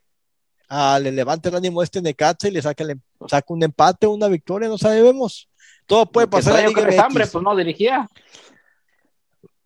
le 1.01 1.13
levante 1.13 1.49
el 1.49 1.57
ánimo 1.57 1.81
a 1.81 1.85
este 1.85 2.01
Necaxa 2.01 2.47
y 2.49 2.53
le 2.53 2.63
saca, 2.63 2.85
el, 2.85 2.91
em, 2.91 3.01
saca 3.29 3.53
un 3.53 3.63
empate, 3.63 4.07
una 4.07 4.29
victoria, 4.29 4.69
no 4.69 4.79
sabemos. 4.79 5.49
Todo 5.87 6.07
puede 6.07 6.27
pasar 6.29 6.53
en 6.61 6.67
Liga 6.69 7.05
Hambre, 7.07 7.25
pues 7.33 7.43
no 7.45 7.57
dirigía. 7.57 8.09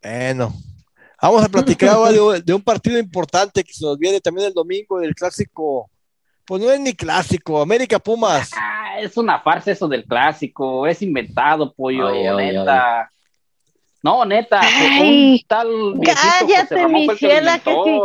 Bueno, 0.01 0.53
vamos 1.21 1.43
a 1.43 1.49
platicar 1.49 1.89
ahora 1.89 2.11
de, 2.11 2.41
de 2.41 2.53
un 2.53 2.61
partido 2.61 2.97
importante 2.99 3.63
que 3.63 3.73
se 3.73 3.85
nos 3.85 3.97
viene 3.97 4.19
también 4.21 4.47
el 4.47 4.53
domingo, 4.53 4.99
del 4.99 5.13
clásico. 5.15 5.89
Pues 6.45 6.61
no 6.61 6.71
es 6.71 6.79
ni 6.79 6.93
clásico, 6.93 7.61
América 7.61 7.97
Pumas. 7.99 8.51
Ah, 8.55 8.99
es 8.99 9.17
una 9.17 9.39
farsa 9.41 9.71
eso 9.71 9.87
del 9.87 10.05
clásico, 10.05 10.85
es 10.87 11.01
inventado, 11.01 11.73
pollo, 11.73 12.11
neta. 12.37 13.09
No, 14.03 14.23
neta, 14.23 14.61
Ay, 14.61 15.41
un 15.41 15.47
tal 15.47 15.67
cállate, 16.05 16.75
que 16.75 16.87
Michela, 16.87 17.57
que. 17.57 17.99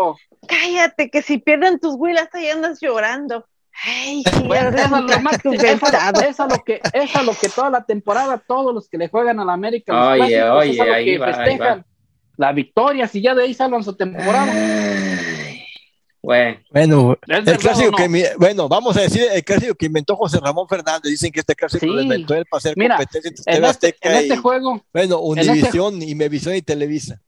Cállate, 0.49 1.11
que 1.11 1.21
si 1.21 1.37
pierden 1.37 1.79
tus 1.79 1.95
huilas 1.97 2.29
ahí 2.33 2.49
andas 2.49 2.79
llorando. 2.81 3.45
Ay, 3.85 4.23
Bueno, 4.47 4.71
es 4.71 4.85
a 4.93 5.01
lo 5.01 5.07
es 5.13 6.41
a 6.41 6.49
que 6.65 6.81
es 6.93 7.17
a 7.17 7.23
lo 7.23 7.35
que 7.35 7.49
toda 7.49 7.71
la 7.71 7.85
temporada 7.85 8.39
todos 8.39 8.75
los 8.75 8.89
que 8.89 8.99
le 8.99 9.09
juegan 9.09 9.39
a 9.41 9.45
la 9.45 9.53
América 9.53 9.93
los 9.93 10.09
Oye, 10.21 10.39
clásicos, 10.39 10.51
oye, 10.59 10.71
es 10.73 10.81
a 10.81 10.85
lo 10.85 10.93
ahí 10.95 11.05
que 11.05 11.19
va, 11.19 11.27
ahí 11.27 11.35
festejan 11.35 11.79
va. 11.81 11.85
la 12.37 12.53
victoria 12.53 13.07
si 13.07 13.23
ya 13.23 13.35
de 13.35 13.45
ahí 13.45 13.55
salvan 13.55 13.83
su 13.85 13.97
temporada 13.97 14.53
Ay, 14.53 15.30
Bueno, 16.31 16.59
Bueno, 16.71 17.19
¿Es 17.27 17.47
el 17.49 17.59
clásico 17.59 17.91
no? 17.91 17.97
que, 17.97 18.09
mi- 18.09 18.23
bueno, 18.39 18.69
vamos 18.69 18.97
a 18.97 19.01
decir 19.01 19.25
el 19.33 19.43
clásico 19.43 19.75
que 19.75 19.87
inventó 19.87 20.15
José 20.15 20.39
Ramón 20.41 20.69
Fernández. 20.69 21.11
Dicen 21.11 21.33
que 21.33 21.41
este 21.41 21.57
clásico 21.57 21.85
Sí. 21.85 21.91
lo 21.93 22.01
inventó 22.03 22.35
él 22.35 22.45
para 22.49 22.59
hacer 22.59 22.75
Mira, 22.77 22.97
competencia 22.97 23.29
entre 23.31 23.57
en 23.57 23.65
este, 23.65 23.67
Azteca 23.89 24.09
en 24.11 24.15
este 24.23 24.35
y, 24.35 24.37
juego 24.37 24.83
bueno, 24.93 25.21
este- 25.35 25.51
Univisión 25.51 26.03
y 26.03 26.15
Mevisión 26.15 26.55
y 26.55 26.63
Televisa. 26.63 27.21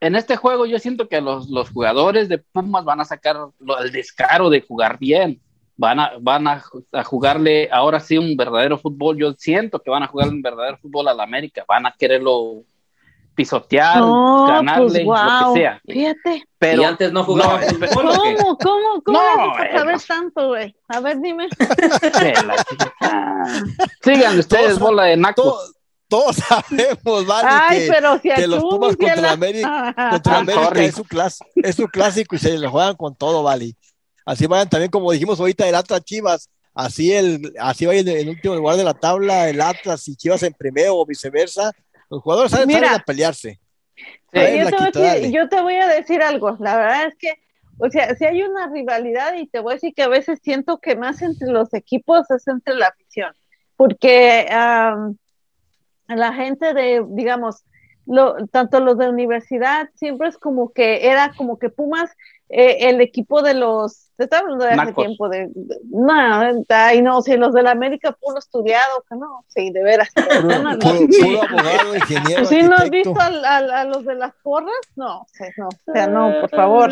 en 0.00 0.14
este 0.16 0.36
juego 0.36 0.66
yo 0.66 0.78
siento 0.78 1.08
que 1.08 1.22
los, 1.22 1.48
los 1.48 1.70
jugadores 1.70 2.28
de 2.28 2.36
Pumas 2.36 2.84
van 2.84 3.00
a 3.00 3.04
sacar 3.06 3.36
lo- 3.60 3.78
el 3.78 3.90
descaro 3.90 4.50
de 4.50 4.60
jugar 4.60 4.98
bien. 4.98 5.40
Van 5.76 5.98
a, 5.98 6.12
van 6.20 6.46
a, 6.46 6.62
a 6.92 7.02
jugarle 7.02 7.68
ahora 7.72 7.98
sí 7.98 8.16
un 8.18 8.36
verdadero 8.36 8.78
fútbol. 8.78 9.16
Yo 9.16 9.32
siento 9.38 9.80
que 9.80 9.90
van 9.90 10.02
a 10.04 10.06
jugar 10.06 10.28
un 10.28 10.40
verdadero 10.42 10.76
fútbol 10.76 11.08
a 11.08 11.14
la 11.14 11.22
América. 11.24 11.64
Van 11.66 11.84
a 11.86 11.94
quererlo 11.98 12.62
pisotear, 13.34 13.98
No, 13.98 14.46
ganarle, 14.46 15.04
pues 15.04 15.04
wow. 15.04 15.14
lo 15.48 15.54
que 15.54 15.60
sea. 15.60 15.80
Fíjate. 15.86 16.44
Pero 16.58 16.82
¿y 16.82 16.84
antes 16.84 17.12
no 17.12 17.24
jugaba 17.24 17.60
no, 17.60 17.66
fútbol? 17.68 17.88
¿Cómo, 17.92 18.58
cómo, 18.58 19.02
cómo 19.04 19.18
No, 19.18 19.52
para 19.52 19.66
eh, 19.70 19.78
saber 19.78 19.96
no. 19.96 20.02
tanto, 20.06 20.48
güey? 20.48 20.76
A 20.88 21.00
ver, 21.00 21.20
dime. 21.20 21.48
Sigan 24.02 24.38
ustedes, 24.38 24.66
Todos- 24.66 24.78
bola 24.80 25.04
de 25.04 25.16
nacos. 25.16 25.44
Todos, 25.44 25.72
todos 26.08 26.36
sabemos, 26.36 27.26
Vale, 27.26 27.48
Ay, 27.50 27.78
que, 27.80 27.88
pero 27.92 28.18
si 28.20 28.28
que 28.30 28.46
los 28.46 28.62
Pumas 28.62 28.96
contra 28.96 29.16
la 29.16 29.32
América, 29.32 29.94
contra 30.22 30.84
es 30.84 30.94
su, 30.94 31.04
clas- 31.04 31.44
es 31.56 31.74
su 31.76 31.86
clásico 31.88 32.36
y 32.36 32.38
se 32.38 32.56
le 32.58 32.68
juegan 32.68 32.94
con 32.96 33.14
todo, 33.16 33.42
Vale. 33.42 33.74
Así 34.26 34.46
vayan 34.46 34.68
también, 34.70 34.90
como 34.90 35.10
dijimos 35.12 35.38
ahorita, 35.40 35.68
el 35.68 35.74
Atlas 35.74 36.02
Chivas. 36.04 36.48
Así, 36.72 37.12
el, 37.12 37.52
así 37.60 37.86
vayan 37.86 38.08
en 38.08 38.16
el 38.16 38.28
último 38.30 38.54
lugar 38.56 38.76
de 38.76 38.84
la 38.84 38.94
tabla, 38.94 39.48
el 39.48 39.60
Atlas 39.60 40.08
y 40.08 40.16
Chivas 40.16 40.42
en 40.42 40.52
primero 40.54 40.96
o 40.96 41.06
viceversa. 41.06 41.72
Los 42.14 42.22
jugadores 42.22 42.52
saben, 42.52 42.68
Mira. 42.68 42.94
a 42.94 42.98
pelearse. 43.00 43.60
Sí. 43.96 44.38
Ay, 44.38 44.60
yo, 44.60 44.70
te 44.70 44.76
voy 44.76 44.82
a 44.82 44.90
decir- 44.90 45.02
dale. 45.02 45.32
yo 45.32 45.48
te 45.48 45.60
voy 45.62 45.74
a 45.74 45.88
decir 45.88 46.22
algo. 46.22 46.56
La 46.60 46.76
verdad 46.76 47.06
es 47.06 47.16
que, 47.16 47.34
o 47.78 47.90
sea, 47.90 48.14
si 48.14 48.24
hay 48.24 48.42
una 48.42 48.68
rivalidad 48.68 49.34
y 49.34 49.46
te 49.46 49.58
voy 49.58 49.72
a 49.72 49.74
decir 49.74 49.94
que 49.94 50.02
a 50.04 50.08
veces 50.08 50.38
siento 50.42 50.78
que 50.78 50.96
más 50.96 51.22
entre 51.22 51.48
los 51.48 51.74
equipos 51.74 52.30
es 52.30 52.46
entre 52.48 52.74
la 52.76 52.86
afición. 52.88 53.32
Porque 53.76 54.46
la 54.48 56.32
gente 56.34 56.72
de, 56.74 57.04
digamos, 57.08 57.64
lo, 58.06 58.46
tanto 58.48 58.80
los 58.80 58.98
de 58.98 59.08
universidad, 59.08 59.88
siempre 59.94 60.28
es 60.28 60.38
como 60.38 60.72
que 60.72 61.08
era 61.08 61.32
como 61.36 61.58
que 61.58 61.70
Pumas, 61.70 62.10
eh, 62.50 62.88
el 62.90 63.00
equipo 63.00 63.42
de 63.42 63.54
los, 63.54 64.10
te 64.16 64.24
estaba 64.24 64.42
hablando 64.42 64.64
de 64.66 64.72
hace 64.72 64.84
Nacos. 64.86 65.04
tiempo, 65.06 65.28
de, 65.28 65.48
de- 65.54 65.78
no, 65.90 66.12
ay, 66.68 67.02
no, 67.02 67.20
si 67.22 67.36
los 67.36 67.52
de 67.54 67.62
la 67.62 67.70
América 67.72 68.12
puro 68.20 68.38
estudiado, 68.38 69.02
que 69.08 69.16
no, 69.16 69.44
sí, 69.48 69.70
de 69.70 69.82
veras. 69.82 70.08
perdónalo. 70.14 70.78
Puro, 70.78 70.98
puro 70.98 71.42
abogado, 71.42 71.94
ingeniero, 71.96 72.44
¿Sí 72.44 72.62
no 72.62 72.76
has 72.76 72.90
visto 72.90 73.14
al- 73.18 73.44
al- 73.44 73.70
a, 73.70 73.84
los 73.84 74.04
de 74.04 74.14
las 74.14 74.34
porras? 74.42 74.74
No, 74.94 75.22
o 75.22 75.26
sea, 75.32 75.48
no, 75.56 75.68
o 75.68 75.92
sea, 75.92 76.06
no, 76.06 76.32
por 76.42 76.50
favor. 76.50 76.90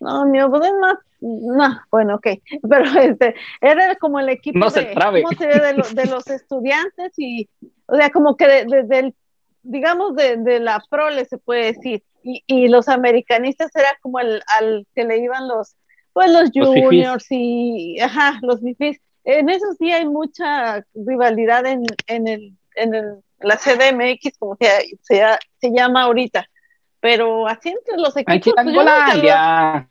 No, 0.00 0.26
mi 0.26 0.38
pues 0.48 0.64
es 0.64 0.72
más, 0.80 0.98
no, 1.20 1.80
bueno, 1.90 2.16
ok, 2.16 2.26
pero 2.68 2.84
este, 3.00 3.34
era 3.62 3.96
como 3.96 4.20
el 4.20 4.28
equipo 4.28 4.58
No 4.58 4.70
de, 4.70 4.84
trabe. 4.86 5.22
¿cómo 5.22 5.36
sería? 5.38 5.60
de, 5.62 5.72
los- 5.72 5.94
de 5.94 6.06
los 6.06 6.26
estudiantes 6.28 7.12
y, 7.16 7.48
o 7.86 7.96
sea, 7.96 8.10
como 8.10 8.36
que 8.36 8.46
de- 8.46 8.64
de- 8.66 8.82
del, 8.84 9.14
digamos, 9.62 10.14
de, 10.14 10.36
de 10.36 10.60
la 10.60 10.80
prole 10.90 11.24
se 11.24 11.38
puede 11.38 11.72
decir, 11.72 12.02
y, 12.24 12.42
y 12.46 12.68
los 12.68 12.88
americanistas 12.88 13.70
era 13.76 13.96
como 14.00 14.18
el, 14.18 14.42
al 14.58 14.86
que 14.94 15.04
le 15.04 15.18
iban 15.18 15.46
los, 15.46 15.76
pues 16.14 16.30
los 16.30 16.50
juniors 16.52 17.26
y, 17.28 18.00
ajá, 18.00 18.38
los 18.42 18.60
fifís. 18.60 19.00
En 19.24 19.50
eso 19.50 19.66
sí 19.78 19.92
hay 19.92 20.06
mucha 20.06 20.84
rivalidad 20.94 21.66
en, 21.66 21.84
en, 22.06 22.26
el, 22.26 22.52
en 22.76 22.94
el, 22.94 23.22
la 23.40 23.56
CDMX, 23.56 24.38
como 24.38 24.56
se, 24.56 24.96
se, 25.02 25.22
se 25.60 25.70
llama 25.70 26.04
ahorita. 26.04 26.48
Pero 27.00 27.46
así 27.46 27.68
entre 27.68 27.98
los 27.98 28.16
equipos, 28.16 28.54
pues, 28.54 28.66
yo, 28.66 28.82
nunca 28.82 29.14
lo, 29.14 29.88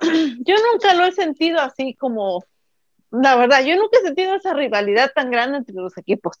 yo 0.44 0.54
nunca 0.72 0.94
lo 0.94 1.04
he 1.04 1.12
sentido 1.12 1.58
así 1.60 1.94
como, 1.94 2.44
la 3.10 3.34
verdad, 3.34 3.64
yo 3.64 3.74
nunca 3.76 3.98
he 3.98 4.06
sentido 4.06 4.36
esa 4.36 4.54
rivalidad 4.54 5.10
tan 5.12 5.32
grande 5.32 5.58
entre 5.58 5.74
los 5.74 5.98
equipos. 5.98 6.36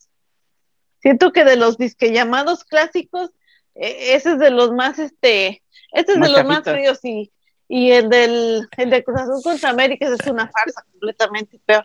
Siento 1.00 1.32
que 1.32 1.44
de 1.44 1.56
los 1.56 1.78
disque 1.78 2.12
llamados 2.12 2.64
clásicos, 2.64 3.30
ese 3.74 4.32
es 4.32 4.38
de 4.38 4.50
los 4.50 4.72
más, 4.72 4.98
este, 4.98 5.62
este 5.92 6.12
es 6.12 6.18
Más 6.18 6.28
de 6.30 6.36
los 6.36 6.44
más 6.46 6.62
fríos 6.62 6.98
y, 7.04 7.30
y 7.68 7.90
el 7.92 8.08
del 8.08 8.68
el 8.76 8.90
de 8.90 9.02
Cruz 9.04 9.20
Azul 9.20 9.42
contra 9.42 9.70
América 9.70 10.06
es 10.06 10.26
una 10.26 10.48
farsa 10.50 10.84
completamente 10.90 11.58
peor. 11.64 11.84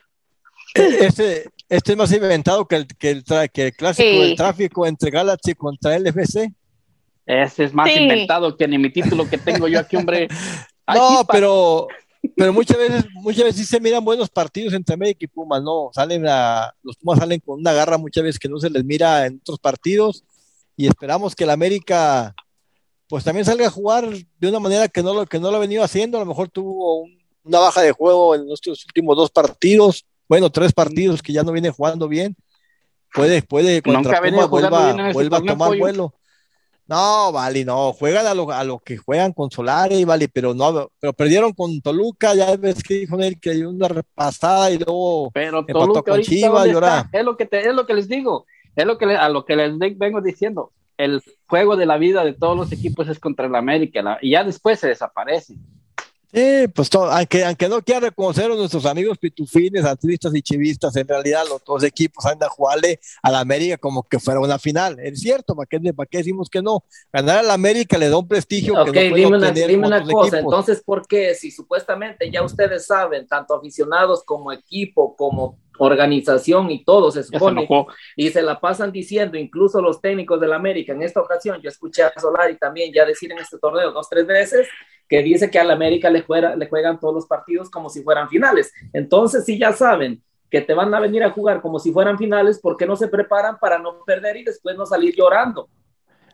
Este, 0.73 1.49
este 1.69 1.91
es 1.93 1.97
más 1.97 2.11
inventado 2.11 2.67
que 2.67 2.75
el, 2.75 2.87
que 2.87 3.09
el, 3.09 3.23
tra- 3.23 3.49
que 3.49 3.67
el 3.67 3.73
clásico 3.73 4.07
Sí. 4.09 4.19
del 4.21 4.35
tráfico 4.35 4.85
entre 4.85 5.09
Galaxy 5.11 5.53
contra 5.55 5.97
LFC. 5.97 6.53
Ese 7.25 7.63
es 7.65 7.73
más 7.73 7.89
Sí. 7.89 7.99
inventado 7.99 8.55
que 8.55 8.67
ni 8.67 8.77
mi 8.77 8.91
título 8.91 9.27
que 9.29 9.37
tengo 9.37 9.67
yo 9.67 9.79
aquí, 9.79 9.95
hombre. 9.97 10.27
Ay, 10.85 10.99
No, 10.99 11.09
chispa. 11.19 11.33
pero, 11.33 11.87
pero 12.35 12.53
muchas 12.53 12.77
veces, 12.77 13.05
muchas 13.15 13.43
veces 13.45 13.55
sí 13.61 13.65
se 13.65 13.79
miran 13.79 14.03
buenos 14.05 14.29
partidos 14.29 14.73
entre 14.73 14.93
América 14.93 15.19
y 15.21 15.27
Pumas, 15.27 15.61
no, 15.63 15.89
salen 15.93 16.25
a, 16.27 16.73
los 16.83 16.95
Pumas 16.97 17.19
salen 17.19 17.39
con 17.39 17.59
una 17.59 17.73
garra 17.73 17.97
muchas 17.97 18.23
veces 18.23 18.39
que 18.39 18.47
no 18.49 18.59
se 18.59 18.69
les 18.69 18.83
mira 18.85 19.25
en 19.25 19.37
otros 19.41 19.59
partidos 19.59 20.23
y 20.77 20.87
esperamos 20.87 21.35
que 21.35 21.43
el 21.43 21.49
América 21.49 22.33
pues 23.09 23.23
también 23.23 23.45
salga 23.45 23.67
a 23.67 23.71
jugar 23.71 24.07
de 24.37 24.47
una 24.49 24.59
manera 24.59 24.87
que 24.87 25.01
no 25.01 25.13
lo, 25.13 25.25
que 25.25 25.39
no 25.39 25.49
lo 25.49 25.57
ha 25.57 25.61
venido 25.61 25.83
haciendo, 25.83 26.17
a 26.17 26.21
lo 26.21 26.25
mejor 26.27 26.49
tuvo 26.49 27.01
un- 27.01 27.17
una 27.43 27.59
baja 27.59 27.81
de 27.81 27.93
juego 27.93 28.35
en 28.35 28.45
nuestros 28.45 28.85
últimos 28.85 29.15
dos 29.15 29.31
partidos, 29.31 30.05
bueno, 30.27 30.49
tres 30.49 30.73
partidos 30.73 31.21
que 31.21 31.31
ya 31.33 31.43
no 31.43 31.53
viene 31.53 31.69
jugando 31.69 32.07
bien, 32.09 32.35
puede, 33.13 33.41
puede 33.41 33.81
contra 33.81 34.17
jugando 34.17 34.49
vuelva, 34.49 34.85
bien 34.87 34.99
en 34.99 35.05
ese 35.07 35.13
vuelva 35.13 35.37
a 35.37 35.41
tomar 35.41 35.69
Pollo. 35.69 35.79
vuelo. 35.79 36.13
No, 36.89 37.31
vale, 37.33 37.65
no, 37.65 37.91
juegan 37.93 38.25
a 38.27 38.33
lo, 38.33 38.49
a 38.49 38.63
lo 38.63 38.79
que 38.79 38.95
juegan 38.97 39.33
con 39.33 39.51
Solari, 39.51 40.05
vale, 40.05 40.29
pero 40.29 40.53
no, 40.53 40.89
pero 40.99 41.11
perdieron 41.13 41.51
con 41.53 41.81
Toluca, 41.81 42.33
ya 42.33 42.55
ves 42.55 42.81
que 42.81 42.93
dijo 42.99 43.17
él 43.19 43.39
que 43.41 43.49
hay 43.49 43.63
una 43.63 43.89
repasada 43.89 44.71
y 44.71 44.77
luego 44.77 45.29
Pero 45.33 45.59
empató 45.59 45.79
Toluca 45.79 46.11
con. 46.11 46.19
Es 47.11 47.25
lo 47.25 47.35
que 47.35 47.45
te, 47.45 47.59
es 47.67 47.73
lo 47.73 47.85
que 47.85 47.93
les 47.93 48.07
digo, 48.07 48.45
es 48.81 48.85
lo 48.87 48.97
que 48.97 49.05
le- 49.05 49.17
a 49.17 49.29
lo 49.29 49.43
que 49.45 49.55
les 49.55 49.77
de- 49.77 49.95
vengo 49.97 50.21
diciendo. 50.21 50.71
El 50.97 51.21
juego 51.47 51.75
de 51.75 51.85
la 51.85 51.97
vida 51.97 52.23
de 52.23 52.33
todos 52.33 52.57
los 52.57 52.71
equipos 52.71 53.07
es 53.07 53.19
contra 53.19 53.45
el 53.47 53.55
América 53.55 54.01
la- 54.01 54.17
y 54.21 54.31
ya 54.31 54.43
después 54.43 54.79
se 54.79 54.87
desaparece. 54.87 55.55
Sí, 56.33 56.67
pues 56.75 56.89
to- 56.89 57.05
aunque, 57.09 57.45
aunque 57.45 57.69
no 57.69 57.81
quieran 57.81 58.03
reconocer 58.03 58.51
a 58.51 58.55
nuestros 58.55 58.85
amigos 58.85 59.17
pitufines, 59.17 59.85
atlistas 59.85 60.35
y 60.35 60.41
chivistas, 60.41 60.93
en 60.97 61.07
realidad 61.07 61.43
los 61.47 61.63
dos 61.63 61.83
equipos 61.85 62.25
andan 62.25 62.47
a 62.49 62.51
jugarle 62.51 62.99
a 63.23 63.31
la 63.31 63.39
América 63.39 63.77
como 63.77 64.03
que 64.03 64.19
fuera 64.19 64.39
una 64.41 64.59
final. 64.59 64.99
Es 64.99 65.21
cierto, 65.21 65.55
¿para 65.55 65.65
qué, 65.67 65.79
para 65.93 66.05
qué 66.05 66.17
decimos 66.17 66.49
que 66.49 66.61
no? 66.61 66.83
Ganar 67.13 67.39
a 67.39 67.43
la 67.43 67.53
América 67.53 67.97
le 67.97 68.09
da 68.09 68.17
un 68.17 68.27
prestigio 68.27 68.73
Ok, 68.73 68.91
que 68.91 69.09
no 69.09 69.15
dime 69.15 69.37
una, 69.37 69.51
dime 69.51 69.87
una 69.87 70.03
cosa, 70.03 70.37
equipos. 70.37 70.53
entonces, 70.53 70.83
¿por 70.83 71.07
qué 71.07 71.33
si 71.33 71.49
supuestamente 71.49 72.29
ya 72.29 72.43
ustedes 72.43 72.85
saben, 72.85 73.25
tanto 73.25 73.55
aficionados 73.55 74.21
como 74.25 74.51
equipo, 74.51 75.15
como 75.15 75.57
organización 75.77 76.71
y 76.71 76.83
todo 76.83 77.11
se 77.11 77.23
supone, 77.23 77.67
y 78.15 78.29
se 78.29 78.41
la 78.41 78.59
pasan 78.59 78.91
diciendo, 78.91 79.37
incluso 79.37 79.81
los 79.81 80.01
técnicos 80.01 80.39
de 80.39 80.47
la 80.47 80.55
América, 80.55 80.93
en 80.93 81.03
esta 81.03 81.21
ocasión 81.21 81.59
yo 81.61 81.69
escuché 81.69 82.03
a 82.03 82.13
Solari 82.19 82.57
también 82.57 82.91
ya 82.93 83.05
decir 83.05 83.31
en 83.31 83.39
este 83.39 83.57
torneo 83.59 83.91
dos, 83.91 84.09
tres 84.09 84.25
veces, 84.25 84.67
que 85.07 85.21
dice 85.23 85.49
que 85.49 85.59
a 85.59 85.63
la 85.63 85.73
América 85.73 86.09
le, 86.09 86.21
juega, 86.21 86.55
le 86.55 86.67
juegan 86.67 86.99
todos 86.99 87.13
los 87.13 87.27
partidos 87.27 87.69
como 87.69 87.89
si 87.89 88.03
fueran 88.03 88.27
finales. 88.29 88.73
Entonces, 88.93 89.45
si 89.45 89.57
ya 89.57 89.71
saben 89.71 90.21
que 90.49 90.61
te 90.61 90.73
van 90.73 90.93
a 90.93 90.99
venir 90.99 91.23
a 91.23 91.31
jugar 91.31 91.61
como 91.61 91.79
si 91.79 91.91
fueran 91.91 92.17
finales, 92.17 92.59
¿por 92.59 92.77
qué 92.77 92.85
no 92.85 92.95
se 92.95 93.07
preparan 93.07 93.57
para 93.57 93.79
no 93.79 94.03
perder 94.05 94.37
y 94.37 94.43
después 94.43 94.75
no 94.75 94.85
salir 94.85 95.15
llorando? 95.15 95.69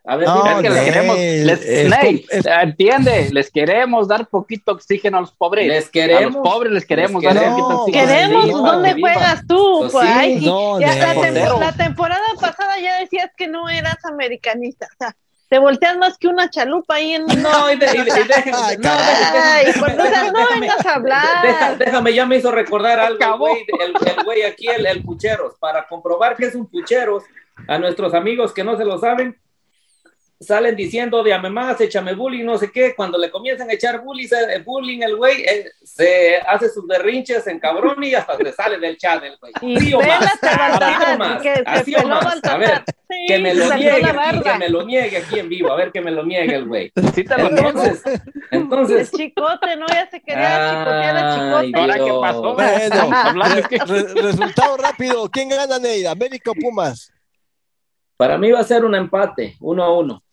A 0.06 0.18
ver, 0.18 0.28
No, 0.28 0.44
dime 0.44 0.52
Es 0.56 0.62
que 0.62 0.70
les 0.70 0.84
queremos, 0.84 1.18
les, 1.18 1.62
es 1.66 1.90
Ney, 1.90 2.26
es- 2.30 2.46
entiende, 2.46 3.30
les 3.32 3.50
queremos 3.50 4.08
dar 4.10 4.28
poquito 4.28 4.74
oxígeno 4.74 5.18
a 5.18 5.22
los 5.22 5.32
pobres. 5.32 5.66
Les 5.68 5.88
A 5.88 5.92
queremos. 5.92 6.34
los 6.34 6.44
pobres 6.44 6.72
les 6.74 6.86
queremos 6.86 7.24
Les 7.24 7.34
dar 7.34 7.42
queremos. 7.44 7.62
poquito 7.62 7.82
oxígeno. 7.84 8.08
Queremos, 8.08 8.50
¿dónde 8.52 8.94
juegas 9.00 9.48
tú? 9.48 9.78
Pues 9.80 9.92
Pues, 9.94 10.06
sí, 10.08 10.14
ay, 10.14 10.46
no, 10.46 10.80
ya 10.82 10.94
la, 10.96 11.14
tempo- 11.22 11.60
la 11.60 11.72
temporada 11.72 12.22
pasada 12.40 12.80
ya 12.82 13.00
decías 13.00 13.32
que 13.38 13.48
no 13.48 13.70
eras 13.70 14.04
americanista, 14.04 14.88
o 14.94 14.96
sea, 15.00 15.16
te 15.48 15.60
volteas 15.60 15.96
más 15.98 16.18
que 16.18 16.28
una 16.28 16.50
chalupa 16.50 16.96
ahí 16.96 17.14
en. 17.14 17.26
No, 17.28 17.72
y, 17.72 17.78
de, 17.78 17.86
y, 17.86 17.90
de, 17.90 18.20
y 18.22 18.24
déjenme, 18.28 18.58
Ay, 18.62 18.76
no, 18.78 18.84
caray. 18.90 19.34
Ay, 19.36 19.66
déjame- 19.68 19.96
no 19.96 20.04
déjame- 20.04 20.60
vengas 20.60 20.86
a 20.86 20.94
hablar. 20.96 21.42
Deja- 21.44 21.76
déjame, 21.76 22.14
ya 22.14 22.26
me 22.26 22.38
hizo 22.38 22.52
recordar 22.52 23.00
algo 23.00 23.16
el 23.18 23.24
Acabó. 23.24 23.48
güey, 23.48 23.66
el, 23.80 23.94
el 24.18 24.24
güey 24.26 24.42
aquí, 24.44 24.68
el, 24.68 24.86
el 24.86 25.02
pucheros. 25.04 25.54
Para 25.60 25.88
comprobar 25.88 26.36
que 26.36 26.48
es 26.48 26.56
un 26.56 26.66
pucheros, 26.68 27.24
a 27.70 27.78
nuestros 27.78 28.14
amigos 28.14 28.52
que 28.52 28.64
no 28.66 28.76
se 28.78 28.84
lo 28.84 28.98
saben, 29.00 29.38
salen 30.44 30.76
diciendo 30.76 31.24
de 31.24 31.38
más, 31.50 31.80
échame 31.82 32.14
bullying, 32.14 32.44
no 32.46 32.58
sé 32.58 32.72
qué. 32.72 32.94
Cuando 32.96 33.18
le 33.18 33.32
comienzan 33.32 33.70
a 33.70 33.74
echar 33.74 34.02
bullying, 34.02 34.28
se- 34.28 34.60
bullying 34.60 35.02
el 35.02 35.16
güey 35.16 35.42
eh, 35.44 35.72
se 35.84 36.38
hace 36.38 36.70
sus 36.70 36.86
berrinches 36.88 37.46
en 37.48 37.60
cabrón 37.60 38.04
y 38.04 38.14
hasta 38.14 38.38
se 38.38 38.52
sale 38.54 38.78
del 38.80 38.98
chat 38.98 39.24
el 39.24 39.38
güey. 39.38 39.54
Así 39.56 39.94
o 39.94 40.02
más, 40.02 40.40
así 40.42 41.04
o 41.14 41.18
más, 41.18 41.42
que 41.42 41.56
se 41.56 41.64
así 41.66 41.96
o 41.96 42.00
peló 42.00 42.16
más. 42.16 42.40
A 42.44 42.58
ver. 42.58 42.84
Sí, 43.10 43.26
que 43.28 43.38
me 43.40 43.54
lo 43.54 43.74
niegue, 43.76 44.06
aquí, 44.06 44.42
que 44.42 44.54
me 44.58 44.70
lo 44.70 44.84
niegue 44.84 45.18
aquí 45.18 45.40
en 45.40 45.48
vivo, 45.50 45.72
a 45.72 45.76
ver 45.76 45.92
que 45.92 46.02
me 46.02 46.10
lo 46.10 46.26
niegue 46.26 46.56
el 46.56 46.66
güey. 46.66 46.92
Sí 47.14 47.24
te 47.24 47.38
lo 47.38 47.50
niego. 47.50 47.68
Entonces, 47.70 48.02
El 48.06 48.22
entonces, 48.52 49.12
chicote, 49.12 49.76
¿no? 49.78 49.86
Ya 49.88 50.10
se 50.10 50.20
quería 50.22 50.70
chicotear 50.72 51.18
a 51.18 51.36
chicote. 51.36 51.80
¿Ahora 51.80 51.94
qué 51.96 52.12
pasó? 52.22 52.54
Bueno, 52.56 53.68
que- 53.70 53.78
re- 53.78 54.22
resultado 54.22 54.78
rápido. 54.78 55.30
¿Quién 55.30 55.50
gana, 55.50 55.78
Neida? 55.78 56.12
¿América 56.12 56.52
o 56.52 56.56
Pumas? 56.56 57.12
para 58.18 58.38
mí 58.38 58.52
va 58.52 58.60
a 58.60 58.64
ser 58.64 58.86
un 58.86 58.96
empate, 58.96 59.56
uno 59.60 59.84
a 59.84 59.98
uno. 59.98 60.24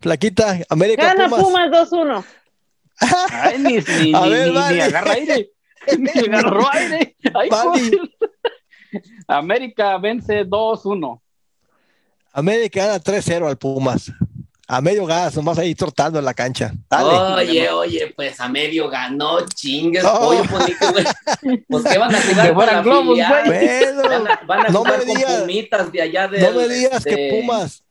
Flaquita, 0.00 0.58
América 0.68 1.14
Gana 1.14 1.28
Pumas. 1.28 1.44
Pumas 1.44 1.90
2-1. 1.90 2.24
Ay, 3.30 3.58
ni, 3.58 3.72
ni, 3.78 4.14
A 4.14 4.20
ni- 4.22 4.30
ver, 4.30 4.52
ni- 4.52 4.80
agarra 4.80 5.12
aire. 5.12 5.50
Ni 5.98 6.10
agarró 6.10 6.66
aire. 6.72 7.16
Ay. 7.34 7.48
América 9.28 9.98
vence 9.98 10.44
2-1. 10.44 11.20
América 12.32 12.86
gana 12.86 13.00
3-0 13.00 13.46
al 13.48 13.56
Pumas. 13.56 14.12
A 14.68 14.80
medio 14.80 15.06
gas, 15.06 15.36
nomás 15.36 15.58
ahí 15.58 15.76
trotando 15.76 16.18
en 16.18 16.24
la 16.24 16.34
cancha. 16.34 16.72
Dale. 16.90 17.44
Oye, 17.48 17.70
oye, 17.70 18.12
pues 18.16 18.40
a 18.40 18.48
medio 18.48 18.88
ganó, 18.88 19.46
chingues, 19.46 20.04
Oh. 20.04 20.18
pollo, 20.18 20.42
pues, 20.50 20.64
que. 20.66 21.64
Pues 21.68 21.84
que 21.84 21.98
van 21.98 22.12
a 22.12 22.18
Que 22.20 22.34
jugar 22.34 22.52
con 22.54 22.66
la 22.66 22.82
globos, 22.82 23.18
Van 23.18 24.26
a, 24.26 24.40
van 24.44 24.66
a 24.66 24.68
No 24.70 24.78
jugar 24.80 25.06
me 25.06 25.14
con 25.14 25.40
pumitas 25.40 25.92
de 25.92 26.02
allá 26.02 26.26
de. 26.26 26.40
no 26.40 26.50
me 26.58 26.68
digas 26.68 27.04
que 27.04 27.14
de- 27.14 27.30
Pumas 27.40 27.84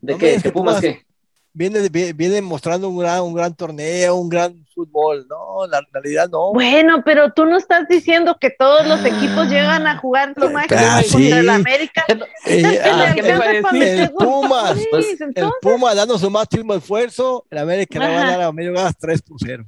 ¿De 0.00 0.12
no 0.14 0.18
qué? 0.18 0.34
¿Que 0.36 0.42
que 0.42 0.50
Pumas 0.52 0.74
Pumas- 0.76 0.80
qué? 0.80 1.06
Viene, 1.52 1.88
viene, 1.88 2.40
mostrando 2.42 2.88
un 2.88 2.98
gran, 2.98 3.20
un 3.22 3.34
gran 3.34 3.54
torneo, 3.54 4.16
un 4.16 4.28
gran 4.28 4.66
fútbol. 4.74 5.26
No, 5.28 5.66
la 5.66 5.80
realidad 5.92 6.28
no. 6.30 6.52
Bueno, 6.52 7.02
pero 7.04 7.32
tú 7.32 7.44
no 7.44 7.56
estás 7.56 7.86
diciendo 7.88 8.36
que 8.40 8.50
todos 8.50 8.86
los 8.86 9.04
equipos 9.04 9.48
llegan 9.48 9.86
a 9.86 9.98
jugar 9.98 10.34
su 10.38 10.48
máximo 10.50 10.80
Ah, 10.82 11.02
contra 11.02 11.18
sí. 11.18 11.32
el 11.32 11.48
América. 11.50 12.04
Eh, 12.08 12.16
¿Qué 12.44 12.62
le 12.62 12.80
ah, 12.80 13.12
¿qué 13.14 13.22
le 13.22 13.28
iba 13.34 13.44
a 13.44 13.48
alcanza 13.48 13.62
para 13.62 13.78
decir? 13.78 13.78
meter 13.78 14.00
el? 14.00 14.10
Pumas, 14.12 14.78
Sí, 14.78 14.88
pues, 14.90 15.20
el 15.20 15.28
entonces, 15.28 15.58
Puma 15.60 15.94
dando 15.94 16.18
su 16.18 16.30
máximo 16.30 16.74
esfuerzo, 16.74 17.44
el 17.50 17.58
América 17.58 17.98
le 17.98 18.06
va 18.06 18.12
a 18.12 18.20
ganar 18.24 18.42
a 18.42 18.52
medio 18.52 18.72
gas 18.72 18.96
3 18.98 19.22
por 19.22 19.36
0. 19.44 19.64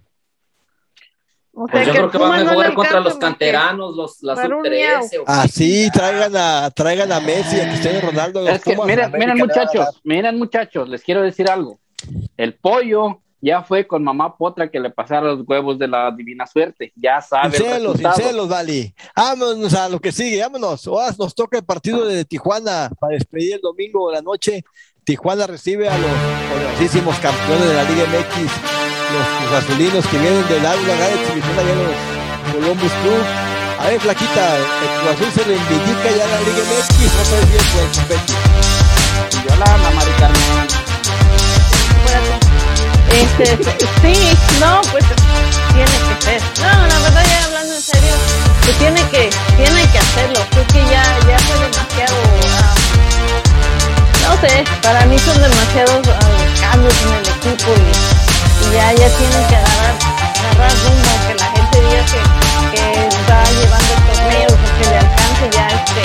O 1.54 1.66
sea 1.66 1.72
Pues 1.72 1.86
yo 1.86 1.92
que 1.92 1.98
creo 1.98 2.10
que 2.10 2.18
van 2.18 2.32
a 2.32 2.44
no 2.44 2.52
jugar 2.52 2.74
contra 2.74 3.00
los 3.00 3.16
canteranos, 3.16 3.96
los, 3.96 4.22
la 4.22 4.34
para 4.34 4.56
un 4.56 4.64
sub-13. 4.64 5.20
o 5.20 5.24
qué 5.24 5.32
Así, 5.32 5.90
traigan 5.92 6.36
a, 6.36 6.70
traigan 6.70 7.12
a 7.12 7.20
Messi, 7.20 7.60
a 7.60 7.68
Cristiano 7.68 8.00
Ronaldo. 8.00 8.48
Es 8.48 8.62
que, 8.62 8.76
miren, 8.76 9.38
muchachos, 9.38 10.00
miren 10.04 10.38
muchachos, 10.38 10.88
les 10.88 11.02
quiero 11.02 11.22
decir 11.22 11.50
algo. 11.50 11.78
El 12.36 12.54
pollo 12.54 13.22
ya 13.42 13.62
fue 13.62 13.86
con 13.86 14.04
mamá 14.04 14.36
Potra 14.36 14.70
que 14.70 14.78
le 14.78 14.90
pasara 14.90 15.26
los 15.26 15.42
huevos 15.46 15.78
de 15.78 15.88
la 15.88 16.10
divina 16.12 16.46
suerte. 16.46 16.92
Ya 16.94 17.20
sabe 17.20 17.56
Sin 17.56 17.66
el 17.66 17.72
celos, 17.72 17.98
sin 17.98 18.12
celos, 18.12 18.48
Vali. 18.48 18.94
Vámonos 19.16 19.74
a 19.74 19.88
lo 19.88 19.98
que 19.98 20.12
sigue, 20.12 20.40
vámonos. 20.40 20.86
Ahora 20.86 21.12
nos 21.18 21.34
toca 21.34 21.58
el 21.58 21.64
partido 21.64 22.06
de 22.06 22.24
Tijuana 22.24 22.90
para 23.00 23.14
despedir 23.14 23.54
el 23.54 23.60
domingo 23.60 24.08
de 24.08 24.16
la 24.16 24.22
noche. 24.22 24.64
Tijuana 25.04 25.48
recibe 25.48 25.88
a 25.88 25.98
los 25.98 26.10
poderosísimos 26.52 27.18
campeones 27.18 27.68
de 27.68 27.74
la 27.74 27.82
Liga 27.82 28.04
MX, 28.06 28.71
los 29.12 29.26
Cruz 29.26 29.52
Azulinos 29.58 30.06
que 30.06 30.18
vienen 30.18 30.48
del 30.48 30.64
aula 30.64 30.92
en 30.92 31.78
los 31.78 31.96
Columbus 32.52 32.92
Club. 33.02 33.24
A 33.80 33.86
ver, 33.88 34.00
Flaquita, 34.00 34.56
el 34.56 34.64
Cruz 34.64 35.12
Azul 35.14 35.32
se 35.34 35.42
reivindica 35.44 36.08
ya 36.10 36.26
la 36.26 36.40
Liga 36.40 36.62
MX, 36.62 36.98
no 37.16 37.24
sé 37.24 37.36
bien 37.46 37.64
pues, 37.74 38.08
Betty. 38.08 38.34
Yo 39.48 39.56
la 39.56 39.74
Ana 39.74 39.90
Mari 39.90 40.12
Carmen. 40.18 40.82
Este, 43.12 43.58
sí, 44.00 44.36
no, 44.60 44.80
pues 44.90 45.04
tiene 45.74 45.90
que 45.90 46.24
ser. 46.24 46.42
No, 46.60 46.86
la 46.86 46.98
verdad 47.00 47.24
ya 47.28 47.44
hablando 47.44 47.74
en 47.74 47.82
serio, 47.82 48.14
que 48.64 48.72
tiene 48.74 49.02
que, 49.10 49.30
tiene 49.56 49.86
que 49.90 49.98
hacerlo. 49.98 50.40
Creo 50.50 50.66
que 50.68 50.80
ya, 50.90 51.04
ya 51.28 51.38
fue 51.40 51.58
demasiado, 51.58 52.16
ah, 52.58 52.74
no 54.22 54.48
sé, 54.48 54.64
para 54.82 55.04
mí 55.06 55.18
son 55.18 55.42
demasiados 55.42 56.08
ah, 56.08 56.70
cambios 56.70 56.94
en 57.02 57.12
el 57.14 57.28
equipo 57.28 57.72
y, 57.76 58.11
y 58.62 58.74
ya, 58.74 58.92
ya 58.92 59.08
tienen 59.16 59.44
que 59.48 59.56
agarrar, 59.56 59.94
agarrar 60.40 60.72
rumbo, 60.84 61.12
que 61.26 61.34
la 61.34 61.46
gente 61.46 61.80
diga 61.80 62.04
que, 62.06 62.76
que 62.76 63.06
está 63.08 63.44
llevando 63.52 63.92
el 63.94 64.02
torneo, 64.06 64.48
que 64.78 64.90
le 64.90 64.98
alcance 64.98 65.44
ya 65.52 65.66
este, 65.68 66.02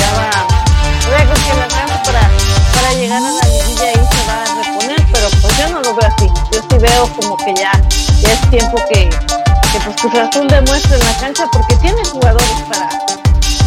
ya 0.00 0.10
va, 0.18 0.30
o 0.44 1.08
sea, 1.08 1.26
con 1.26 1.42
que 1.44 1.54
le 1.54 1.62
alcance 1.62 1.98
para, 2.04 2.30
para 2.74 2.92
llegar 2.94 3.22
a 3.22 3.30
la 3.30 3.44
liguilla 3.48 3.92
y 3.92 3.94
se 3.94 4.20
va 4.28 4.42
a 4.42 4.62
reponer, 4.62 5.06
pero 5.12 5.28
pues 5.42 5.58
yo 5.58 5.68
no 5.68 5.80
lo 5.80 5.94
veo 5.94 6.08
así. 6.08 6.28
Yo 6.52 6.60
sí 6.70 6.78
veo 6.78 7.08
como 7.16 7.36
que 7.36 7.54
ya, 7.54 7.72
ya 8.20 8.32
es 8.32 8.50
tiempo 8.50 8.76
que, 8.88 9.08
que 9.08 9.80
pues 9.84 9.96
Cruz 10.00 10.14
Azul 10.14 10.46
demuestre 10.48 10.96
en 10.98 11.04
la 11.04 11.16
cancha 11.18 11.46
porque 11.52 11.76
tiene 11.76 12.02
jugadores 12.04 12.62
para, 12.68 12.88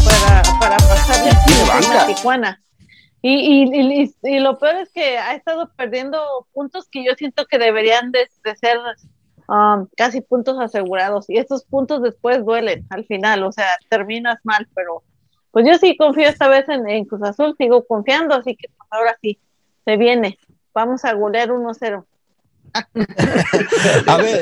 para, 0.06 0.60
para 0.60 0.78
pasarle 0.78 1.36
tiene 1.46 1.62
encima 1.62 1.74
banca. 1.74 2.02
a 2.04 2.08
Tijuana. 2.08 2.62
Y, 3.30 4.10
y, 4.24 4.40
lo 4.40 4.58
peor 4.58 4.78
es 4.78 4.90
que 4.90 5.18
ha 5.18 5.36
estado 5.36 5.70
perdiendo 5.76 6.48
puntos 6.54 6.88
que 6.90 7.04
yo 7.04 7.12
siento 7.18 7.46
que 7.46 7.58
deberían 7.58 8.14
de, 8.14 8.30
ser 8.56 8.78
um, 9.50 9.86
casi 9.98 10.22
puntos 10.22 10.58
asegurados. 10.62 11.30
Y 11.30 11.38
estos 11.38 11.66
puntos 11.66 12.02
después 12.02 12.46
duelen 12.46 12.86
al 12.90 13.04
final, 13.06 13.44
o 13.44 13.52
sea, 13.52 13.68
terminas 13.90 14.40
mal, 14.44 14.66
pero 14.74 15.04
pues 15.52 15.66
yo 15.68 15.78
sí 15.78 15.98
confío 15.98 16.30
esta 16.30 16.48
vez 16.48 16.70
en, 16.70 16.88
en 16.88 17.04
Cruz 17.04 17.22
Azul, 17.24 17.54
sigo 17.58 17.86
confiando, 17.86 18.34
así 18.34 18.56
que 18.56 18.70
pues 18.70 18.88
ahora 18.92 19.18
sí, 19.22 19.38
se 19.84 19.98
viene. 19.98 20.40
Vamos 20.74 21.04
a 21.04 21.12
golear 21.12 21.50
1-0. 21.50 22.06
A 24.08 24.18
ver, 24.18 24.42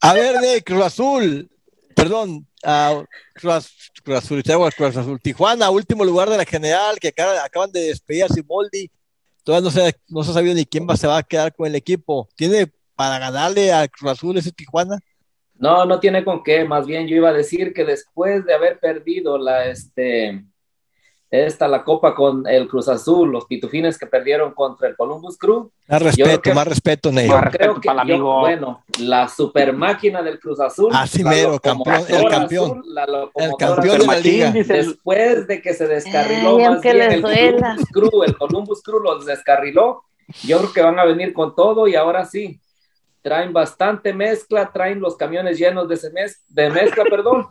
a 0.00 0.12
ver, 0.12 0.38
de 0.38 0.64
Cruz 0.64 0.84
Azul, 0.84 1.50
perdón, 1.94 2.48
a 2.64 3.04
Cruz, 3.34 3.92
Cruz 4.02 4.18
Azul, 4.18 4.42
Cruz 4.76 4.96
Azul, 4.96 5.20
Tijuana, 5.20 5.70
último 5.70 6.04
lugar 6.04 6.28
de 6.30 6.36
la 6.36 6.44
general, 6.44 6.98
que 6.98 7.08
acaba- 7.08 7.44
acaban 7.44 7.70
de 7.72 7.80
despedir 7.80 8.24
a 8.24 8.28
Simoldi, 8.28 8.90
todavía 9.42 9.64
no 9.64 9.70
se, 9.70 9.94
no 10.08 10.24
se 10.24 10.30
ha 10.30 10.34
sabido 10.34 10.54
ni 10.54 10.64
quién 10.64 10.86
va, 10.88 10.96
se 10.96 11.06
va 11.06 11.18
a 11.18 11.22
quedar 11.22 11.54
con 11.54 11.66
el 11.66 11.74
equipo. 11.74 12.28
¿Tiene 12.36 12.70
para 12.96 13.18
ganarle 13.18 13.72
a 13.72 13.86
Cruz 13.88 14.12
Azul 14.12 14.36
ese 14.36 14.52
Tijuana? 14.52 14.98
No, 15.56 15.84
no 15.84 16.00
tiene 16.00 16.24
con 16.24 16.42
qué. 16.42 16.64
Más 16.64 16.86
bien 16.86 17.06
yo 17.06 17.16
iba 17.16 17.30
a 17.30 17.34
decir 17.34 17.72
que 17.72 17.84
después 17.84 18.44
de 18.44 18.54
haber 18.54 18.80
perdido 18.80 19.38
la, 19.38 19.66
este, 19.66 20.44
esta, 21.34 21.66
la 21.68 21.82
copa 21.84 22.14
con 22.14 22.46
el 22.46 22.68
Cruz 22.68 22.88
Azul, 22.88 23.30
los 23.32 23.44
pitufines 23.46 23.98
que 23.98 24.06
perdieron 24.06 24.52
contra 24.54 24.88
el 24.88 24.96
Columbus 24.96 25.36
Crew, 25.36 25.70
Más 25.88 26.00
respeto, 26.02 26.40
que- 26.42 26.54
más 26.54 26.66
respeto, 26.66 27.10
Ney. 27.12 27.28
Más 27.28 27.42
respeto 27.44 27.64
creo 27.64 27.80
que, 27.80 27.86
para 27.86 28.02
el 28.02 28.08
yo- 28.08 28.14
amigo. 28.14 28.40
bueno, 28.40 28.84
la 29.00 29.28
super 29.28 29.72
máquina 29.72 30.22
del 30.22 30.38
Cruz 30.38 30.60
Azul, 30.60 30.90
Así 30.94 31.24
mero, 31.24 31.58
campeón, 31.58 32.04
el 32.08 32.28
campeón. 32.28 32.70
azul, 32.70 32.94
la 32.94 33.04
El 33.34 33.50
campeón 33.58 33.98
de 33.98 34.06
la 34.06 34.18
liga. 34.20 34.50
Después 34.52 35.46
de 35.48 35.60
que 35.60 35.74
se 35.74 35.86
descarriló 35.86 36.56
Ay, 36.58 36.68
más 36.68 36.80
bien 36.80 37.00
el. 37.02 37.22
Columbus 37.22 37.88
Crew, 37.92 38.22
el 38.22 38.36
Columbus 38.36 38.82
Crew 38.82 39.00
los 39.00 39.26
descarriló, 39.26 40.02
yo 40.44 40.58
creo 40.58 40.72
que 40.72 40.82
van 40.82 40.98
a 40.98 41.04
venir 41.04 41.32
con 41.32 41.54
todo 41.54 41.86
y 41.88 41.94
ahora 41.96 42.24
sí, 42.24 42.60
traen 43.22 43.52
bastante 43.54 44.12
mezcla, 44.12 44.70
traen 44.72 45.00
los 45.00 45.16
camiones 45.16 45.58
llenos 45.58 45.88
de, 45.88 45.96
mez- 46.12 46.40
de 46.48 46.68
mezcla, 46.70 47.04
perdón, 47.04 47.46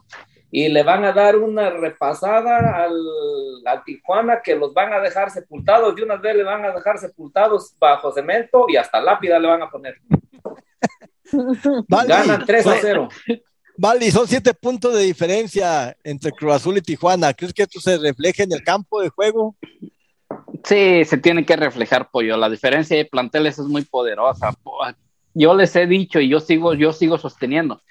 y 0.55 0.69
le 0.69 0.83
van 0.83 1.03
a 1.03 1.11
dar 1.11 1.35
una 1.37 1.71
repasada 1.71 2.83
al, 2.83 2.93
al 3.65 3.83
Tijuana 3.83 4.39
que 4.43 4.55
los 4.55 4.71
van 4.71 4.93
a 4.93 4.99
dejar 4.99 5.31
sepultados, 5.31 5.95
de 5.95 6.03
una 6.03 6.17
vez 6.17 6.35
le 6.35 6.43
van 6.43 6.63
a 6.63 6.71
dejar 6.71 6.99
sepultados 6.99 7.73
bajo 7.79 8.11
cemento 8.11 8.65
y 8.67 8.75
hasta 8.77 9.01
lápida 9.01 9.39
le 9.39 9.47
van 9.47 9.63
a 9.63 9.69
poner. 9.71 9.95
Vale, 11.87 12.07
Ganan 12.09 12.45
3 12.45 12.67
a 12.67 12.69
son- 12.69 12.79
0. 12.81 13.09
Vale, 13.75 14.11
son 14.11 14.27
siete 14.27 14.53
puntos 14.53 14.93
de 14.93 15.01
diferencia 15.01 15.97
entre 16.03 16.31
Cruz 16.31 16.53
Azul 16.53 16.77
y 16.77 16.81
Tijuana. 16.81 17.33
¿Crees 17.33 17.51
que 17.53 17.63
esto 17.63 17.79
se 17.79 17.97
refleja 17.97 18.43
en 18.43 18.51
el 18.53 18.63
campo 18.63 19.01
de 19.01 19.09
juego? 19.09 19.55
Sí, 20.63 21.03
se 21.05 21.17
tiene 21.17 21.43
que 21.43 21.55
reflejar, 21.55 22.11
pollo. 22.11 22.37
La 22.37 22.49
diferencia 22.49 22.95
de 22.95 23.05
planteles 23.05 23.57
es 23.57 23.65
muy 23.65 23.81
poderosa. 23.83 24.51
Po- 24.61 24.77
Yo 25.33 25.55
les 25.55 25.75
he 25.75 25.87
dicho 25.87 26.19
y 26.19 26.29
yo 26.29 26.39
sigo, 26.39 26.75
yo 26.75 26.93
sigo 26.93 27.17
sosteniendo. 27.17 27.81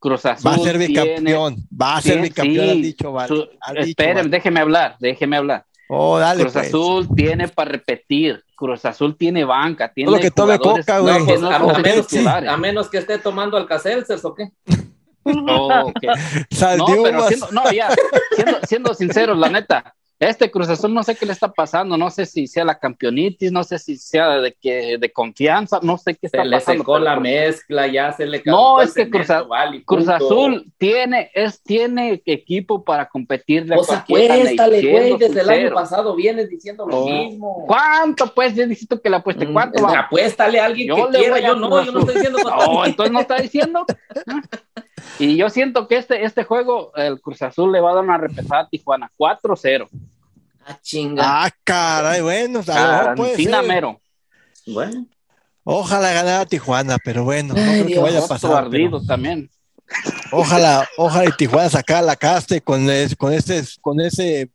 Cruz 0.00 0.26
Azul 0.26 0.50
Va 0.50 0.54
a 0.54 0.58
ser 0.58 0.78
tiene- 0.78 0.86
bicampeón, 0.88 1.56
va 1.80 1.96
a 1.98 2.00
ser 2.02 2.20
bicampeón, 2.22 2.64
sí, 2.64 2.70
has 2.70 2.76
dicho, 2.82 3.12
Vale. 3.12 3.28
su- 3.28 3.48
has 3.60 3.74
dicho, 3.74 3.88
esperen, 3.90 4.16
Vale. 4.16 4.28
déjeme 4.30 4.60
hablar, 4.60 4.96
déjeme 4.98 5.36
hablar. 5.36 5.64
Oh, 5.88 6.18
dale, 6.18 6.40
Cruz 6.42 6.52
pues. 6.54 6.66
Azul 6.68 7.08
tiene 7.14 7.48
para 7.48 7.70
repetir. 7.72 8.42
Cruz 8.56 8.84
Azul 8.84 9.16
tiene 9.16 9.44
banca, 9.44 9.92
tiene 9.92 10.10
Solo 10.10 10.22
que 10.22 10.30
tome 10.30 10.58
coca, 10.58 10.98
güey. 11.00 11.18
No, 11.18 11.24
pues, 11.26 11.40
no, 11.40 11.50
a, 11.50 11.56
a 11.56 11.78
menos 11.78 12.06
que, 12.06 12.16
titulares. 12.16 12.48
a 12.50 12.56
menos 12.56 12.88
que 12.88 12.98
esté 12.98 13.18
tomando 13.18 13.56
Alcacelser 13.56 14.18
o 14.22 14.34
qué. 14.34 14.50
Oh, 15.24 15.68
ok. 15.88 16.02
Sal 16.50 16.78
No, 16.78 16.86
pero 17.02 17.26
siendo, 17.28 17.48
no, 17.52 17.70
ya, 17.72 17.88
siendo, 18.34 18.58
siendo 18.66 18.94
sinceros, 18.94 19.36
la 19.36 19.48
neta, 19.50 19.94
Este 20.20 20.50
Cruz 20.50 20.68
Azul 20.68 20.92
no 20.92 21.02
sé 21.02 21.16
qué 21.16 21.24
le 21.24 21.32
está 21.32 21.50
pasando, 21.50 21.96
no 21.96 22.10
sé 22.10 22.26
si 22.26 22.46
sea 22.46 22.62
la 22.62 22.78
campeonitis, 22.78 23.50
no 23.50 23.64
sé 23.64 23.78
si 23.78 23.96
sea 23.96 24.28
de 24.38 24.52
que 24.52 24.98
de 24.98 25.10
confianza, 25.10 25.80
no 25.82 25.96
sé 25.96 26.14
qué 26.14 26.26
está 26.26 26.42
Se 26.42 26.44
le 26.44 26.56
pasando. 26.58 26.82
secó 26.82 26.92
pero 26.92 27.04
la 27.06 27.12
Cruz- 27.14 27.22
mezcla, 27.22 27.86
ya 27.86 28.12
se 28.12 28.26
le 28.26 28.42
No, 28.44 28.82
es 28.82 28.92
que 28.92 29.08
Cruz, 29.08 29.30
A- 29.30 29.44
vale, 29.44 29.82
Cruz. 29.82 30.06
Azul 30.10 30.70
tiene, 30.76 31.30
es, 31.32 31.62
tiene 31.62 32.20
equipo 32.26 32.84
para 32.84 33.08
competirle 33.08 33.72
a 33.74 33.76
Pues 33.78 33.88
cualquiera, 33.88 34.34
apuéstale, 34.34 34.90
güey, 34.90 35.16
desde 35.16 35.40
el 35.40 35.48
año 35.48 35.72
pasado 35.74 36.14
vienes 36.14 36.50
diciendo 36.50 36.86
lo 36.86 36.98
Oh. 36.98 37.06
mismo. 37.08 37.64
¿Cuánto 37.66 38.26
pues? 38.34 38.54
Yo 38.54 38.66
necesito 38.66 39.00
que 39.00 39.08
le 39.08 39.16
apueste. 39.16 39.46
Mm, 39.46 39.52
¿Cuánto 39.54 39.82
va? 39.84 40.00
Apuéstale 40.00 40.60
a 40.60 40.66
alguien 40.66 40.88
Yo 40.88 40.96
que 41.06 41.12
le 41.12 41.18
quiera, 41.20 41.36
a 41.36 41.40
yo 41.40 41.54
no, 41.56 41.68
yo 41.82 41.92
no 41.92 42.00
Azul. 42.00 42.00
estoy 42.00 42.14
diciendo 42.16 42.38
No, 42.66 42.84
entonces 42.84 43.12
no 43.12 43.20
está 43.20 43.36
diciendo. 43.40 43.86
Y 45.18 45.36
yo 45.36 45.50
siento 45.50 45.86
que 45.86 45.96
este, 45.96 46.24
este 46.24 46.44
juego, 46.44 46.92
el 46.96 47.20
Cruz 47.20 47.42
Azul 47.42 47.72
le 47.72 47.80
va 47.80 47.92
a 47.92 47.94
dar 47.96 48.04
una 48.04 48.16
repesada 48.18 48.62
a 48.62 48.68
Tijuana, 48.68 49.10
4-0. 49.18 49.88
Ah, 50.66 50.78
chinga. 50.82 51.22
Ah, 51.24 51.50
caray, 51.64 52.20
bueno, 52.20 52.62
a 53.58 53.62
mero. 53.62 54.00
Bueno, 54.66 55.06
Ojalá 55.64 56.12
ganara 56.12 56.46
Tijuana, 56.46 56.96
pero 57.04 57.24
bueno, 57.24 57.54
no 57.54 57.60
Ay, 57.60 57.82
creo 57.82 57.86
que 57.86 57.98
vaya 57.98 58.24
a 58.24 58.28
pasar. 58.28 58.68
pero 58.70 59.00
también. 59.02 59.50
Ojalá, 60.32 60.88
ojalá 60.96 61.28
y 61.28 61.32
Tijuana 61.36 61.68
sacara 61.68 62.02
la 62.02 62.16
caste 62.16 62.60
con, 62.60 62.88
es- 62.88 63.14
con, 63.16 63.32
ese, 63.32 63.62
con 63.80 64.00
ese 64.00 64.50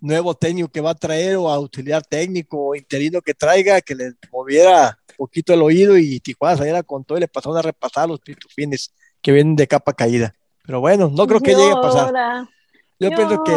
nuevo 0.00 0.34
técnico 0.34 0.68
que 0.68 0.80
va 0.80 0.90
a 0.90 0.94
traer 0.94 1.36
o 1.36 1.48
auxiliar 1.50 2.02
técnico 2.02 2.68
o 2.68 2.74
interino 2.74 3.20
que 3.20 3.34
traiga, 3.34 3.80
que 3.80 3.94
le 3.94 4.12
moviera 4.32 4.98
un 5.10 5.16
poquito 5.26 5.52
el 5.52 5.62
oído 5.62 5.96
y 5.98 6.18
Tijuana 6.20 6.56
saliera 6.56 6.82
con 6.82 7.04
todo 7.04 7.18
y 7.18 7.20
le 7.20 7.28
repasada 7.62 8.04
a 8.04 8.08
los 8.08 8.20
pitufines 8.20 8.92
que 9.22 9.32
vienen 9.32 9.56
de 9.56 9.66
capa 9.66 9.92
caída. 9.92 10.34
Pero 10.64 10.80
bueno, 10.80 11.10
no 11.14 11.26
creo 11.26 11.40
que 11.40 11.54
llegue 11.54 11.72
a 11.72 11.80
pasar. 11.80 12.46
Yo 12.98 13.10
pienso 13.10 13.44
que 13.44 13.52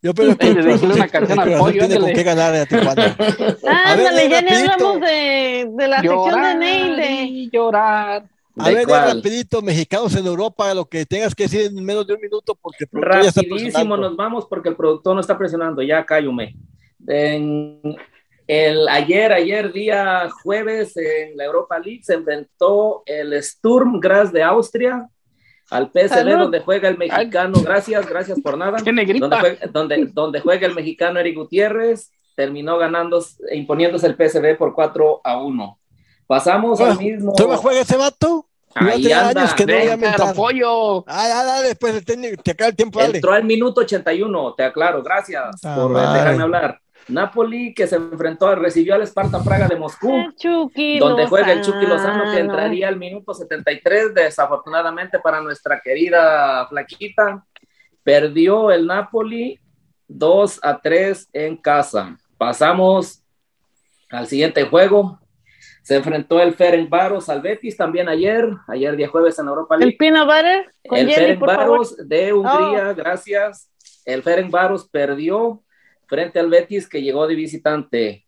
yo 0.00 0.14
pienso 0.14 0.38
que 0.38 0.54
le 0.54 0.74
una 0.76 1.08
canción 1.08 1.40
al 1.40 1.58
pollo, 1.58 1.86
tiene 1.86 1.98
con 1.98 2.12
qué 2.12 2.22
ganar 2.22 2.54
a 2.54 2.66
Tijuana. 2.66 3.16
Ándale, 3.84 4.28
ya 4.28 4.42
ni 4.42 4.50
hablamos 4.50 5.00
de, 5.00 5.70
de 5.72 5.88
la 5.88 6.00
sección 6.00 6.24
de 6.24 6.30
Llorar 6.30 6.56
Neil. 6.56 7.00
y 7.30 7.50
llorar. 7.50 8.28
A 8.56 8.68
¿De 8.68 8.74
ver, 8.74 8.86
cuál? 8.86 9.16
rapidito, 9.16 9.60
mexicanos 9.62 10.14
en 10.14 10.26
Europa, 10.26 10.72
lo 10.74 10.84
que 10.84 11.04
tengas 11.06 11.34
que 11.34 11.44
decir 11.44 11.62
en 11.62 11.84
menos 11.84 12.06
de 12.06 12.14
un 12.14 12.20
minuto 12.20 12.56
porque 12.60 12.84
el 12.84 12.88
productor 12.88 13.22
ya 13.22 13.28
está 13.28 13.40
rapidísimo 13.40 13.96
nos 13.96 14.16
vamos 14.16 14.46
porque 14.48 14.68
el 14.68 14.76
productor 14.76 15.14
no 15.14 15.20
está 15.20 15.36
presionando, 15.38 15.82
ya 15.82 16.04
cállame. 16.04 16.56
En 17.06 17.80
el 18.48 18.88
ayer, 18.88 19.32
ayer 19.32 19.72
día 19.72 20.28
jueves 20.42 20.96
en 20.96 21.36
la 21.36 21.44
Europa 21.44 21.78
League 21.78 22.00
se 22.02 22.14
enfrentó 22.14 23.02
el 23.06 23.40
Sturm 23.42 24.00
Graz 24.00 24.32
de 24.32 24.42
Austria 24.42 25.06
al 25.70 25.90
PSV 25.92 26.08
Salud. 26.08 26.38
donde 26.38 26.60
juega 26.60 26.88
el 26.88 26.96
mexicano, 26.98 27.60
gracias, 27.62 28.08
gracias 28.08 28.40
por 28.40 28.56
nada. 28.58 28.78
Donde 28.78 29.04
juega, 29.20 29.66
donde, 29.70 30.06
donde 30.14 30.40
juega 30.40 30.66
el 30.66 30.74
mexicano 30.74 31.20
Eric 31.20 31.36
Gutiérrez, 31.36 32.10
terminó 32.34 32.78
ganando, 32.78 33.22
imponiéndose 33.52 34.06
el 34.06 34.14
PSV 34.16 34.56
por 34.56 34.72
4 34.74 35.20
a 35.22 35.42
1. 35.42 35.78
Pasamos 36.26 36.80
al 36.80 36.98
mismo. 36.98 37.34
¿Todavía 37.34 37.58
juega 37.58 37.80
ese 37.80 37.96
vato? 37.96 38.46
Yo 38.80 38.86
Ahí 38.86 39.10
anda. 39.12 39.40
años 39.42 39.54
que 39.54 39.66
no 39.66 39.72
voy 39.76 39.88
a 39.88 39.96
mentar. 39.96 40.34
pollo. 40.34 41.04
Ah, 41.06 41.26
ya, 41.26 41.44
dale, 41.44 41.68
después 41.68 42.04
te 42.04 42.50
acaba 42.50 42.68
el 42.70 42.76
tiempo, 42.76 43.00
dale. 43.00 43.16
Entró 43.16 43.32
al 43.32 43.44
minuto 43.44 43.80
81, 43.80 44.54
te 44.56 44.62
aclaro, 44.62 45.02
gracias 45.02 45.64
Ah, 45.64 45.74
por 45.76 45.90
madre. 45.90 46.18
dejarme 46.20 46.42
hablar. 46.44 46.80
Napoli 47.08 47.74
que 47.74 47.86
se 47.86 47.96
enfrentó, 47.96 48.54
recibió 48.54 48.94
al 48.94 49.02
Sparta 49.02 49.42
Praga 49.42 49.66
de 49.66 49.76
Moscú, 49.76 50.32
Chucky 50.36 50.98
donde 50.98 51.26
juega 51.26 51.52
el 51.52 51.62
Chucky 51.62 51.86
Lozano 51.86 52.30
que 52.30 52.40
entraría 52.40 52.88
al 52.88 52.96
minuto 52.96 53.32
73, 53.32 54.14
desafortunadamente 54.14 55.18
para 55.18 55.40
nuestra 55.40 55.80
querida 55.80 56.66
Flaquita. 56.68 57.44
Perdió 58.02 58.70
el 58.70 58.86
Napoli 58.86 59.58
2 60.06 60.60
a 60.62 60.80
3 60.80 61.28
en 61.32 61.56
casa. 61.56 62.16
Pasamos 62.36 63.22
al 64.10 64.26
siguiente 64.26 64.64
juego. 64.64 65.18
Se 65.82 65.96
enfrentó 65.96 66.40
el 66.40 66.54
Ferencváros 66.54 67.28
al 67.30 67.40
Betis 67.40 67.76
también 67.76 68.08
ayer, 68.08 68.46
ayer 68.66 68.94
día 68.96 69.08
jueves 69.08 69.38
en 69.38 69.48
Europa 69.48 69.76
League. 69.76 69.96
El 69.98 70.12
butter 70.12 70.70
con 70.86 70.98
El 70.98 71.08
jelly, 71.08 71.36
por 71.38 71.54
favor. 71.54 71.80
Oh. 71.80 71.84
Ferencváros 71.84 72.08
de 72.08 72.32
Hungría, 72.34 72.92
gracias. 72.92 73.70
El 74.04 74.22
Ferencváros 74.22 74.88
perdió 74.88 75.62
frente 76.08 76.40
al 76.40 76.48
Betis 76.50 76.88
que 76.88 77.02
llegó 77.02 77.26
de 77.26 77.34
visitante. 77.34 78.24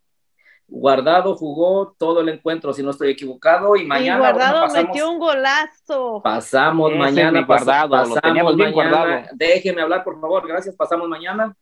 Guardado 0.68 1.34
jugó 1.34 1.96
todo 1.98 2.20
el 2.20 2.28
encuentro, 2.28 2.72
si 2.72 2.80
no 2.82 2.90
estoy 2.90 3.10
equivocado, 3.10 3.74
y 3.74 3.82
Y 3.82 3.86
mañana 3.86 4.18
Guardado 4.20 4.52
bueno, 4.60 4.66
pasamos, 4.68 4.88
metió 4.88 5.10
un 5.10 5.18
golazo. 5.18 6.20
pasamos 6.22 6.90
Ese 6.90 6.98
mañana, 6.98 7.42
Guardado, 7.44 7.88
pas- 7.88 8.08
lo 8.08 8.14
pasamos 8.14 8.20
teníamos 8.22 8.56
bien 8.56 8.70
mañana, 8.74 8.96
guardado. 8.96 9.28
déjeme 9.34 9.82
hablar 9.82 10.04
por 10.04 10.20
favor, 10.20 10.46
gracias, 10.46 10.76
pasamos 10.76 11.08
mañana 11.08 11.56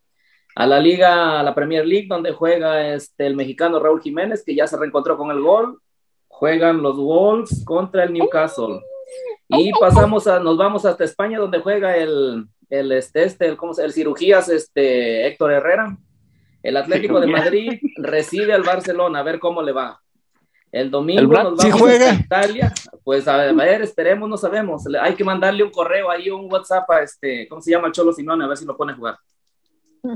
a 0.54 0.66
la 0.66 0.78
Liga, 0.78 1.40
a 1.40 1.42
la 1.42 1.54
Premier 1.54 1.86
League, 1.86 2.06
donde 2.08 2.32
juega 2.32 2.92
este, 2.92 3.26
el 3.26 3.34
mexicano 3.36 3.78
Raúl 3.80 4.02
Jiménez, 4.02 4.42
que 4.44 4.54
ya 4.54 4.66
se 4.66 4.76
reencontró 4.76 5.16
con 5.16 5.30
el 5.30 5.40
gol, 5.40 5.80
juegan 6.26 6.82
los 6.82 6.96
Wolves 6.96 7.64
contra 7.64 8.04
el 8.04 8.12
Newcastle. 8.12 8.80
Y 9.48 9.72
pasamos 9.80 10.26
a, 10.26 10.38
nos 10.40 10.58
vamos 10.58 10.84
hasta 10.84 11.04
España, 11.04 11.38
donde 11.38 11.60
juega 11.60 11.96
el, 11.96 12.44
el, 12.68 12.92
este, 12.92 13.22
este, 13.24 13.46
el, 13.46 13.56
¿cómo 13.56 13.72
se, 13.72 13.84
el 13.84 13.92
cirugías, 13.94 14.50
este, 14.50 15.26
Héctor 15.28 15.52
Herrera. 15.52 15.96
El 16.68 16.76
Atlético 16.76 17.18
de 17.20 17.26
Madrid 17.28 17.80
recibe 17.96 18.52
al 18.52 18.62
Barcelona, 18.62 19.20
a 19.20 19.22
ver 19.22 19.38
cómo 19.38 19.62
le 19.62 19.72
va. 19.72 20.00
El 20.70 20.90
domingo 20.90 21.20
¿El 21.22 21.28
Bra- 21.28 21.44
nos 21.44 21.56
vamos 21.56 21.80
juega? 21.80 22.10
a 22.10 22.14
Italia. 22.14 22.72
Pues 23.02 23.26
a 23.26 23.52
ver, 23.52 23.80
esperemos, 23.82 24.28
no 24.28 24.36
sabemos. 24.36 24.84
Le- 24.86 24.98
Hay 24.98 25.14
que 25.14 25.24
mandarle 25.24 25.62
un 25.64 25.70
correo 25.70 26.10
ahí, 26.10 26.28
un 26.28 26.52
WhatsApp 26.52 26.90
a 26.90 27.02
este, 27.02 27.48
¿cómo 27.48 27.62
se 27.62 27.70
llama? 27.70 27.86
El 27.86 27.92
Cholo 27.94 28.12
Simón, 28.12 28.42
a 28.42 28.46
ver 28.48 28.56
si 28.58 28.66
lo 28.66 28.76
pone 28.76 28.92
a 28.92 28.96
jugar. 28.96 29.16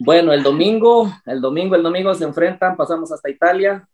Bueno, 0.00 0.32
el 0.32 0.42
domingo, 0.42 1.12
el 1.26 1.40
domingo, 1.40 1.74
el 1.76 1.82
domingo 1.82 2.14
se 2.14 2.24
enfrentan, 2.24 2.76
pasamos 2.76 3.10
hasta 3.12 3.28
Italia. 3.28 3.86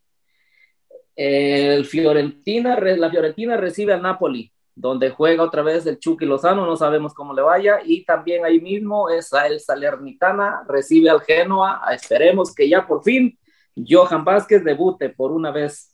El 1.16 1.84
Fiorentina, 1.86 2.76
re- 2.76 2.96
la 2.96 3.10
Fiorentina 3.10 3.56
recibe 3.56 3.92
al 3.92 4.02
Napoli, 4.02 4.52
donde 4.74 5.10
juega 5.10 5.42
otra 5.42 5.62
vez 5.62 5.86
el 5.86 5.98
Chucky 5.98 6.26
Lozano, 6.26 6.66
no 6.66 6.76
sabemos 6.76 7.14
cómo 7.14 7.32
le 7.32 7.42
vaya, 7.42 7.78
y 7.84 8.04
también 8.04 8.44
ahí 8.44 8.60
mismo 8.60 9.08
es 9.08 9.30
el 9.32 9.60
Salernitana, 9.60 10.64
recibe 10.68 11.10
al 11.10 11.20
Genoa, 11.20 11.82
esperemos 11.92 12.54
que 12.54 12.68
ya 12.68 12.86
por 12.86 13.02
fin 13.02 13.38
Johan 13.76 14.24
Vázquez 14.24 14.64
debute 14.64 15.08
por 15.10 15.32
una 15.32 15.50
vez. 15.50 15.93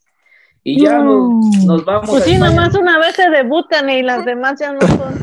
Y 0.63 0.83
ya 0.85 0.99
nos, 0.99 1.65
nos 1.65 1.85
vamos 1.87 2.11
Pues 2.11 2.23
a 2.23 2.27
sí, 2.27 2.33
España. 2.35 2.55
nomás 2.55 2.75
una 2.75 2.99
vez 2.99 3.17
se 3.17 3.31
debutan 3.31 3.89
y 3.89 4.03
las 4.03 4.25
demás 4.27 4.61
ya 4.61 4.73
no 4.73 4.81
son. 4.87 5.23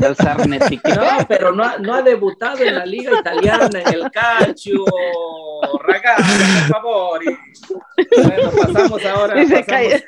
No, 0.96 1.26
pero 1.28 1.52
no, 1.52 1.62
ha- 1.62 1.78
no 1.78 1.94
ha 1.94 2.02
debutado 2.02 2.58
en 2.64 2.74
la 2.74 2.84
liga 2.84 3.12
italiana, 3.20 3.68
en 3.72 3.94
el 3.94 4.10
calcio, 4.10 4.84
ragazzi, 5.84 6.68
por 6.68 6.76
favor. 6.82 7.20
Y, 7.24 8.20
bueno, 8.22 8.50
pasamos 8.50 9.04
ahora, 9.06 9.42
Y 9.42 9.46
se 9.46 9.64
pasamos, 9.64 10.04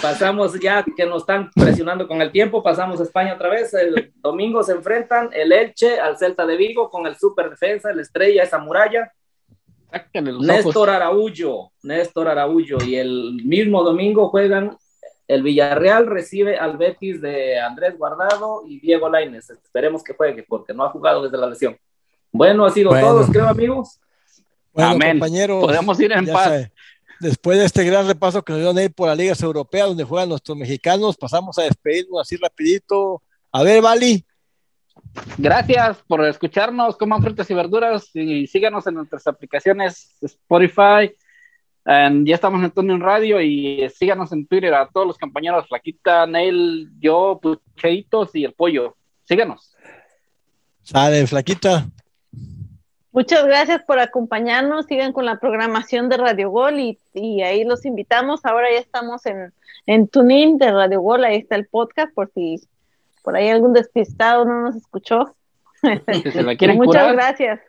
pasamos 0.00 0.60
ya 0.60 0.84
que 0.96 1.06
nos 1.06 1.22
están 1.22 1.50
presionando 1.54 2.06
con 2.06 2.22
el 2.22 2.30
tiempo, 2.30 2.62
pasamos 2.62 3.00
a 3.00 3.02
España 3.02 3.34
otra 3.34 3.48
vez. 3.48 3.74
El 3.74 4.12
domingo 4.16 4.62
se 4.62 4.72
enfrentan 4.72 5.30
el 5.32 5.52
Elche 5.52 5.98
al 6.00 6.16
Celta 6.18 6.46
de 6.46 6.56
Vigo 6.56 6.88
con 6.90 7.06
el 7.06 7.16
super 7.16 7.50
defensa, 7.50 7.90
el 7.90 8.00
estrella, 8.00 8.44
esa 8.44 8.58
muralla. 8.58 9.12
Néstor. 10.40 10.90
Araújo, 10.90 11.72
Néstor 11.82 12.28
Araújo, 12.28 12.82
y 12.84 12.96
el 12.96 13.40
mismo 13.44 13.82
domingo 13.82 14.28
juegan 14.28 14.76
el 15.28 15.42
Villarreal 15.42 16.06
recibe 16.06 16.58
al 16.58 16.76
Betis 16.76 17.20
de 17.22 17.58
Andrés 17.58 17.96
Guardado 17.96 18.64
y 18.66 18.80
Diego 18.80 19.08
Lainez. 19.08 19.48
Esperemos 19.50 20.02
que 20.02 20.14
juegue 20.14 20.44
porque 20.46 20.74
no 20.74 20.84
ha 20.84 20.90
jugado 20.90 21.22
desde 21.22 21.38
la 21.38 21.46
lesión. 21.48 21.76
Bueno, 22.30 22.64
ha 22.66 22.70
sido 22.70 22.90
Bueno. 22.90 23.06
todos, 23.08 23.30
creo, 23.30 23.46
amigos. 23.48 23.98
Bueno, 24.74 24.90
Amén. 24.90 25.18
compañeros, 25.18 25.64
Podemos 25.64 26.00
ir 26.00 26.12
en 26.12 26.26
paz. 26.26 26.44
sabe, 26.44 26.72
después 27.20 27.58
de 27.58 27.64
este 27.66 27.84
gran 27.84 28.06
repaso 28.06 28.42
que 28.42 28.52
nos 28.52 28.60
dio 28.62 28.72
Ney 28.74 28.88
por 28.88 29.08
las 29.08 29.16
ligas 29.16 29.40
europeas 29.42 29.88
donde 29.88 30.04
juegan 30.04 30.28
nuestros 30.28 30.56
mexicanos, 30.56 31.16
pasamos 31.16 31.58
a 31.58 31.62
despedirnos 31.62 32.20
así 32.20 32.36
rapidito. 32.36 33.22
A 33.52 33.62
ver, 33.62 33.80
Vali, 33.82 34.24
Gracias 35.38 36.02
por 36.06 36.24
escucharnos. 36.24 36.96
Coman 36.96 37.22
frutas 37.22 37.50
y 37.50 37.54
verduras 37.54 38.10
y 38.14 38.46
síganos 38.46 38.86
en 38.86 38.94
nuestras 38.94 39.26
aplicaciones 39.26 40.16
Spotify. 40.20 41.14
And 41.84 42.26
ya 42.26 42.36
estamos 42.36 42.62
en 42.62 42.70
Tony 42.70 42.96
Radio 42.98 43.40
y 43.40 43.88
síganos 43.90 44.32
en 44.32 44.46
Twitter 44.46 44.72
a 44.72 44.88
todos 44.88 45.06
los 45.06 45.18
compañeros, 45.18 45.66
Flaquita, 45.66 46.26
Neil, 46.26 46.90
yo, 47.00 47.40
Pucheitos 47.42 48.34
y 48.34 48.44
el 48.44 48.52
Pollo. 48.52 48.96
Síganos. 49.24 49.74
sale, 50.82 51.26
flaquita. 51.26 51.86
Muchas 53.10 53.44
gracias 53.44 53.82
por 53.82 53.98
acompañarnos. 53.98 54.86
Sigan 54.86 55.12
con 55.12 55.26
la 55.26 55.38
programación 55.38 56.08
de 56.08 56.16
Radio 56.16 56.50
Gol 56.50 56.78
y, 56.78 56.98
y 57.12 57.42
ahí 57.42 57.64
los 57.64 57.84
invitamos. 57.84 58.44
Ahora 58.44 58.68
ya 58.72 58.78
estamos 58.78 59.26
en, 59.26 59.52
en 59.86 60.08
Tunin 60.08 60.56
de 60.58 60.70
Radio 60.70 61.00
Gol. 61.00 61.24
Ahí 61.24 61.36
está 61.36 61.56
el 61.56 61.66
podcast 61.66 62.14
por 62.14 62.30
si 62.32 62.60
por 63.22 63.36
ahí 63.36 63.48
algún 63.48 63.72
despistado 63.72 64.44
no 64.44 64.62
nos 64.62 64.76
escuchó. 64.76 65.34
Muchas 65.82 67.12
gracias. 67.12 67.60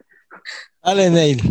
Dale, 0.83 1.09
Neil. 1.09 1.41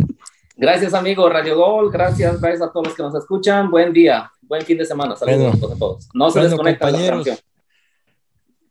Gracias, 0.55 0.93
amigo 0.93 1.27
Radio 1.29 1.57
Gol. 1.57 1.91
Gracias, 1.91 2.39
gracias 2.39 2.61
a 2.61 2.71
todos 2.71 2.87
los 2.87 2.95
que 2.95 3.03
nos 3.03 3.15
escuchan. 3.15 3.71
Buen 3.71 3.91
día, 3.91 4.31
buen 4.41 4.61
fin 4.63 4.77
de 4.77 4.85
semana. 4.85 5.15
Saludos 5.15 5.55
a 5.55 5.77
todos. 5.77 6.09
No 6.13 6.29
se 6.29 6.39
bueno, 6.39 6.63
la 6.63 6.77
canción. 6.77 7.37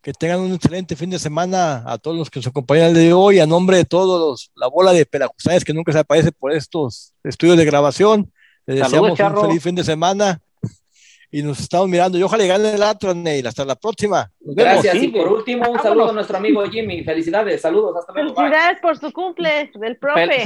Que 0.01 0.13
tengan 0.13 0.41
un 0.41 0.53
excelente 0.53 0.97
fin 0.97 1.11
de 1.11 1.19
semana 1.19 1.85
a 1.87 1.97
todos 1.99 2.17
los 2.17 2.31
que 2.31 2.41
nos 2.41 2.47
acompañan 2.47 2.93
de 2.93 3.13
hoy. 3.13 3.41
A 3.41 3.47
nombre 3.47 3.77
de 3.77 3.85
todos 3.85 4.21
los, 4.21 4.53
la 4.57 4.69
bola 4.69 4.93
de 4.93 5.07
pelacusares 5.07 5.65
que 5.65 5.73
nunca 5.73 5.93
se 5.93 6.01
aparece 6.01 6.33
por 6.33 6.53
estos 6.53 7.15
estudios 7.25 7.57
de 7.57 7.65
grabación. 7.65 8.33
Les 8.67 8.79
deseamos 8.79 9.19
un 9.19 9.41
feliz 9.41 9.63
fin 9.63 9.75
de 9.75 9.85
semana 9.85 10.41
y 11.33 11.43
nos 11.43 11.59
estamos 11.59 11.89
mirando. 11.89 12.19
Y 12.19 12.23
ojalá 12.23 12.45
gane 12.45 12.75
el 12.75 12.83
Atlas, 12.83 13.17
Neil. 13.17 13.47
Hasta 13.47 13.65
la 13.65 13.75
próxima. 13.75 14.31
Gracias. 14.41 14.99
Sí, 14.99 15.07
y 15.07 15.09
por 15.09 15.27
último, 15.33 15.69
un 15.69 15.81
saludo 15.81 16.11
a 16.11 16.13
nuestro 16.13 16.37
amigo 16.37 16.63
Jimmy. 16.71 17.03
Felicidades, 17.03 17.63
saludos. 17.63 17.97
Hasta 17.97 18.13
luego. 18.13 18.35
Felicidades 18.35 18.79
por 18.81 18.99
su 18.99 19.11
cumple 19.13 19.71
del 19.75 19.97
profe. 19.97 20.43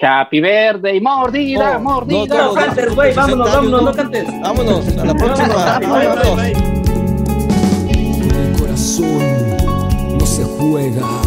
Happy 0.00 0.40
Verde 0.40 0.96
y 0.96 1.00
mordida, 1.00 1.74
no, 1.74 1.80
mordida. 1.80 2.34
No, 2.34 2.46
no, 2.46 2.54
cantes, 2.54 2.94
güey, 2.94 3.14
vámonos, 3.14 3.52
vámonos, 3.52 3.82
no 3.82 3.92
cantes. 3.92 4.40
Vámonos, 4.40 4.98
a 4.98 5.04
la 5.04 5.14
próxima. 5.14 5.54
vámonos. 5.80 6.38
El 7.90 8.56
corazón 8.58 9.56
no 10.18 10.26
se 10.26 10.44
juega. 10.44 11.21